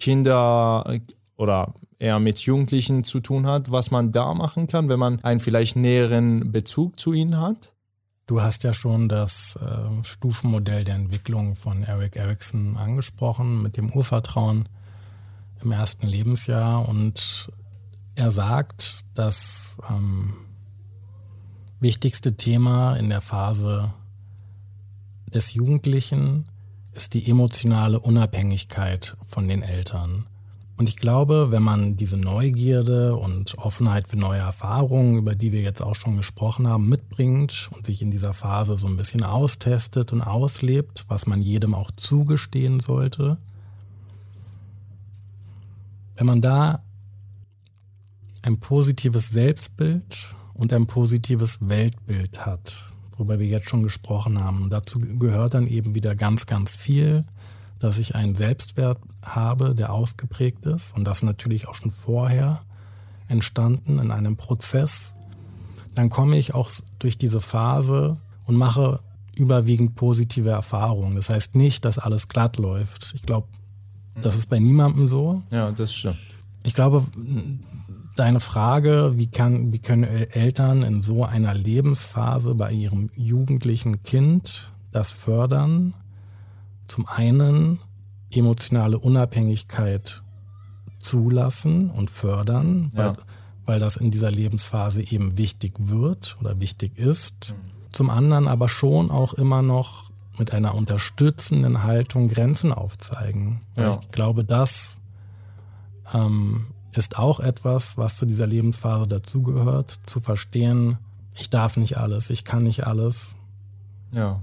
Kinder 0.00 0.98
oder 1.36 1.72
eher 2.02 2.18
mit 2.18 2.40
Jugendlichen 2.40 3.04
zu 3.04 3.20
tun 3.20 3.46
hat, 3.46 3.70
was 3.70 3.90
man 3.90 4.10
da 4.10 4.34
machen 4.34 4.66
kann, 4.66 4.88
wenn 4.88 4.98
man 4.98 5.20
einen 5.22 5.40
vielleicht 5.40 5.76
näheren 5.76 6.50
Bezug 6.50 6.98
zu 6.98 7.12
ihnen 7.12 7.40
hat? 7.40 7.74
Du 8.26 8.42
hast 8.42 8.64
ja 8.64 8.72
schon 8.72 9.08
das 9.08 9.56
äh, 9.56 10.04
Stufenmodell 10.04 10.84
der 10.84 10.96
Entwicklung 10.96 11.54
von 11.54 11.84
Eric 11.84 12.16
Erickson 12.16 12.76
angesprochen 12.76 13.62
mit 13.62 13.76
dem 13.76 13.90
Urvertrauen 13.90 14.68
im 15.62 15.70
ersten 15.70 16.06
Lebensjahr 16.06 16.88
und 16.88 17.50
er 18.16 18.30
sagt, 18.30 19.04
das 19.14 19.78
ähm, 19.88 20.34
wichtigste 21.78 22.36
Thema 22.36 22.96
in 22.96 23.10
der 23.10 23.20
Phase 23.20 23.92
des 25.32 25.54
Jugendlichen 25.54 26.48
ist 26.92 27.14
die 27.14 27.28
emotionale 27.30 28.00
Unabhängigkeit 28.00 29.16
von 29.22 29.46
den 29.46 29.62
Eltern. 29.62 30.26
Und 30.82 30.88
ich 30.88 30.96
glaube, 30.96 31.52
wenn 31.52 31.62
man 31.62 31.96
diese 31.96 32.16
Neugierde 32.16 33.14
und 33.14 33.56
Offenheit 33.56 34.08
für 34.08 34.16
neue 34.16 34.40
Erfahrungen, 34.40 35.16
über 35.16 35.36
die 35.36 35.52
wir 35.52 35.60
jetzt 35.60 35.80
auch 35.80 35.94
schon 35.94 36.16
gesprochen 36.16 36.66
haben, 36.66 36.88
mitbringt 36.88 37.70
und 37.70 37.86
sich 37.86 38.02
in 38.02 38.10
dieser 38.10 38.32
Phase 38.32 38.76
so 38.76 38.88
ein 38.88 38.96
bisschen 38.96 39.22
austestet 39.22 40.12
und 40.12 40.22
auslebt, 40.22 41.04
was 41.06 41.28
man 41.28 41.40
jedem 41.40 41.76
auch 41.76 41.92
zugestehen 41.92 42.80
sollte, 42.80 43.38
Wenn 46.16 46.26
man 46.26 46.40
da 46.40 46.82
ein 48.42 48.58
positives 48.58 49.28
Selbstbild 49.28 50.34
und 50.52 50.72
ein 50.72 50.88
positives 50.88 51.58
Weltbild 51.60 52.44
hat, 52.44 52.92
worüber 53.12 53.38
wir 53.38 53.46
jetzt 53.46 53.70
schon 53.70 53.84
gesprochen 53.84 54.42
haben, 54.42 54.64
und 54.64 54.70
dazu 54.70 54.98
gehört 54.98 55.54
dann 55.54 55.68
eben 55.68 55.94
wieder 55.94 56.16
ganz, 56.16 56.46
ganz 56.46 56.74
viel, 56.74 57.24
dass 57.82 57.98
ich 57.98 58.14
einen 58.14 58.36
Selbstwert 58.36 58.98
habe, 59.22 59.74
der 59.74 59.92
ausgeprägt 59.92 60.66
ist 60.66 60.96
und 60.96 61.04
das 61.04 61.22
natürlich 61.22 61.68
auch 61.68 61.74
schon 61.74 61.90
vorher 61.90 62.62
entstanden 63.28 63.98
in 63.98 64.10
einem 64.10 64.36
Prozess, 64.36 65.16
dann 65.94 66.08
komme 66.08 66.38
ich 66.38 66.54
auch 66.54 66.70
durch 66.98 67.18
diese 67.18 67.40
Phase 67.40 68.18
und 68.44 68.56
mache 68.56 69.00
überwiegend 69.36 69.96
positive 69.96 70.50
Erfahrungen. 70.50 71.16
Das 71.16 71.28
heißt 71.28 71.54
nicht, 71.54 71.84
dass 71.84 71.98
alles 71.98 72.28
glatt 72.28 72.56
läuft. 72.58 73.12
Ich 73.14 73.22
glaube, 73.22 73.48
das 74.20 74.36
ist 74.36 74.46
bei 74.46 74.58
niemandem 74.58 75.08
so. 75.08 75.42
Ja, 75.52 75.72
das 75.72 75.92
stimmt. 75.94 76.18
Ich 76.64 76.74
glaube, 76.74 77.04
deine 78.14 78.40
Frage, 78.40 79.14
wie, 79.16 79.26
kann, 79.26 79.72
wie 79.72 79.78
können 79.78 80.04
Eltern 80.04 80.82
in 80.82 81.00
so 81.00 81.24
einer 81.24 81.54
Lebensphase 81.54 82.54
bei 82.54 82.70
ihrem 82.72 83.10
jugendlichen 83.14 84.02
Kind 84.02 84.70
das 84.92 85.10
fördern? 85.10 85.94
Zum 86.92 87.08
einen 87.08 87.80
emotionale 88.30 88.98
Unabhängigkeit 88.98 90.22
zulassen 90.98 91.88
und 91.88 92.10
fördern, 92.10 92.90
weil, 92.92 93.06
ja. 93.06 93.16
weil 93.64 93.78
das 93.78 93.96
in 93.96 94.10
dieser 94.10 94.30
Lebensphase 94.30 95.00
eben 95.00 95.38
wichtig 95.38 95.72
wird 95.78 96.36
oder 96.38 96.60
wichtig 96.60 96.98
ist. 96.98 97.54
Mhm. 97.54 97.92
Zum 97.92 98.10
anderen 98.10 98.46
aber 98.46 98.68
schon 98.68 99.10
auch 99.10 99.32
immer 99.32 99.62
noch 99.62 100.10
mit 100.36 100.52
einer 100.52 100.74
unterstützenden 100.74 101.82
Haltung 101.82 102.28
Grenzen 102.28 102.74
aufzeigen. 102.74 103.62
Ja. 103.78 103.98
Ich 104.02 104.10
glaube, 104.10 104.44
das 104.44 104.98
ähm, 106.12 106.66
ist 106.92 107.18
auch 107.18 107.40
etwas, 107.40 107.96
was 107.96 108.18
zu 108.18 108.26
dieser 108.26 108.46
Lebensphase 108.46 109.08
dazugehört, 109.08 109.98
zu 110.04 110.20
verstehen, 110.20 110.98
ich 111.38 111.48
darf 111.48 111.78
nicht 111.78 111.96
alles, 111.96 112.28
ich 112.28 112.44
kann 112.44 112.64
nicht 112.64 112.86
alles. 112.86 113.36
Ja. 114.10 114.42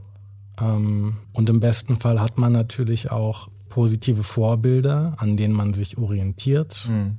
Ähm, 0.62 1.18
und 1.34 1.50
im 1.50 1.60
besten 1.60 1.98
Fall 1.98 2.20
hat 2.20 2.38
man 2.38 2.52
natürlich 2.52 3.12
auch 3.12 3.50
positive 3.70 4.24
Vorbilder, 4.24 5.16
an 5.18 5.38
denen 5.38 5.54
man 5.54 5.74
sich 5.74 5.98
orientiert. 5.98 6.88
Mhm. 6.90 7.18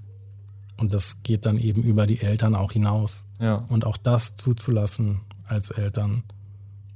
Und 0.77 0.95
das 0.95 1.23
geht 1.23 1.47
dann 1.47 1.59
eben 1.59 1.83
über 1.83 2.07
die 2.07 2.21
Eltern 2.21 2.55
auch 2.55 2.73
hinaus. 2.73 3.25
Ja. 3.39 3.67
Und 3.69 3.85
auch 3.85 3.97
das 3.97 4.37
zuzulassen 4.37 5.21
als 5.47 5.71
Eltern 5.71 6.23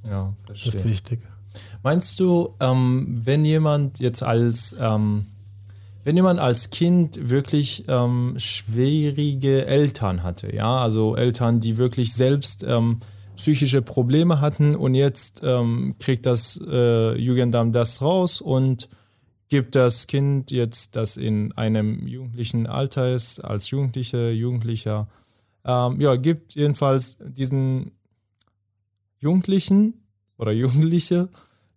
ja, 0.04 0.34
verstehe. 0.46 0.74
ist 0.74 0.84
wichtig. 0.84 1.20
Meinst 1.82 2.18
du, 2.18 2.54
ähm, 2.60 3.20
wenn 3.24 3.44
jemand 3.44 4.00
jetzt 4.00 4.22
als 4.22 4.74
ähm, 4.78 5.26
wenn 6.04 6.16
jemand 6.16 6.38
als 6.38 6.68
Kind 6.68 7.30
wirklich 7.30 7.84
ähm, 7.88 8.34
schwierige 8.36 9.66
Eltern 9.66 10.22
hatte, 10.22 10.54
ja, 10.54 10.78
also 10.78 11.16
Eltern, 11.16 11.60
die 11.60 11.78
wirklich 11.78 12.12
selbst 12.12 12.62
ähm, 12.62 13.00
psychische 13.36 13.82
Probleme 13.82 14.40
hatten 14.40 14.76
und 14.76 14.94
jetzt 14.94 15.42
ähm, 15.44 15.96
kriegt 15.98 16.26
das 16.26 16.60
äh, 16.66 17.18
Jugendamt 17.18 17.74
das 17.74 18.00
raus 18.02 18.40
und 18.40 18.88
gibt 19.48 19.74
das 19.74 20.06
Kind 20.06 20.50
jetzt, 20.50 20.96
das 20.96 21.16
in 21.16 21.52
einem 21.52 22.06
jugendlichen 22.06 22.66
Alter 22.66 23.14
ist, 23.14 23.40
als 23.40 23.70
Jugendliche, 23.70 24.30
Jugendlicher, 24.30 25.08
ähm, 25.64 26.00
ja, 26.00 26.16
gibt 26.16 26.54
jedenfalls 26.54 27.16
diesen 27.20 27.92
Jugendlichen 29.18 29.94
oder 30.38 30.52
Jugendliche 30.52 31.28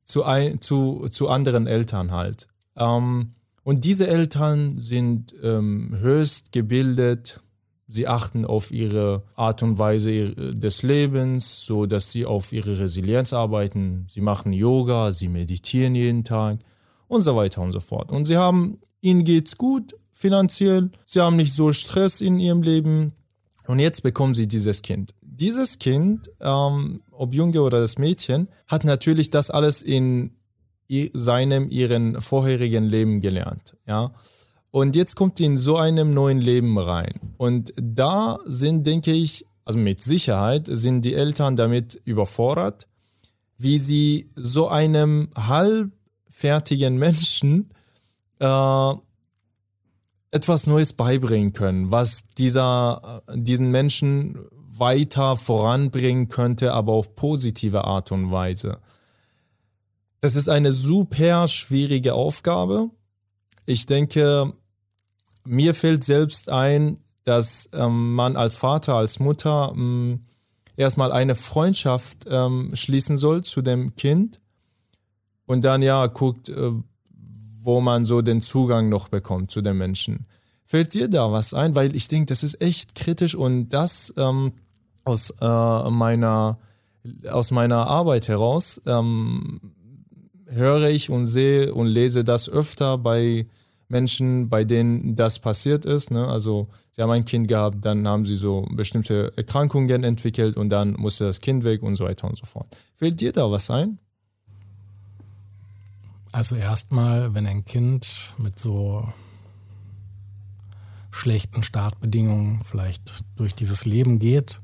zu, 0.04 0.24
ein, 0.24 0.62
zu, 0.62 1.08
zu 1.12 1.30
anderen 1.30 1.68
Eltern 1.68 2.12
halt. 2.12 2.48
Ähm, 2.76 3.34
und 3.64 3.84
diese 3.84 4.08
Eltern 4.08 4.80
sind 4.80 5.36
ähm, 5.44 5.96
höchst 6.00 6.52
gebildet, 6.52 7.42
sie 7.88 8.08
achten 8.08 8.46
auf 8.46 8.72
ihre 8.72 9.24
Art 9.36 9.64
und 9.64 9.80
Weise 9.80 10.32
des 10.54 10.84
Lebens, 10.84 11.66
so 11.66 11.86
dass 11.86 12.12
sie 12.12 12.26
auf 12.26 12.52
ihre 12.52 12.80
Resilienz 12.80 13.34
arbeiten. 13.34 14.06
Sie 14.10 14.22
machen 14.22 14.52
Yoga, 14.54 15.14
sie 15.14 15.30
meditieren 15.30 15.96
jeden 15.96 16.24
Tag 16.24 16.60
und 17.08 17.22
so 17.22 17.36
weiter 17.36 17.62
und 17.62 17.72
so 17.72 17.80
fort. 17.80 18.12
Und 18.12 18.26
sie 18.28 18.38
haben, 18.38 18.80
ihnen 19.02 19.24
geht's 19.24 19.58
gut 19.58 19.94
finanziell, 20.12 20.90
sie 21.06 21.22
haben 21.22 21.36
nicht 21.36 21.54
so 21.54 21.72
Stress 21.72 22.22
in 22.22 22.40
ihrem 22.40 22.62
Leben. 22.62 23.14
Und 23.68 23.80
jetzt 23.80 24.02
bekommen 24.02 24.34
sie 24.34 24.48
dieses 24.48 24.82
Kind. 24.82 25.14
Dieses 25.22 25.78
Kind, 25.78 26.30
ähm, 26.42 27.02
ob 27.12 27.34
Junge 27.34 27.62
oder 27.62 27.80
das 27.80 27.98
Mädchen, 27.98 28.48
hat 28.68 28.84
natürlich 28.84 29.30
das 29.30 29.50
alles 29.50 29.82
in 29.82 30.32
seinem, 31.14 31.70
ihren 31.70 32.22
vorherigen 32.22 32.86
Leben 32.86 33.22
gelernt, 33.22 33.76
ja. 33.86 34.12
Und 34.72 34.96
jetzt 34.96 35.16
kommt 35.16 35.38
sie 35.38 35.46
in 35.46 35.58
so 35.58 35.78
einem 35.78 36.14
neuen 36.14 36.40
Leben 36.40 36.78
rein. 36.78 37.14
Und 37.38 37.74
da 37.78 38.40
sind, 38.46 38.86
denke 38.86 39.12
ich, 39.12 39.46
also 39.66 39.80
mit 39.80 40.02
Sicherheit 40.02 40.68
sind 40.70 41.04
die 41.04 41.14
Eltern 41.14 41.56
damit 41.56 41.96
überfordert, 42.06 42.88
wie 43.58 43.78
sie 43.78 44.30
so 44.36 44.68
einem 44.68 45.30
halbfertigen 45.36 46.98
Menschen 46.98 47.70
äh, 48.40 48.94
etwas 50.32 50.68
Neues 50.68 50.94
beibringen 50.94 51.54
können, 51.54 51.92
was 51.92 52.28
dieser, 52.28 53.24
diesen 53.34 53.72
Menschen 53.72 54.38
weiter 54.80 55.36
voranbringen 55.36 56.30
könnte, 56.30 56.74
aber 56.74 56.94
auf 56.94 57.16
positive 57.16 57.86
Art 57.86 58.12
und 58.12 58.32
Weise. 58.32 58.80
Das 60.22 60.36
ist 60.36 60.50
eine 60.50 60.72
super 60.72 61.48
schwierige 61.48 62.14
Aufgabe. 62.14 62.90
Ich 63.68 63.86
denke, 63.86 64.54
mir 65.44 65.76
fällt 65.76 66.06
selbst 66.06 66.50
ein, 66.50 66.98
dass 67.26 67.70
ähm, 67.74 68.16
man 68.16 68.38
als 68.38 68.56
Vater, 68.56 68.96
als 68.96 69.20
Mutter 69.20 69.74
ähm, 69.76 70.26
erstmal 70.78 71.12
eine 71.12 71.36
Freundschaft 71.36 72.26
ähm, 72.30 72.72
schließen 72.74 73.18
soll 73.18 73.44
zu 73.44 73.62
dem 73.62 73.98
Kind 73.98 74.40
und 75.46 75.66
dann 75.66 75.82
ja 75.82 76.08
guckt, 76.08 76.48
äh, 76.48 76.72
wo 77.62 77.82
man 77.82 78.06
so 78.06 78.22
den 78.22 78.40
Zugang 78.40 78.88
noch 78.88 79.10
bekommt 79.10 79.52
zu 79.52 79.62
den 79.62 79.78
Menschen. 79.78 80.28
Fällt 80.66 80.94
dir 80.94 81.10
da 81.10 81.30
was 81.34 81.54
ein? 81.54 81.76
Weil 81.76 81.94
ich 81.94 82.08
denke, 82.08 82.28
das 82.28 82.44
ist 82.44 82.62
echt 82.62 82.96
kritisch 82.96 83.36
und 83.36 83.70
das 83.70 84.14
ähm, 84.16 84.54
aus 85.04 85.32
äh, 85.42 85.90
meiner 85.90 86.58
aus 87.30 87.52
meiner 87.52 87.88
Arbeit 87.88 88.30
heraus 88.30 88.82
ähm, 88.86 89.60
höre 90.48 90.90
ich 90.90 91.10
und 91.10 91.28
sehe 91.28 91.74
und 91.74 91.88
lese 91.88 92.24
das 92.24 92.50
öfter 92.50 92.98
bei 92.98 93.48
Menschen, 93.90 94.50
bei 94.50 94.64
denen 94.64 95.16
das 95.16 95.40
passiert 95.40 95.86
ist. 95.86 96.12
Ne? 96.12 96.28
Also 96.28 96.68
sie 96.92 97.02
haben 97.02 97.12
ein 97.12 97.26
Kind 97.26 97.48
gehabt, 97.48 97.86
dann 97.86 98.08
haben 98.08 98.26
sie 98.26 98.36
so 98.36 98.66
bestimmte 98.72 99.32
Erkrankungen 99.38 100.04
entwickelt 100.04 100.58
und 100.58 100.70
dann 100.70 100.94
musste 100.94 101.26
das 101.26 101.42
Kind 101.42 101.64
weg 101.64 101.84
und 101.84 101.96
so 101.96 102.06
weiter 102.06 102.28
und 102.28 102.38
so 102.38 102.46
fort. 102.46 102.68
Fällt 102.96 103.22
dir 103.22 103.32
da 103.32 103.50
was 103.50 103.72
ein? 103.72 104.00
Also 106.32 106.56
erstmal, 106.56 107.34
wenn 107.34 107.48
ein 107.48 107.64
Kind 107.64 108.36
mit 108.38 108.60
so 108.60 109.08
schlechten 111.12 111.64
Startbedingungen 111.64 112.62
vielleicht 112.64 113.24
durch 113.38 113.56
dieses 113.56 113.86
Leben 113.86 114.20
geht, 114.20 114.62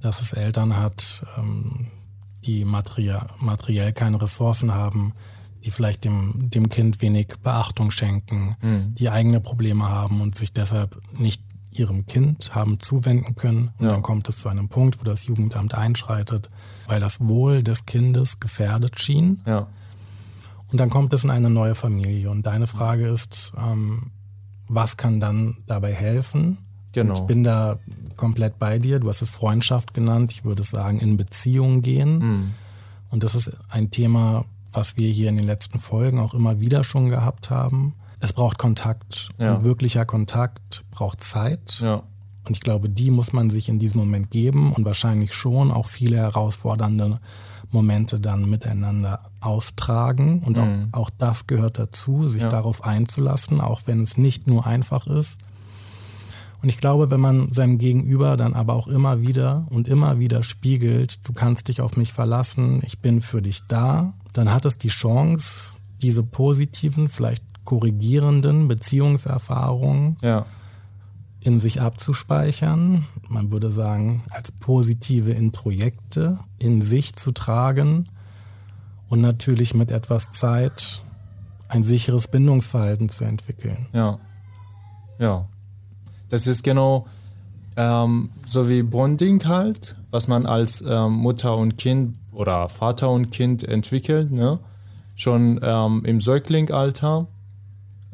dass 0.00 0.20
es 0.20 0.32
Eltern 0.32 0.76
hat, 0.76 1.24
ähm, 1.36 1.88
die 2.44 2.64
materiell, 2.64 3.26
materiell 3.40 3.92
keine 3.92 4.20
Ressourcen 4.20 4.74
haben, 4.74 5.12
die 5.64 5.70
vielleicht 5.70 6.04
dem, 6.04 6.50
dem 6.50 6.68
Kind 6.68 7.00
wenig 7.02 7.28
Beachtung 7.42 7.90
schenken, 7.90 8.56
mhm. 8.60 8.94
die 8.94 9.10
eigene 9.10 9.40
Probleme 9.40 9.88
haben 9.88 10.20
und 10.20 10.36
sich 10.36 10.52
deshalb 10.52 11.00
nicht 11.18 11.42
ihrem 11.70 12.06
Kind 12.06 12.54
haben 12.54 12.80
zuwenden 12.80 13.34
können. 13.34 13.70
Und 13.78 13.86
ja. 13.86 13.92
dann 13.92 14.02
kommt 14.02 14.28
es 14.28 14.38
zu 14.38 14.48
einem 14.48 14.68
Punkt, 14.68 15.00
wo 15.00 15.04
das 15.04 15.26
Jugendamt 15.26 15.74
einschreitet, 15.74 16.50
weil 16.86 17.00
das 17.00 17.26
Wohl 17.26 17.62
des 17.62 17.86
Kindes 17.86 18.40
gefährdet 18.40 19.00
schien. 19.00 19.40
Ja. 19.46 19.68
Und 20.70 20.78
dann 20.78 20.90
kommt 20.90 21.12
es 21.14 21.24
in 21.24 21.30
eine 21.30 21.50
neue 21.50 21.74
Familie. 21.74 22.30
Und 22.30 22.46
deine 22.46 22.66
Frage 22.66 23.08
ist, 23.08 23.52
ähm, 23.56 24.10
was 24.68 24.96
kann 24.96 25.20
dann 25.20 25.58
dabei 25.66 25.94
helfen? 25.94 26.58
Genau. 26.92 27.14
Ich 27.14 27.20
bin 27.20 27.44
da 27.44 27.78
komplett 28.16 28.58
bei 28.58 28.78
dir. 28.78 29.00
Du 29.00 29.08
hast 29.08 29.22
es 29.22 29.30
Freundschaft 29.30 29.94
genannt. 29.94 30.32
Ich 30.32 30.44
würde 30.44 30.62
sagen, 30.62 31.00
in 31.00 31.16
Beziehung 31.16 31.80
gehen. 31.80 32.18
Mhm. 32.18 32.50
Und 33.10 33.24
das 33.24 33.34
ist 33.34 33.50
ein 33.68 33.90
Thema, 33.90 34.44
was 34.72 34.96
wir 34.96 35.10
hier 35.10 35.28
in 35.28 35.36
den 35.36 35.46
letzten 35.46 35.78
Folgen 35.78 36.18
auch 36.18 36.34
immer 36.34 36.60
wieder 36.60 36.84
schon 36.84 37.08
gehabt 37.08 37.50
haben. 37.50 37.94
Es 38.20 38.32
braucht 38.32 38.58
Kontakt. 38.58 39.30
Ja. 39.38 39.64
Wirklicher 39.64 40.04
Kontakt 40.04 40.84
braucht 40.90 41.24
Zeit. 41.24 41.80
Ja. 41.80 42.04
Und 42.44 42.56
ich 42.56 42.60
glaube, 42.60 42.88
die 42.88 43.10
muss 43.10 43.32
man 43.32 43.50
sich 43.50 43.68
in 43.68 43.78
diesem 43.78 44.00
Moment 44.00 44.30
geben 44.30 44.72
und 44.72 44.84
wahrscheinlich 44.84 45.34
schon 45.34 45.70
auch 45.70 45.86
viele 45.86 46.16
herausfordernde 46.16 47.20
Momente 47.70 48.20
dann 48.20 48.48
miteinander 48.48 49.30
austragen. 49.40 50.40
Und 50.40 50.56
mhm. 50.56 50.88
auch, 50.92 51.00
auch, 51.00 51.10
das 51.10 51.46
gehört 51.46 51.78
dazu, 51.78 52.28
sich 52.28 52.42
ja. 52.42 52.48
darauf 52.48 52.84
einzulassen, 52.84 53.60
auch 53.60 53.82
wenn 53.86 54.02
es 54.02 54.16
nicht 54.16 54.46
nur 54.46 54.66
einfach 54.66 55.06
ist. 55.06 55.38
Und 56.62 56.68
ich 56.68 56.78
glaube, 56.78 57.10
wenn 57.10 57.20
man 57.20 57.50
seinem 57.50 57.78
Gegenüber 57.78 58.36
dann 58.36 58.54
aber 58.54 58.74
auch 58.74 58.86
immer 58.86 59.20
wieder 59.20 59.66
und 59.70 59.88
immer 59.88 60.18
wieder 60.20 60.42
spiegelt, 60.44 61.18
du 61.26 61.32
kannst 61.32 61.66
dich 61.68 61.80
auf 61.80 61.96
mich 61.96 62.12
verlassen, 62.12 62.80
ich 62.84 63.00
bin 63.00 63.20
für 63.20 63.42
dich 63.42 63.66
da, 63.66 64.14
dann 64.32 64.52
hat 64.52 64.64
es 64.64 64.78
die 64.78 64.88
Chance, 64.88 65.72
diese 66.00 66.22
positiven, 66.22 67.08
vielleicht 67.08 67.44
korrigierenden 67.64 68.68
Beziehungserfahrungen 68.68 70.16
Ja. 70.22 70.46
in 71.40 71.58
sich 71.58 71.80
abzuspeichern. 71.80 73.06
Man 73.28 73.50
würde 73.50 73.70
sagen, 73.70 74.22
als 74.30 74.52
positive 74.52 75.32
Introjekte 75.32 76.38
in 76.58 76.80
sich 76.82 77.16
zu 77.16 77.32
tragen 77.32 78.08
und 79.08 79.20
natürlich 79.20 79.74
mit 79.74 79.90
etwas 79.90 80.30
Zeit 80.30 81.02
ein 81.68 81.82
sicheres 81.82 82.28
Bindungsverhalten 82.28 83.08
zu 83.08 83.24
entwickeln. 83.24 83.86
Ja. 83.92 84.18
Ja. 85.18 85.48
Das 86.32 86.46
ist 86.46 86.62
genau 86.62 87.06
ähm, 87.76 88.30
so 88.46 88.66
wie 88.70 88.82
Bonding 88.82 89.44
halt, 89.44 89.96
was 90.10 90.28
man 90.28 90.46
als 90.46 90.80
ähm, 90.80 91.12
Mutter 91.12 91.58
und 91.58 91.76
Kind 91.76 92.16
oder 92.32 92.70
Vater 92.70 93.10
und 93.10 93.30
Kind 93.30 93.64
entwickelt, 93.64 94.32
ne? 94.32 94.58
Schon 95.14 95.60
ähm, 95.62 96.02
im 96.06 96.22
Säuglingalter. 96.22 97.26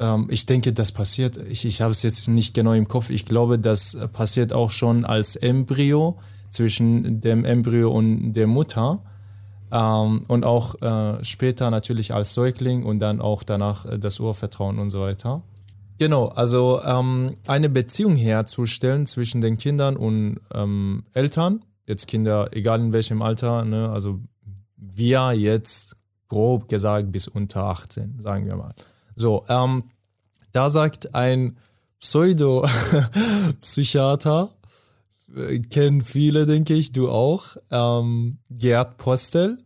Ähm, 0.01 0.27
ich 0.29 0.45
denke, 0.45 0.73
das 0.73 0.91
passiert, 0.91 1.37
ich, 1.49 1.63
ich 1.63 1.81
habe 1.81 1.93
es 1.93 2.03
jetzt 2.03 2.27
nicht 2.27 2.53
genau 2.53 2.73
im 2.73 2.89
Kopf, 2.89 3.09
ich 3.09 3.25
glaube, 3.25 3.57
das 3.57 3.97
passiert 4.11 4.51
auch 4.51 4.69
schon 4.69 5.05
als 5.05 5.37
Embryo 5.37 6.17
zwischen 6.49 7.21
dem 7.21 7.45
Embryo 7.45 7.89
und 7.89 8.33
der 8.33 8.47
Mutter. 8.47 8.99
Ähm, 9.71 10.23
und 10.27 10.43
auch 10.43 10.81
äh, 10.81 11.23
später 11.23 11.71
natürlich 11.71 12.13
als 12.13 12.33
Säugling 12.33 12.83
und 12.83 12.99
dann 12.99 13.21
auch 13.21 13.43
danach 13.43 13.85
äh, 13.85 13.97
das 13.97 14.19
Urvertrauen 14.19 14.77
und 14.77 14.89
so 14.89 14.99
weiter. 14.99 15.41
Genau, 15.99 16.29
also 16.29 16.81
ähm, 16.81 17.35
eine 17.45 17.67
Beziehung 17.67 18.15
herzustellen 18.15 19.05
zwischen 19.05 19.41
den 19.41 19.57
Kindern 19.57 19.97
und 19.97 20.39
ähm, 20.53 21.03
Eltern, 21.11 21.65
jetzt 21.85 22.07
Kinder, 22.07 22.47
egal 22.53 22.79
in 22.79 22.93
welchem 22.93 23.21
Alter, 23.21 23.65
ne, 23.65 23.89
also 23.89 24.21
wir 24.77 25.33
jetzt 25.33 25.97
grob 26.29 26.69
gesagt 26.69 27.11
bis 27.11 27.27
unter 27.27 27.65
18, 27.65 28.21
sagen 28.21 28.45
wir 28.45 28.55
mal. 28.55 28.73
So, 29.17 29.43
ähm, 29.49 29.83
da 30.53 30.69
sagt 30.69 31.15
ein 31.15 31.57
Pseudo-Psychiater, 31.99 34.51
äh, 35.35 35.59
kennen 35.59 36.01
viele, 36.01 36.45
denke 36.45 36.75
ich, 36.75 36.93
du 36.93 37.09
auch, 37.09 37.57
ähm, 37.71 38.37
Gerd 38.49 38.95
Postel, 38.95 39.57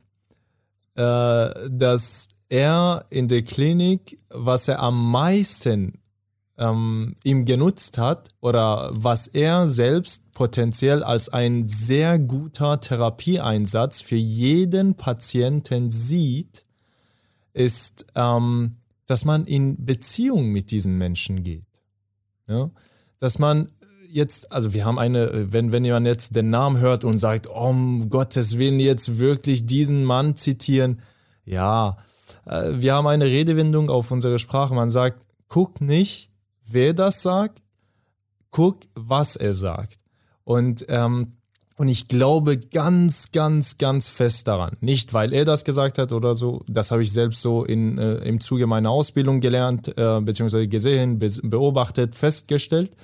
äh, 0.96 1.70
dass 1.70 2.28
er 2.50 3.06
in 3.12 3.28
der 3.28 3.44
Klinik, 3.44 4.18
was 4.30 4.68
er 4.68 4.80
am 4.80 5.12
meisten 5.12 6.00
ähm, 6.58 7.16
ihm 7.24 7.46
genutzt 7.46 7.98
hat 7.98 8.30
oder 8.40 8.90
was 8.94 9.28
er 9.28 9.68
selbst 9.68 10.32
potenziell 10.34 11.04
als 11.04 11.30
ein 11.30 11.68
sehr 11.68 12.20
guter 12.20 12.80
Therapieeinsatz 12.80 14.02
für 14.02 14.16
jeden 14.16 14.96
Patienten 14.96 15.90
sieht, 15.90 16.66
ist, 17.54 18.06
ähm, 18.16 18.76
dass 19.06 19.26
man 19.26 19.46
in 19.46 19.84
Beziehung 19.86 20.50
mit 20.50 20.72
diesen 20.72 20.98
Menschen 20.98 21.44
geht. 21.44 21.66
Ja? 22.48 22.70
Dass 23.20 23.40
man 23.40 23.72
jetzt, 24.10 24.52
also 24.52 24.74
wir 24.74 24.86
haben 24.86 25.00
eine, 25.00 25.52
wenn, 25.52 25.72
wenn 25.72 25.84
jemand 25.84 26.06
jetzt 26.06 26.36
den 26.36 26.52
Namen 26.52 26.78
hört 26.78 27.04
und 27.04 27.18
sagt, 27.20 27.48
oh, 27.50 27.70
um 27.70 28.10
Gottes 28.10 28.58
Willen 28.60 28.80
jetzt 28.80 29.18
wirklich 29.18 29.66
diesen 29.66 30.04
Mann 30.04 30.38
zitieren, 30.38 31.02
ja, 31.46 31.98
äh, 32.46 32.74
wir 32.76 32.94
haben 32.94 33.08
eine 33.08 33.26
Redewendung 33.26 33.90
auf 33.90 34.12
unsere 34.12 34.38
Sprache, 34.40 34.76
man 34.76 34.92
sagt, 34.92 35.26
guck 35.48 35.82
nicht, 35.82 36.30
wer 36.66 36.94
das 36.94 37.22
sagt, 37.22 37.64
guck, 38.52 38.82
was 38.96 39.36
er 39.36 39.54
sagt. 39.54 40.00
Und, 40.44 40.86
ähm, 40.90 41.34
und 41.76 41.88
ich 41.88 42.08
glaube 42.08 42.58
ganz, 42.58 43.32
ganz, 43.32 43.78
ganz 43.78 44.10
fest 44.10 44.48
daran. 44.48 44.78
Nicht, 44.80 45.14
weil 45.14 45.34
er 45.34 45.44
das 45.44 45.66
gesagt 45.66 45.98
hat 45.98 46.12
oder 46.12 46.36
so. 46.36 46.64
Das 46.68 46.92
habe 46.92 47.02
ich 47.02 47.12
selbst 47.12 47.42
so 47.42 47.64
in, 47.64 47.98
äh, 47.98 48.16
im 48.18 48.40
Zuge 48.40 48.68
meiner 48.68 48.92
Ausbildung 48.92 49.40
gelernt, 49.40 49.98
äh, 49.98 50.22
beziehungsweise 50.22 50.68
gesehen, 50.68 51.18
be 51.18 51.30
beobachtet, 51.42 52.16
festgestellt. 52.16 52.96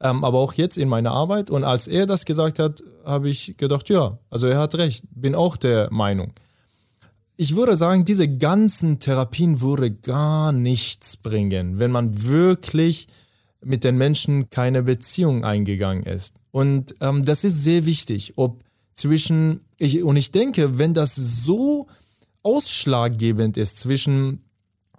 Ähm, 0.00 0.24
aber 0.24 0.38
auch 0.38 0.52
jetzt 0.54 0.76
in 0.76 0.88
meiner 0.88 1.12
Arbeit. 1.12 1.48
Und 1.50 1.64
als 1.64 1.88
er 1.88 2.06
das 2.06 2.24
gesagt 2.24 2.58
hat, 2.58 2.82
habe 3.04 3.30
ich 3.30 3.56
gedacht, 3.56 3.88
ja, 3.88 4.18
also 4.30 4.46
er 4.46 4.58
hat 4.58 4.74
recht. 4.74 5.04
Bin 5.14 5.34
auch 5.34 5.56
der 5.56 5.90
Meinung. 5.90 6.32
Ich 7.36 7.56
würde 7.56 7.76
sagen, 7.76 8.04
diese 8.04 8.28
ganzen 8.28 8.98
Therapien 8.98 9.60
würde 9.60 9.90
gar 9.90 10.52
nichts 10.52 11.16
bringen, 11.16 11.78
wenn 11.78 11.90
man 11.90 12.24
wirklich 12.24 13.08
mit 13.64 13.84
den 13.84 13.96
Menschen 13.96 14.50
keine 14.50 14.82
Beziehung 14.82 15.44
eingegangen 15.44 16.04
ist. 16.04 16.34
Und 16.50 16.94
ähm, 17.00 17.24
das 17.24 17.44
ist 17.44 17.62
sehr 17.62 17.86
wichtig, 17.86 18.34
ob 18.36 18.62
zwischen, 18.94 19.60
ich, 19.78 20.02
und 20.02 20.16
ich 20.16 20.32
denke, 20.32 20.78
wenn 20.78 20.94
das 20.94 21.14
so 21.14 21.86
ausschlaggebend 22.42 23.56
ist 23.56 23.78
zwischen, 23.78 24.44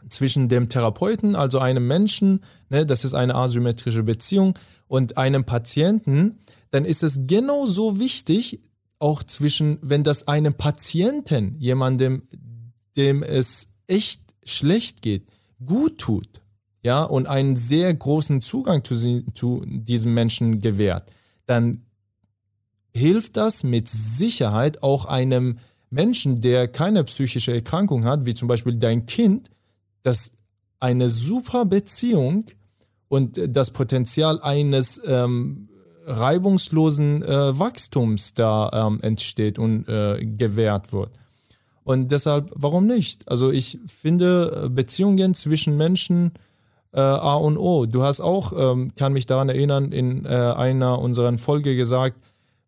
zwischen 0.09 0.49
dem 0.49 0.69
Therapeuten, 0.69 1.35
also 1.35 1.59
einem 1.59 1.87
Menschen, 1.87 2.41
ne, 2.69 2.85
das 2.85 3.05
ist 3.05 3.13
eine 3.13 3.35
asymmetrische 3.35 4.03
Beziehung, 4.03 4.57
und 4.87 5.17
einem 5.17 5.43
Patienten, 5.45 6.39
dann 6.71 6.85
ist 6.85 7.03
es 7.03 7.21
genauso 7.27 7.99
wichtig, 7.99 8.61
auch 9.03 9.21
zwischen, 9.21 9.79
wenn 9.81 10.05
das 10.05 10.29
einem 10.29 10.53
Patienten, 10.53 11.57
jemandem, 11.59 12.23
dem 12.95 13.21
es 13.21 13.67
echt 13.85 14.21
schlecht 14.45 15.01
geht, 15.01 15.29
gut 15.65 15.97
tut, 15.97 16.41
ja, 16.83 17.03
und 17.03 17.27
einen 17.27 17.57
sehr 17.57 17.93
großen 17.93 18.39
Zugang 18.39 18.85
zu, 18.85 18.95
zu 19.33 19.65
diesem 19.65 20.13
Menschen 20.13 20.61
gewährt, 20.61 21.11
dann 21.47 21.81
hilft 22.95 23.35
das 23.35 23.63
mit 23.63 23.89
Sicherheit 23.89 24.81
auch 24.81 25.03
einem 25.03 25.57
Menschen, 25.89 26.39
der 26.39 26.69
keine 26.69 27.03
psychische 27.03 27.53
Erkrankung 27.53 28.05
hat, 28.05 28.25
wie 28.25 28.33
zum 28.33 28.47
Beispiel 28.47 28.77
dein 28.77 29.05
Kind, 29.05 29.49
dass 30.01 30.31
eine 30.79 31.09
super 31.09 31.65
Beziehung 31.65 32.45
und 33.09 33.37
das 33.49 33.71
Potenzial 33.71 34.41
eines 34.41 35.01
ähm, 35.05 35.67
reibungslosen 36.05 37.23
äh, 37.23 37.59
Wachstums 37.59 38.33
da 38.33 38.69
ähm, 38.87 38.99
entsteht 39.01 39.59
und 39.59 39.87
äh, 39.87 40.25
gewährt 40.25 40.93
wird. 40.93 41.11
Und 41.83 42.11
deshalb, 42.11 42.51
warum 42.55 42.87
nicht? 42.87 43.27
Also 43.29 43.51
ich 43.51 43.79
finde 43.85 44.69
Beziehungen 44.73 45.33
zwischen 45.33 45.75
Menschen 45.75 46.31
äh, 46.93 47.01
A 47.01 47.35
und 47.35 47.57
O. 47.57 47.85
Du 47.85 48.03
hast 48.03 48.21
auch, 48.21 48.53
ähm, 48.55 48.93
kann 48.95 49.13
mich 49.13 49.25
daran 49.25 49.49
erinnern, 49.49 49.91
in 49.91 50.25
äh, 50.25 50.29
einer 50.29 50.99
unserer 50.99 51.37
Folge 51.37 51.75
gesagt, 51.75 52.17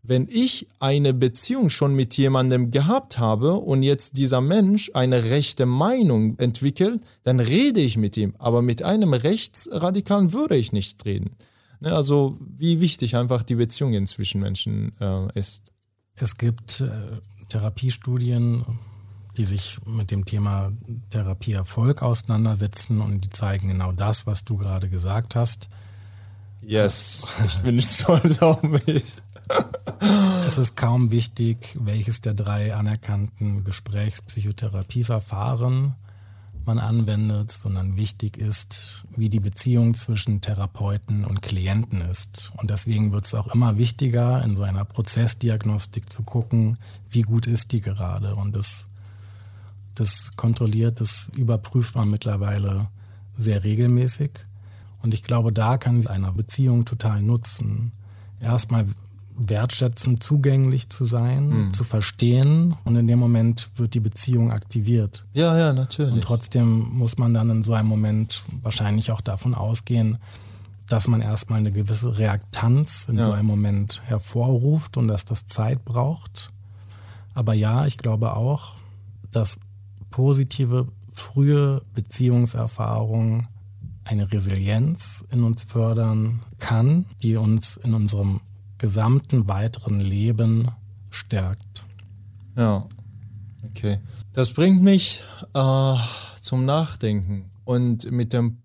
wenn 0.08 0.28
ich 0.30 0.68
eine 0.80 1.14
Beziehung 1.14 1.70
schon 1.70 1.96
mit 1.96 2.16
jemandem 2.16 2.70
gehabt 2.70 3.18
habe 3.18 3.54
und 3.54 3.82
jetzt 3.82 4.18
dieser 4.18 4.40
Mensch 4.40 4.92
eine 4.94 5.32
rechte 5.32 5.66
Meinung 5.66 6.38
entwickelt, 6.38 7.02
dann 7.24 7.40
rede 7.40 7.80
ich 7.80 7.98
mit 7.98 8.16
ihm. 8.16 8.36
Aber 8.38 8.62
mit 8.62 8.84
einem 8.84 9.14
Rechtsradikalen 9.14 10.32
würde 10.32 10.58
ich 10.58 10.74
nicht 10.74 11.06
reden. 11.06 11.32
Ne, 11.80 11.94
also 11.94 12.38
wie 12.40 12.82
wichtig 12.82 13.16
einfach 13.16 13.44
die 13.44 13.56
Beziehung 13.56 14.08
zwischen 14.08 14.42
Menschen 14.42 14.94
äh, 15.00 15.38
ist. 15.38 15.72
Es 16.16 16.38
gibt 16.38 16.82
äh, 16.82 17.20
Therapiestudien, 17.50 18.66
die 19.38 19.46
sich 19.46 19.78
mit 19.86 20.10
dem 20.12 20.26
Thema 20.26 20.72
Therapieerfolg 21.10 22.02
auseinandersetzen 22.02 23.02
und 23.02 23.26
die 23.26 23.30
zeigen 23.30 23.68
genau 23.68 23.92
das, 23.92 24.26
was 24.26 24.46
du 24.46 24.56
gerade 24.58 24.90
gesagt 24.90 25.36
hast. 25.36 25.68
Yes, 26.62 27.28
ich 27.46 27.58
bin 27.60 27.76
nicht 27.76 27.90
stolz 27.90 28.42
auf 28.42 28.64
mich. 28.64 29.04
es 30.48 30.58
ist 30.58 30.76
kaum 30.76 31.12
wichtig, 31.12 31.78
welches 31.80 32.22
der 32.22 32.34
drei 32.34 32.74
anerkannten 32.74 33.64
Gesprächspsychotherapieverfahren 33.64 35.94
man 36.66 36.80
anwendet, 36.80 37.52
sondern 37.52 37.98
wichtig 37.98 38.38
ist, 38.38 39.06
wie 39.16 39.30
die 39.30 39.40
Beziehung 39.40 39.94
zwischen 39.94 40.42
Therapeuten 40.42 41.26
und 41.26 41.42
Klienten 41.42 42.02
ist. 42.02 42.52
Und 42.58 42.70
deswegen 42.70 43.12
wird 43.12 43.26
es 43.26 43.34
auch 43.34 43.54
immer 43.54 43.78
wichtiger, 43.78 44.44
in 44.44 44.56
so 44.56 44.64
einer 44.64 44.86
Prozessdiagnostik 44.86 46.12
zu 46.12 46.24
gucken, 46.24 46.78
wie 47.10 47.22
gut 47.22 47.48
ist 47.48 47.72
die 47.72 47.82
gerade. 47.82 48.36
Und 48.36 48.56
das, 48.56 48.88
das 49.96 50.36
kontrolliert, 50.36 51.02
das 51.02 51.30
überprüft 51.36 51.96
man 51.96 52.10
mittlerweile 52.10 52.90
sehr 53.38 53.64
regelmäßig. 53.64 54.32
Und 55.02 55.14
ich 55.14 55.24
glaube, 55.24 55.52
da 55.52 55.78
kann 55.78 56.02
sie 56.02 56.10
einer 56.10 56.32
Beziehung 56.32 56.86
total 56.86 57.22
nutzen. 57.22 57.92
Erstmal 58.40 58.88
wertschätzend 59.38 60.24
zugänglich 60.24 60.90
zu 60.90 61.06
sein, 61.06 61.50
mhm. 61.50 61.74
zu 61.74 61.84
verstehen 61.84 62.76
und 62.84 62.96
in 62.96 63.08
dem 63.08 63.20
Moment 63.20 63.70
wird 63.76 63.94
die 63.94 64.00
Beziehung 64.00 64.52
aktiviert. 64.52 65.26
Ja, 65.34 65.58
ja, 65.58 65.74
natürlich. 65.74 66.14
Und 66.14 66.24
trotzdem 66.24 66.90
muss 66.94 67.18
man 67.18 67.34
dann 67.34 67.50
in 67.50 67.64
so 67.64 67.74
einem 67.74 67.90
Moment 67.90 68.44
wahrscheinlich 68.62 69.12
auch 69.12 69.22
davon 69.22 69.54
ausgehen, 69.54 70.18
dass 70.88 71.08
man 71.08 71.22
erstmal 71.22 71.60
eine 71.60 71.72
gewisse 71.72 72.18
Reaktanz 72.18 73.08
in 73.10 73.18
ja. 73.18 73.26
so 73.26 73.32
einem 73.32 73.48
Moment 73.48 74.04
hervorruft 74.06 74.98
und 74.98 75.08
dass 75.08 75.26
das 75.26 75.48
Zeit 75.48 75.84
braucht. 75.84 76.52
Aber 77.34 77.54
ja, 77.54 77.86
ich 77.86 77.98
glaube 77.98 78.36
auch, 78.36 78.76
dass 79.32 79.60
positive 80.12 80.88
frühe 81.12 81.82
Beziehungserfahrungen 81.94 83.48
eine 84.06 84.32
Resilienz 84.32 85.26
in 85.32 85.44
uns 85.44 85.64
fördern 85.64 86.42
kann, 86.60 87.06
die 87.22 87.36
uns 87.36 87.78
in 87.78 87.94
unserem 87.94 88.40
gesamten 88.78 89.48
weiteren 89.48 90.02
Leben 90.02 90.70
stärkt. 91.12 91.86
Ja, 92.56 92.88
okay. 93.70 94.00
Das 94.34 94.52
bringt 94.52 94.82
mich 94.82 95.24
äh, 95.54 95.96
zum 96.42 96.66
Nachdenken. 96.66 97.52
und 97.64 98.12
mit 98.12 98.34
dem 98.34 98.62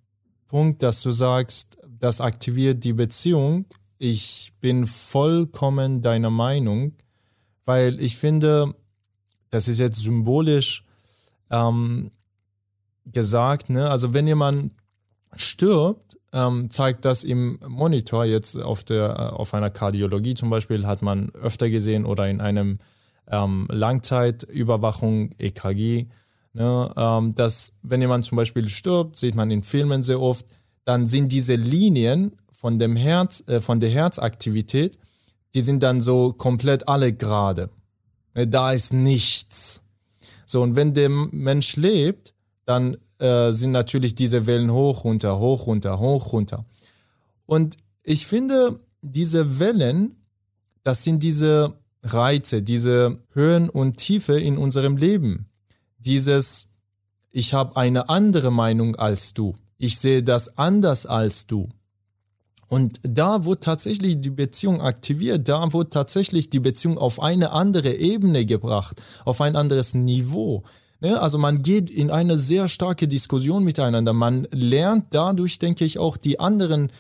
Punkt, 0.47 0.83
dass 0.83 1.03
du 1.03 1.11
sagst, 1.11 1.79
das 1.99 2.21
aktiviert 2.21 2.85
die 2.85 2.93
Beziehung, 2.93 3.67
ich 3.99 4.53
bin 4.61 4.87
vollkommen 4.87 6.03
deiner 6.03 6.31
Meinung, 6.31 6.95
weil 7.65 8.01
ich 8.01 8.17
finde, 8.17 8.75
das 9.51 9.69
ist 9.69 9.79
jetzt 9.79 10.01
symbolisch 10.01 10.85
ähm, 11.51 12.11
gesagt, 13.05 13.71
ne? 13.71 13.91
also 13.91 14.15
wenn 14.15 14.27
jemand 14.27 14.73
stirbt, 15.37 16.19
ähm, 16.33 16.71
zeigt 16.71 17.05
das 17.05 17.25
im 17.25 17.59
Monitor 17.67 18.25
jetzt 18.25 18.57
auf 18.57 18.85
der 18.85 19.11
äh, 19.11 19.35
auf 19.35 19.55
einer 19.55 19.71
Kardiologie 19.71 20.35
zum 20.35 20.51
Beispiel 20.51 20.87
hat 20.87 21.03
man 21.03 21.31
öfter 21.31 21.69
gesehen 21.71 22.05
oder 22.05 22.29
in 22.29 22.41
einem 22.41 22.79
ähm, 23.31 23.67
Langzeitüberwachung 23.71 25.33
EKG, 25.39 26.07
ne, 26.53 26.93
ähm, 26.97 27.35
dass 27.35 27.75
wenn 27.83 28.01
jemand 28.01 28.25
zum 28.25 28.37
Beispiel 28.37 28.69
stirbt, 28.69 29.17
sieht 29.17 29.35
man 29.35 29.51
in 29.51 29.63
Filmen 29.63 30.03
sehr 30.03 30.21
oft, 30.21 30.47
dann 30.85 31.07
sind 31.07 31.31
diese 31.33 31.55
Linien 31.55 32.37
von 32.53 32.79
dem 32.79 32.97
Herz, 32.97 33.45
äh, 33.47 33.61
von 33.61 33.81
der 33.81 33.91
Herzaktivität, 33.91 34.99
die 35.55 35.61
sind 35.61 35.83
dann 35.83 36.01
so 36.01 36.33
komplett 36.33 36.89
alle 36.89 37.13
gerade. 37.13 37.71
Ne, 38.35 38.47
da 38.47 38.73
ist 38.73 38.93
nichts. 38.93 39.85
So 40.47 40.63
und 40.63 40.77
wenn 40.77 40.95
der 40.95 41.09
Mensch 41.09 41.77
lebt, 41.77 42.35
dann 42.67 42.97
äh, 43.21 43.53
sind 43.53 43.73
natürlich 43.73 44.15
diese 44.15 44.47
Wellen 44.47 44.73
hoch, 44.73 45.05
runter, 45.05 45.39
hoch, 45.39 45.67
runter, 45.67 45.99
hoch, 45.99 46.33
runter. 46.33 46.65
Und 47.47 47.77
ich 48.03 48.27
finde, 48.27 48.81
diese 49.03 49.59
Wellen, 49.59 50.17
das 50.85 51.05
sind 51.05 51.23
diese 51.23 51.75
Reize, 52.03 52.63
diese 52.63 53.19
Höhen 53.33 53.69
und 53.69 53.99
Tiefe 53.99 54.41
in 54.41 54.57
unserem 54.57 54.97
Leben. 54.97 55.47
Dieses, 55.99 56.69
ich 57.31 57.53
habe 57.53 57.77
eine 57.77 58.09
andere 58.09 58.51
Meinung 58.51 58.97
als 58.97 59.35
du. 59.35 59.55
Ich 59.77 59.99
sehe 59.99 60.23
das 60.23 60.57
anders 60.57 61.07
als 61.07 61.47
du. 61.47 61.69
Und 62.69 63.01
da 63.03 63.45
wurde 63.45 63.61
tatsächlich 63.61 64.21
die 64.21 64.31
Beziehung 64.31 64.81
aktiviert, 64.81 65.49
da 65.49 65.73
wurde 65.73 65.91
tatsächlich 65.91 66.51
die 66.51 66.61
Beziehung 66.61 66.99
auf 66.99 67.21
eine 67.21 67.51
andere 67.51 67.93
Ebene 67.95 68.47
gebracht, 68.47 69.03
auf 69.25 69.41
ein 69.41 69.57
anderes 69.57 69.93
Niveau. 69.93 70.63
Ne? 71.01 71.21
Also 71.21 71.39
man 71.39 71.63
geht 71.63 71.91
in 71.91 72.11
eine 72.11 72.39
sehr 72.39 72.69
starke 72.69 73.09
Diskussion 73.09 73.65
miteinander. 73.65 74.13
Man 74.13 74.47
lernt 74.51 75.07
dadurch, 75.11 75.59
denke 75.59 75.85
ich, 75.85 75.99
auch 75.99 76.17
die 76.17 76.39
anderen 76.39 76.93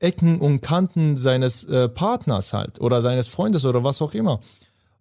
Ecken 0.00 0.40
und 0.40 0.62
Kanten 0.62 1.16
seines 1.16 1.64
äh, 1.64 1.88
Partners 1.88 2.52
halt 2.52 2.80
oder 2.80 3.02
seines 3.02 3.28
Freundes 3.28 3.64
oder 3.64 3.84
was 3.84 4.02
auch 4.02 4.14
immer. 4.14 4.40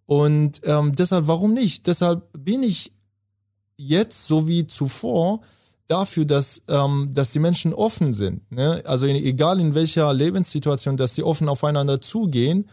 Und 0.05 0.61
ähm, 0.63 0.93
deshalb, 0.93 1.27
warum 1.27 1.53
nicht? 1.53 1.87
Deshalb 1.87 2.27
bin 2.37 2.63
ich 2.63 2.91
jetzt 3.77 4.27
so 4.27 4.47
wie 4.47 4.67
zuvor 4.67 5.41
dafür, 5.87 6.25
dass, 6.25 6.63
ähm, 6.67 7.11
dass 7.13 7.31
die 7.31 7.39
Menschen 7.39 7.73
offen 7.73 8.13
sind. 8.13 8.49
Ne? 8.51 8.81
Also 8.85 9.07
in, 9.07 9.15
egal 9.15 9.59
in 9.59 9.73
welcher 9.73 10.13
Lebenssituation, 10.13 10.97
dass 10.97 11.15
sie 11.15 11.23
offen 11.23 11.49
aufeinander 11.49 11.99
zugehen 11.99 12.69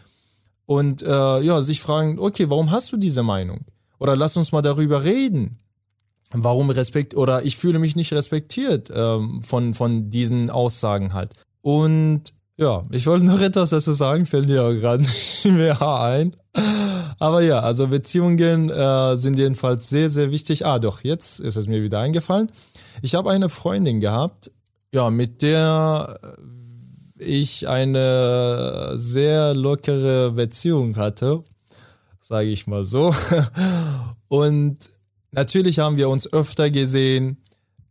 und 0.65 1.01
äh, 1.01 1.41
ja, 1.41 1.61
sich 1.61 1.81
fragen, 1.81 2.19
okay, 2.19 2.49
warum 2.49 2.71
hast 2.71 2.91
du 2.91 2.97
diese 2.97 3.23
Meinung? 3.23 3.65
Oder 3.99 4.15
lass 4.15 4.37
uns 4.37 4.51
mal 4.51 4.61
darüber 4.61 5.03
reden. 5.03 5.57
Warum 6.31 6.69
Respekt 6.69 7.15
oder 7.15 7.43
ich 7.43 7.57
fühle 7.57 7.79
mich 7.79 7.95
nicht 7.95 8.13
respektiert 8.13 8.91
ähm, 8.93 9.41
von, 9.43 9.73
von 9.73 10.09
diesen 10.09 10.49
Aussagen 10.49 11.13
halt. 11.13 11.33
Und 11.61 12.33
ja, 12.57 12.85
ich 12.91 13.07
wollte 13.07 13.25
noch 13.25 13.41
etwas 13.41 13.71
dazu 13.71 13.93
sagen, 13.93 14.25
fällt 14.25 14.47
mir 14.47 14.63
auch 14.63 14.73
gerade 14.73 15.03
nicht 15.03 15.45
mehr 15.45 15.81
ein. 15.81 16.35
Aber 17.19 17.41
ja, 17.41 17.59
also 17.59 17.87
Beziehungen 17.87 18.69
äh, 18.69 19.15
sind 19.17 19.37
jedenfalls 19.37 19.89
sehr, 19.89 20.09
sehr 20.09 20.31
wichtig. 20.31 20.65
Ah, 20.65 20.79
doch, 20.79 21.03
jetzt 21.03 21.39
ist 21.39 21.57
es 21.57 21.67
mir 21.67 21.81
wieder 21.83 21.99
eingefallen. 21.99 22.51
Ich 23.01 23.15
habe 23.15 23.31
eine 23.31 23.49
Freundin 23.49 23.99
gehabt, 23.99 24.51
ja, 24.93 25.09
mit 25.09 25.41
der 25.41 26.19
ich 27.17 27.67
eine 27.67 28.93
sehr 28.95 29.53
lockere 29.53 30.31
Beziehung 30.31 30.95
hatte 30.95 31.43
sage 32.29 32.49
ich 32.49 32.67
mal 32.67 32.85
so. 32.85 33.11
Und 34.27 34.77
natürlich 35.31 35.79
haben 35.79 35.97
wir 35.97 36.09
uns 36.09 36.31
öfter 36.31 36.69
gesehen. 36.69 37.37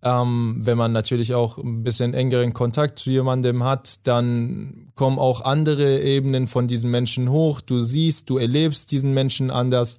Ähm, 0.00 0.60
wenn 0.62 0.78
man 0.78 0.92
natürlich 0.92 1.34
auch 1.34 1.58
ein 1.58 1.82
bisschen 1.82 2.14
engeren 2.14 2.52
Kontakt 2.52 3.00
zu 3.00 3.10
jemandem 3.10 3.64
hat, 3.64 4.06
dann 4.06 4.92
kommen 4.94 5.18
auch 5.18 5.40
andere 5.40 6.00
Ebenen 6.00 6.46
von 6.46 6.68
diesen 6.68 6.88
Menschen 6.92 7.30
hoch. 7.30 7.60
Du 7.60 7.80
siehst, 7.80 8.30
du 8.30 8.38
erlebst 8.38 8.92
diesen 8.92 9.12
Menschen 9.12 9.50
anders. 9.50 9.98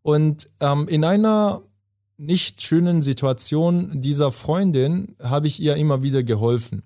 Und 0.00 0.48
ähm, 0.60 0.88
in 0.88 1.04
einer 1.04 1.60
nicht 2.16 2.62
schönen 2.62 3.02
Situation 3.02 4.00
dieser 4.00 4.32
Freundin 4.32 5.14
habe 5.22 5.46
ich 5.46 5.60
ihr 5.60 5.76
immer 5.76 6.02
wieder 6.02 6.22
geholfen. 6.22 6.84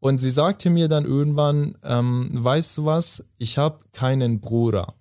Und 0.00 0.18
sie 0.20 0.30
sagte 0.30 0.70
mir 0.70 0.88
dann 0.88 1.04
irgendwann, 1.04 1.78
ähm, 1.84 2.30
weißt 2.32 2.78
du 2.78 2.84
was, 2.84 3.24
ich 3.38 3.58
habe 3.58 3.78
keinen 3.92 4.40
Bruder. 4.40 4.94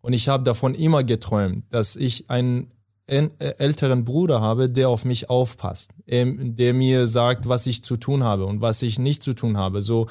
Und 0.00 0.12
ich 0.12 0.28
habe 0.28 0.44
davon 0.44 0.74
immer 0.74 1.04
geträumt, 1.04 1.64
dass 1.70 1.96
ich 1.96 2.30
einen 2.30 2.70
äh, 3.06 3.28
älteren 3.58 4.04
Bruder 4.04 4.40
habe, 4.40 4.70
der 4.70 4.88
auf 4.88 5.04
mich 5.04 5.28
aufpasst, 5.28 5.90
der 6.06 6.74
mir 6.74 7.06
sagt, 7.06 7.48
was 7.48 7.66
ich 7.66 7.82
zu 7.82 7.96
tun 7.96 8.22
habe 8.22 8.46
und 8.46 8.60
was 8.60 8.82
ich 8.82 8.98
nicht 8.98 9.22
zu 9.22 9.34
tun 9.34 9.56
habe, 9.56 9.82
so, 9.82 10.06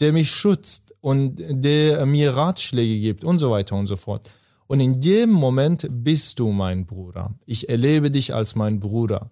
der 0.00 0.12
mich 0.12 0.30
schützt 0.30 0.94
und 1.00 1.36
der 1.38 2.04
mir 2.04 2.36
Ratschläge 2.36 3.00
gibt 3.00 3.24
und 3.24 3.38
so 3.38 3.50
weiter 3.50 3.76
und 3.76 3.86
so 3.86 3.96
fort. 3.96 4.30
Und 4.66 4.80
in 4.80 5.00
dem 5.00 5.30
Moment 5.30 5.86
bist 5.90 6.38
du 6.38 6.50
mein 6.50 6.86
Bruder. 6.86 7.34
Ich 7.46 7.68
erlebe 7.68 8.10
dich 8.10 8.34
als 8.34 8.54
mein 8.54 8.80
Bruder. 8.80 9.30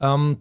Ähm, 0.00 0.38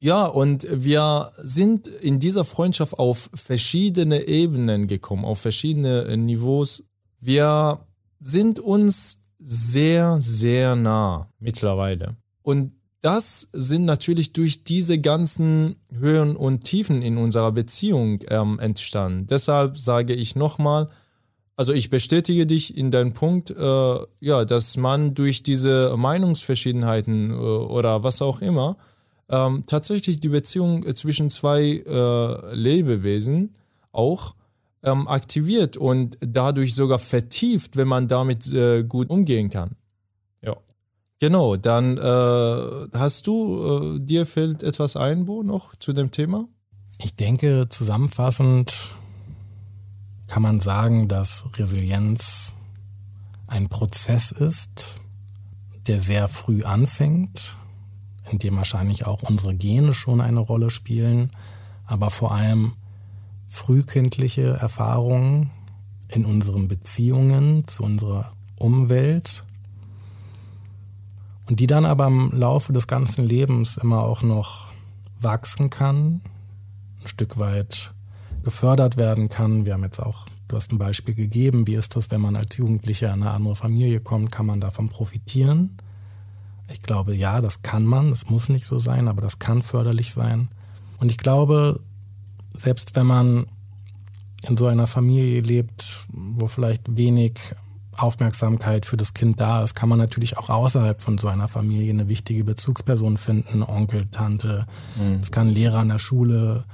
ja, 0.00 0.26
und 0.26 0.66
wir 0.70 1.32
sind 1.42 1.88
in 1.88 2.20
dieser 2.20 2.44
Freundschaft 2.44 2.98
auf 2.98 3.30
verschiedene 3.34 4.28
Ebenen 4.28 4.86
gekommen, 4.86 5.24
auf 5.24 5.40
verschiedene 5.40 6.16
Niveaus. 6.16 6.84
Wir 7.20 7.80
sind 8.20 8.60
uns 8.60 9.22
sehr, 9.38 10.20
sehr 10.20 10.74
nah 10.76 11.30
mittlerweile. 11.38 12.16
Und 12.42 12.72
das 13.00 13.48
sind 13.52 13.84
natürlich 13.84 14.32
durch 14.32 14.64
diese 14.64 14.98
ganzen 14.98 15.76
Höhen 15.92 16.34
und 16.34 16.64
Tiefen 16.64 17.02
in 17.02 17.16
unserer 17.16 17.52
Beziehung 17.52 18.20
ähm, 18.28 18.58
entstanden. 18.58 19.28
Deshalb 19.28 19.78
sage 19.78 20.14
ich 20.14 20.34
nochmal, 20.34 20.88
also 21.54 21.72
ich 21.72 21.90
bestätige 21.90 22.46
dich 22.46 22.76
in 22.76 22.90
deinem 22.90 23.14
Punkt, 23.14 23.50
äh, 23.50 23.98
ja, 24.20 24.44
dass 24.44 24.76
man 24.76 25.14
durch 25.14 25.42
diese 25.42 25.96
Meinungsverschiedenheiten 25.96 27.30
äh, 27.30 27.34
oder 27.34 28.02
was 28.02 28.22
auch 28.22 28.42
immer 28.42 28.76
ähm, 29.28 29.64
tatsächlich 29.66 30.20
die 30.20 30.28
Beziehung 30.28 30.94
zwischen 30.94 31.30
zwei 31.30 31.82
äh, 31.86 32.54
Lebewesen 32.54 33.54
auch 33.92 34.34
ähm, 34.82 35.08
aktiviert 35.08 35.76
und 35.76 36.16
dadurch 36.20 36.74
sogar 36.74 36.98
vertieft, 36.98 37.76
wenn 37.76 37.88
man 37.88 38.08
damit 38.08 38.52
äh, 38.52 38.84
gut 38.84 39.10
umgehen 39.10 39.50
kann. 39.50 39.76
Ja. 40.42 40.56
Genau, 41.20 41.56
dann 41.56 41.98
äh, 41.98 42.88
hast 42.92 43.26
du, 43.26 43.96
äh, 43.96 44.00
dir 44.00 44.26
fällt 44.26 44.62
etwas 44.62 44.96
ein, 44.96 45.26
Bo, 45.26 45.42
noch 45.42 45.74
zu 45.76 45.92
dem 45.92 46.10
Thema? 46.10 46.46
Ich 47.00 47.14
denke, 47.14 47.68
zusammenfassend 47.68 48.94
kann 50.26 50.42
man 50.42 50.60
sagen, 50.60 51.08
dass 51.08 51.46
Resilienz 51.56 52.54
ein 53.46 53.68
Prozess 53.68 54.30
ist, 54.30 55.00
der 55.86 56.00
sehr 56.00 56.28
früh 56.28 56.64
anfängt, 56.64 57.56
in 58.30 58.38
dem 58.38 58.56
wahrscheinlich 58.56 59.06
auch 59.06 59.22
unsere 59.22 59.56
Gene 59.56 59.94
schon 59.94 60.20
eine 60.20 60.40
Rolle 60.40 60.70
spielen, 60.70 61.30
aber 61.86 62.10
vor 62.10 62.32
allem 62.32 62.74
frühkindliche 63.48 64.58
Erfahrungen 64.58 65.50
in 66.08 66.24
unseren 66.24 66.68
Beziehungen 66.68 67.66
zu 67.66 67.82
unserer 67.82 68.32
Umwelt 68.58 69.44
und 71.48 71.60
die 71.60 71.66
dann 71.66 71.86
aber 71.86 72.06
im 72.06 72.30
Laufe 72.32 72.72
des 72.72 72.86
ganzen 72.86 73.24
Lebens 73.24 73.78
immer 73.78 74.02
auch 74.02 74.22
noch 74.22 74.66
wachsen 75.20 75.70
kann, 75.70 76.20
ein 77.00 77.06
Stück 77.06 77.38
weit 77.38 77.94
gefördert 78.44 78.96
werden 78.96 79.30
kann. 79.30 79.64
Wir 79.64 79.74
haben 79.74 79.84
jetzt 79.84 80.00
auch, 80.00 80.26
du 80.48 80.56
hast 80.56 80.70
ein 80.72 80.78
Beispiel 80.78 81.14
gegeben, 81.14 81.66
wie 81.66 81.74
ist 81.74 81.96
das, 81.96 82.10
wenn 82.10 82.20
man 82.20 82.36
als 82.36 82.56
Jugendlicher 82.56 83.08
in 83.08 83.22
eine 83.22 83.30
andere 83.30 83.56
Familie 83.56 84.00
kommt, 84.00 84.30
kann 84.30 84.46
man 84.46 84.60
davon 84.60 84.90
profitieren? 84.90 85.78
Ich 86.70 86.82
glaube, 86.82 87.14
ja, 87.14 87.40
das 87.40 87.62
kann 87.62 87.86
man, 87.86 88.10
das 88.10 88.28
muss 88.28 88.50
nicht 88.50 88.66
so 88.66 88.78
sein, 88.78 89.08
aber 89.08 89.22
das 89.22 89.38
kann 89.38 89.62
förderlich 89.62 90.12
sein. 90.12 90.48
Und 90.98 91.10
ich 91.10 91.16
glaube, 91.16 91.80
selbst 92.56 92.96
wenn 92.96 93.06
man 93.06 93.46
in 94.42 94.56
so 94.56 94.66
einer 94.66 94.86
Familie 94.86 95.40
lebt, 95.40 96.06
wo 96.08 96.46
vielleicht 96.46 96.96
wenig 96.96 97.38
Aufmerksamkeit 97.96 98.86
für 98.86 98.96
das 98.96 99.12
Kind 99.14 99.40
da 99.40 99.64
ist, 99.64 99.74
kann 99.74 99.88
man 99.88 99.98
natürlich 99.98 100.38
auch 100.38 100.50
außerhalb 100.50 101.02
von 101.02 101.18
so 101.18 101.28
einer 101.28 101.48
Familie 101.48 101.90
eine 101.90 102.08
wichtige 102.08 102.44
Bezugsperson 102.44 103.16
finden, 103.16 103.62
Onkel, 103.62 104.06
Tante. 104.06 104.66
Mhm. 104.96 105.18
Es 105.20 105.32
kann 105.32 105.48
Lehrer 105.48 105.80
an 105.80 105.88
der 105.88 105.98
Schule, 105.98 106.64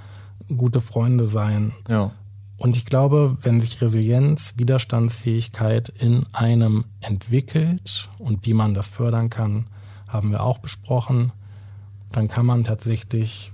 gute 0.55 0.81
Freunde 0.81 1.27
sein. 1.27 1.72
Ja. 1.89 2.11
Und 2.59 2.77
ich 2.77 2.85
glaube, 2.85 3.37
wenn 3.43 3.61
sich 3.61 3.81
Resilienz, 3.81 4.55
Widerstandsfähigkeit 4.59 5.89
in 5.89 6.25
einem 6.33 6.85
entwickelt 7.01 8.11
und 8.18 8.47
wie 8.47 8.55
man 8.55 8.75
das 8.75 8.91
fördern 8.91 9.31
kann, 9.31 9.66
haben 10.09 10.31
wir 10.31 10.43
auch 10.43 10.59
besprochen, 10.59 11.33
dann 12.12 12.29
kann 12.29 12.47
man 12.47 12.62
tatsächlich 12.62 13.53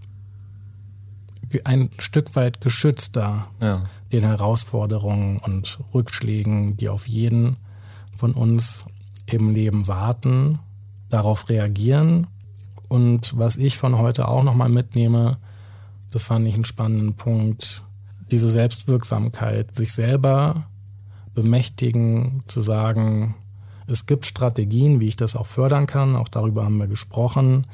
ein 1.64 1.90
Stück 1.98 2.36
weit 2.36 2.60
geschützter 2.60 3.48
ja. 3.62 3.84
den 4.12 4.22
Herausforderungen 4.22 5.38
und 5.38 5.78
Rückschlägen, 5.92 6.76
die 6.76 6.88
auf 6.88 7.06
jeden 7.08 7.56
von 8.12 8.32
uns 8.32 8.84
im 9.26 9.50
Leben 9.50 9.88
warten, 9.88 10.58
darauf 11.08 11.48
reagieren. 11.48 12.26
Und 12.88 13.38
was 13.38 13.56
ich 13.56 13.78
von 13.78 13.98
heute 13.98 14.28
auch 14.28 14.42
nochmal 14.42 14.68
mitnehme, 14.68 15.38
das 16.10 16.22
fand 16.22 16.46
ich 16.46 16.54
einen 16.54 16.64
spannenden 16.64 17.14
Punkt, 17.14 17.84
diese 18.30 18.48
Selbstwirksamkeit, 18.48 19.74
sich 19.74 19.92
selber 19.92 20.66
bemächtigen, 21.34 22.42
zu 22.46 22.60
sagen, 22.60 23.34
es 23.86 24.06
gibt 24.06 24.26
Strategien, 24.26 25.00
wie 25.00 25.08
ich 25.08 25.16
das 25.16 25.36
auch 25.36 25.46
fördern 25.46 25.86
kann, 25.86 26.16
auch 26.16 26.28
darüber 26.28 26.64
haben 26.64 26.78
wir 26.78 26.86
gesprochen. 26.86 27.66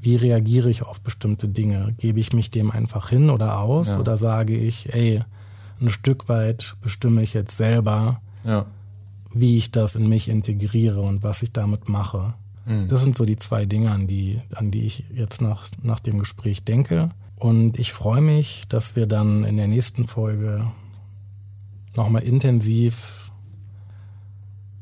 Wie 0.00 0.16
reagiere 0.16 0.70
ich 0.70 0.82
auf 0.82 1.00
bestimmte 1.00 1.48
Dinge? 1.48 1.94
Gebe 1.98 2.20
ich 2.20 2.32
mich 2.32 2.50
dem 2.50 2.70
einfach 2.70 3.10
hin 3.10 3.28
oder 3.28 3.58
aus 3.58 3.88
ja. 3.88 3.98
oder 3.98 4.16
sage 4.16 4.56
ich, 4.56 4.94
ey, 4.94 5.22
ein 5.80 5.90
Stück 5.90 6.28
weit 6.28 6.76
bestimme 6.80 7.22
ich 7.22 7.34
jetzt 7.34 7.56
selber, 7.56 8.20
ja. 8.44 8.66
wie 9.32 9.58
ich 9.58 9.70
das 9.70 9.94
in 9.94 10.08
mich 10.08 10.28
integriere 10.28 11.00
und 11.02 11.22
was 11.22 11.42
ich 11.42 11.52
damit 11.52 11.88
mache. 11.88 12.34
Mhm. 12.66 12.88
Das 12.88 13.02
sind 13.02 13.16
so 13.16 13.24
die 13.24 13.36
zwei 13.36 13.66
Dinge, 13.66 13.90
an 13.90 14.06
die, 14.06 14.40
an 14.54 14.70
die 14.70 14.82
ich 14.82 15.04
jetzt 15.12 15.42
nach, 15.42 15.66
nach 15.82 16.00
dem 16.00 16.18
Gespräch 16.18 16.64
denke. 16.64 17.10
Und 17.36 17.78
ich 17.78 17.92
freue 17.92 18.20
mich, 18.20 18.64
dass 18.68 18.96
wir 18.96 19.06
dann 19.06 19.44
in 19.44 19.56
der 19.56 19.68
nächsten 19.68 20.04
Folge 20.04 20.70
nochmal 21.96 22.22
intensiv 22.22 23.30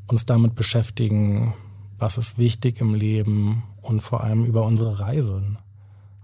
uns 0.07 0.27
damit 0.27 0.55
beschäftigen, 0.55 1.55
was 1.99 2.19
ist 2.19 2.39
wichtig 2.39 2.81
im 2.81 2.95
Leben 2.95 3.62
und 3.89 4.01
vor 4.03 4.22
allem 4.22 4.45
über 4.45 4.64
unsere 4.64 5.01
Reisen 5.01 5.59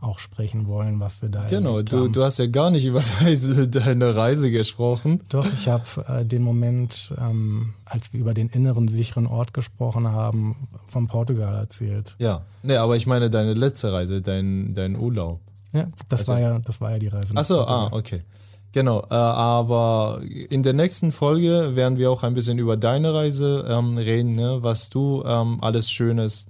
auch 0.00 0.18
sprechen 0.18 0.66
wollen, 0.66 1.00
was 1.00 1.22
wir 1.22 1.30
da 1.30 1.44
Genau, 1.44 1.80
du, 1.80 2.08
du 2.08 2.22
hast 2.22 2.38
ja 2.38 2.46
gar 2.46 2.70
nicht 2.70 2.84
über 2.84 3.00
deine 3.66 4.14
Reise 4.14 4.50
gesprochen. 4.50 5.22
Doch, 5.30 5.46
ich 5.46 5.68
habe 5.68 5.84
äh, 6.06 6.26
den 6.26 6.42
Moment, 6.42 7.14
ähm, 7.18 7.72
als 7.86 8.12
wir 8.12 8.20
über 8.20 8.34
den 8.34 8.48
inneren 8.50 8.86
sicheren 8.86 9.26
Ort 9.26 9.54
gesprochen 9.54 10.08
haben, 10.08 10.68
von 10.86 11.06
Portugal 11.06 11.56
erzählt. 11.56 12.16
Ja, 12.18 12.42
nee, 12.62 12.76
aber 12.76 12.96
ich 12.96 13.06
meine 13.06 13.30
deine 13.30 13.54
letzte 13.54 13.92
Reise, 13.94 14.20
dein, 14.20 14.74
dein 14.74 14.94
Urlaub. 14.94 15.40
Ja, 15.72 15.88
das 16.10 16.20
also, 16.20 16.32
war 16.32 16.40
ja, 16.40 16.58
das 16.58 16.80
war 16.82 16.90
ja 16.90 16.98
die 16.98 17.08
Reise. 17.08 17.34
Achso, 17.34 17.62
ah, 17.62 17.88
okay. 17.90 18.24
Genau, 18.72 19.02
äh, 19.08 19.14
aber 19.14 20.20
in 20.50 20.62
der 20.62 20.72
nächsten 20.72 21.12
Folge 21.12 21.76
werden 21.76 21.96
wir 21.96 22.10
auch 22.10 22.24
ein 22.24 22.34
bisschen 22.34 22.58
über 22.58 22.76
deine 22.76 23.14
Reise 23.14 23.64
ähm, 23.68 23.96
reden, 23.96 24.34
ne? 24.34 24.58
was 24.60 24.90
du 24.90 25.22
ähm, 25.24 25.58
alles 25.62 25.90
Schönes 25.90 26.46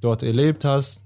dort 0.00 0.22
erlebt 0.22 0.64
hast. 0.64 1.02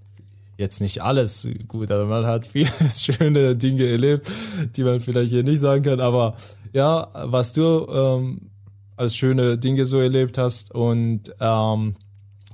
Jetzt 0.58 0.80
nicht 0.80 1.02
alles 1.02 1.48
gut, 1.66 1.90
also 1.90 2.06
man 2.06 2.26
hat 2.26 2.46
viele 2.46 2.70
schöne 2.96 3.56
Dinge 3.56 3.84
erlebt, 3.86 4.30
die 4.76 4.84
man 4.84 5.00
vielleicht 5.00 5.30
hier 5.30 5.42
nicht 5.42 5.60
sagen 5.60 5.82
kann, 5.82 6.00
aber 6.00 6.36
ja, 6.72 7.08
was 7.14 7.52
du 7.52 7.86
ähm, 7.90 8.50
als 8.96 9.16
schöne 9.16 9.58
Dinge 9.58 9.86
so 9.86 9.98
erlebt 9.98 10.38
hast 10.38 10.72
und 10.74 11.34
ähm, 11.40 11.96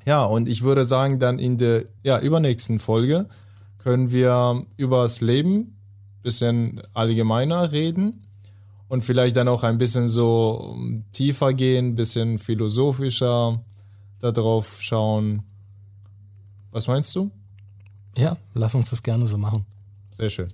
ja, 0.05 0.25
und 0.25 0.49
ich 0.49 0.63
würde 0.63 0.85
sagen, 0.85 1.19
dann 1.19 1.39
in 1.39 1.59
der 1.59 1.85
ja, 2.03 2.19
übernächsten 2.19 2.79
Folge 2.79 3.27
können 3.79 4.11
wir 4.11 4.65
über 4.77 5.03
das 5.03 5.21
Leben 5.21 5.79
bisschen 6.23 6.83
allgemeiner 6.95 7.73
reden 7.73 8.27
und 8.89 9.03
vielleicht 9.03 9.37
dann 9.37 9.49
auch 9.49 9.63
ein 9.65 9.79
bisschen 9.79 10.09
so 10.09 10.77
tiefer 11.13 11.53
gehen, 11.53 11.95
bisschen 11.95 12.39
philosophischer 12.39 13.63
darauf 14.21 14.79
schauen. 14.81 15.43
Was 16.71 16.87
meinst 16.87 17.15
du? 17.17 17.31
Ja, 18.17 18.37
lass 18.55 18.75
uns 18.75 18.91
das 18.91 19.03
gerne 19.03 19.27
so 19.27 19.39
machen. 19.39 19.65
Sehr 20.11 20.31
schön. 20.31 20.49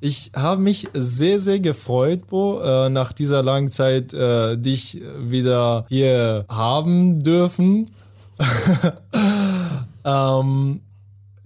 Ich 0.00 0.32
habe 0.34 0.60
mich 0.60 0.88
sehr, 0.94 1.38
sehr 1.38 1.60
gefreut, 1.60 2.26
Bo, 2.26 2.60
äh, 2.60 2.88
nach 2.88 3.12
dieser 3.12 3.42
langen 3.42 3.70
Zeit 3.70 4.12
äh, 4.12 4.56
dich 4.58 5.00
wieder 5.18 5.86
hier 5.88 6.44
haben 6.48 7.22
dürfen. 7.22 7.88
ähm, 10.04 10.80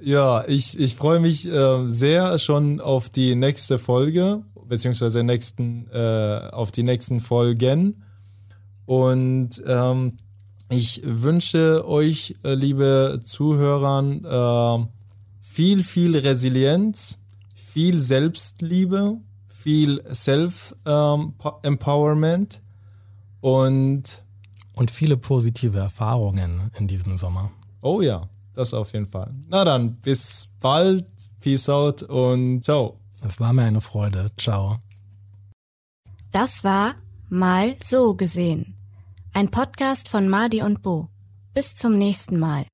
ja, 0.00 0.44
ich, 0.46 0.78
ich 0.78 0.96
freue 0.96 1.20
mich 1.20 1.46
äh, 1.46 1.88
sehr 1.88 2.38
schon 2.38 2.80
auf 2.80 3.10
die 3.10 3.34
nächste 3.34 3.78
Folge, 3.78 4.42
beziehungsweise 4.66 5.22
nächsten, 5.22 5.88
äh, 5.90 6.48
auf 6.52 6.72
die 6.72 6.82
nächsten 6.82 7.20
Folgen. 7.20 8.02
Und 8.86 9.62
ähm, 9.66 10.18
ich 10.68 11.00
wünsche 11.04 11.86
euch, 11.86 12.34
äh, 12.42 12.54
liebe 12.54 13.20
Zuhörer, 13.24 14.82
äh, 14.82 14.86
viel, 15.40 15.84
viel 15.84 16.16
Resilienz, 16.16 17.20
viel 17.54 18.00
Selbstliebe, 18.00 19.18
viel 19.48 20.02
Self-Empowerment 20.12 22.62
und 23.40 24.24
und 24.72 24.90
viele 24.90 25.16
positive 25.16 25.78
Erfahrungen 25.78 26.70
in 26.78 26.86
diesem 26.86 27.16
Sommer. 27.16 27.50
Oh 27.80 28.02
ja. 28.02 28.28
Das 28.56 28.72
auf 28.72 28.94
jeden 28.94 29.06
Fall. 29.06 29.34
Na 29.48 29.64
dann, 29.64 29.96
bis 29.96 30.48
bald. 30.60 31.06
Peace 31.40 31.68
out 31.68 32.02
und 32.02 32.62
ciao. 32.62 32.98
Es 33.22 33.38
war 33.38 33.52
mir 33.52 33.64
eine 33.64 33.82
Freude. 33.82 34.32
Ciao. 34.38 34.78
Das 36.32 36.64
war 36.64 36.94
Mal 37.28 37.74
so 37.82 38.14
gesehen. 38.14 38.75
Ein 39.36 39.50
Podcast 39.50 40.08
von 40.08 40.30
Madi 40.30 40.62
und 40.62 40.80
Bo. 40.80 41.10
Bis 41.52 41.76
zum 41.76 41.98
nächsten 41.98 42.38
Mal. 42.38 42.64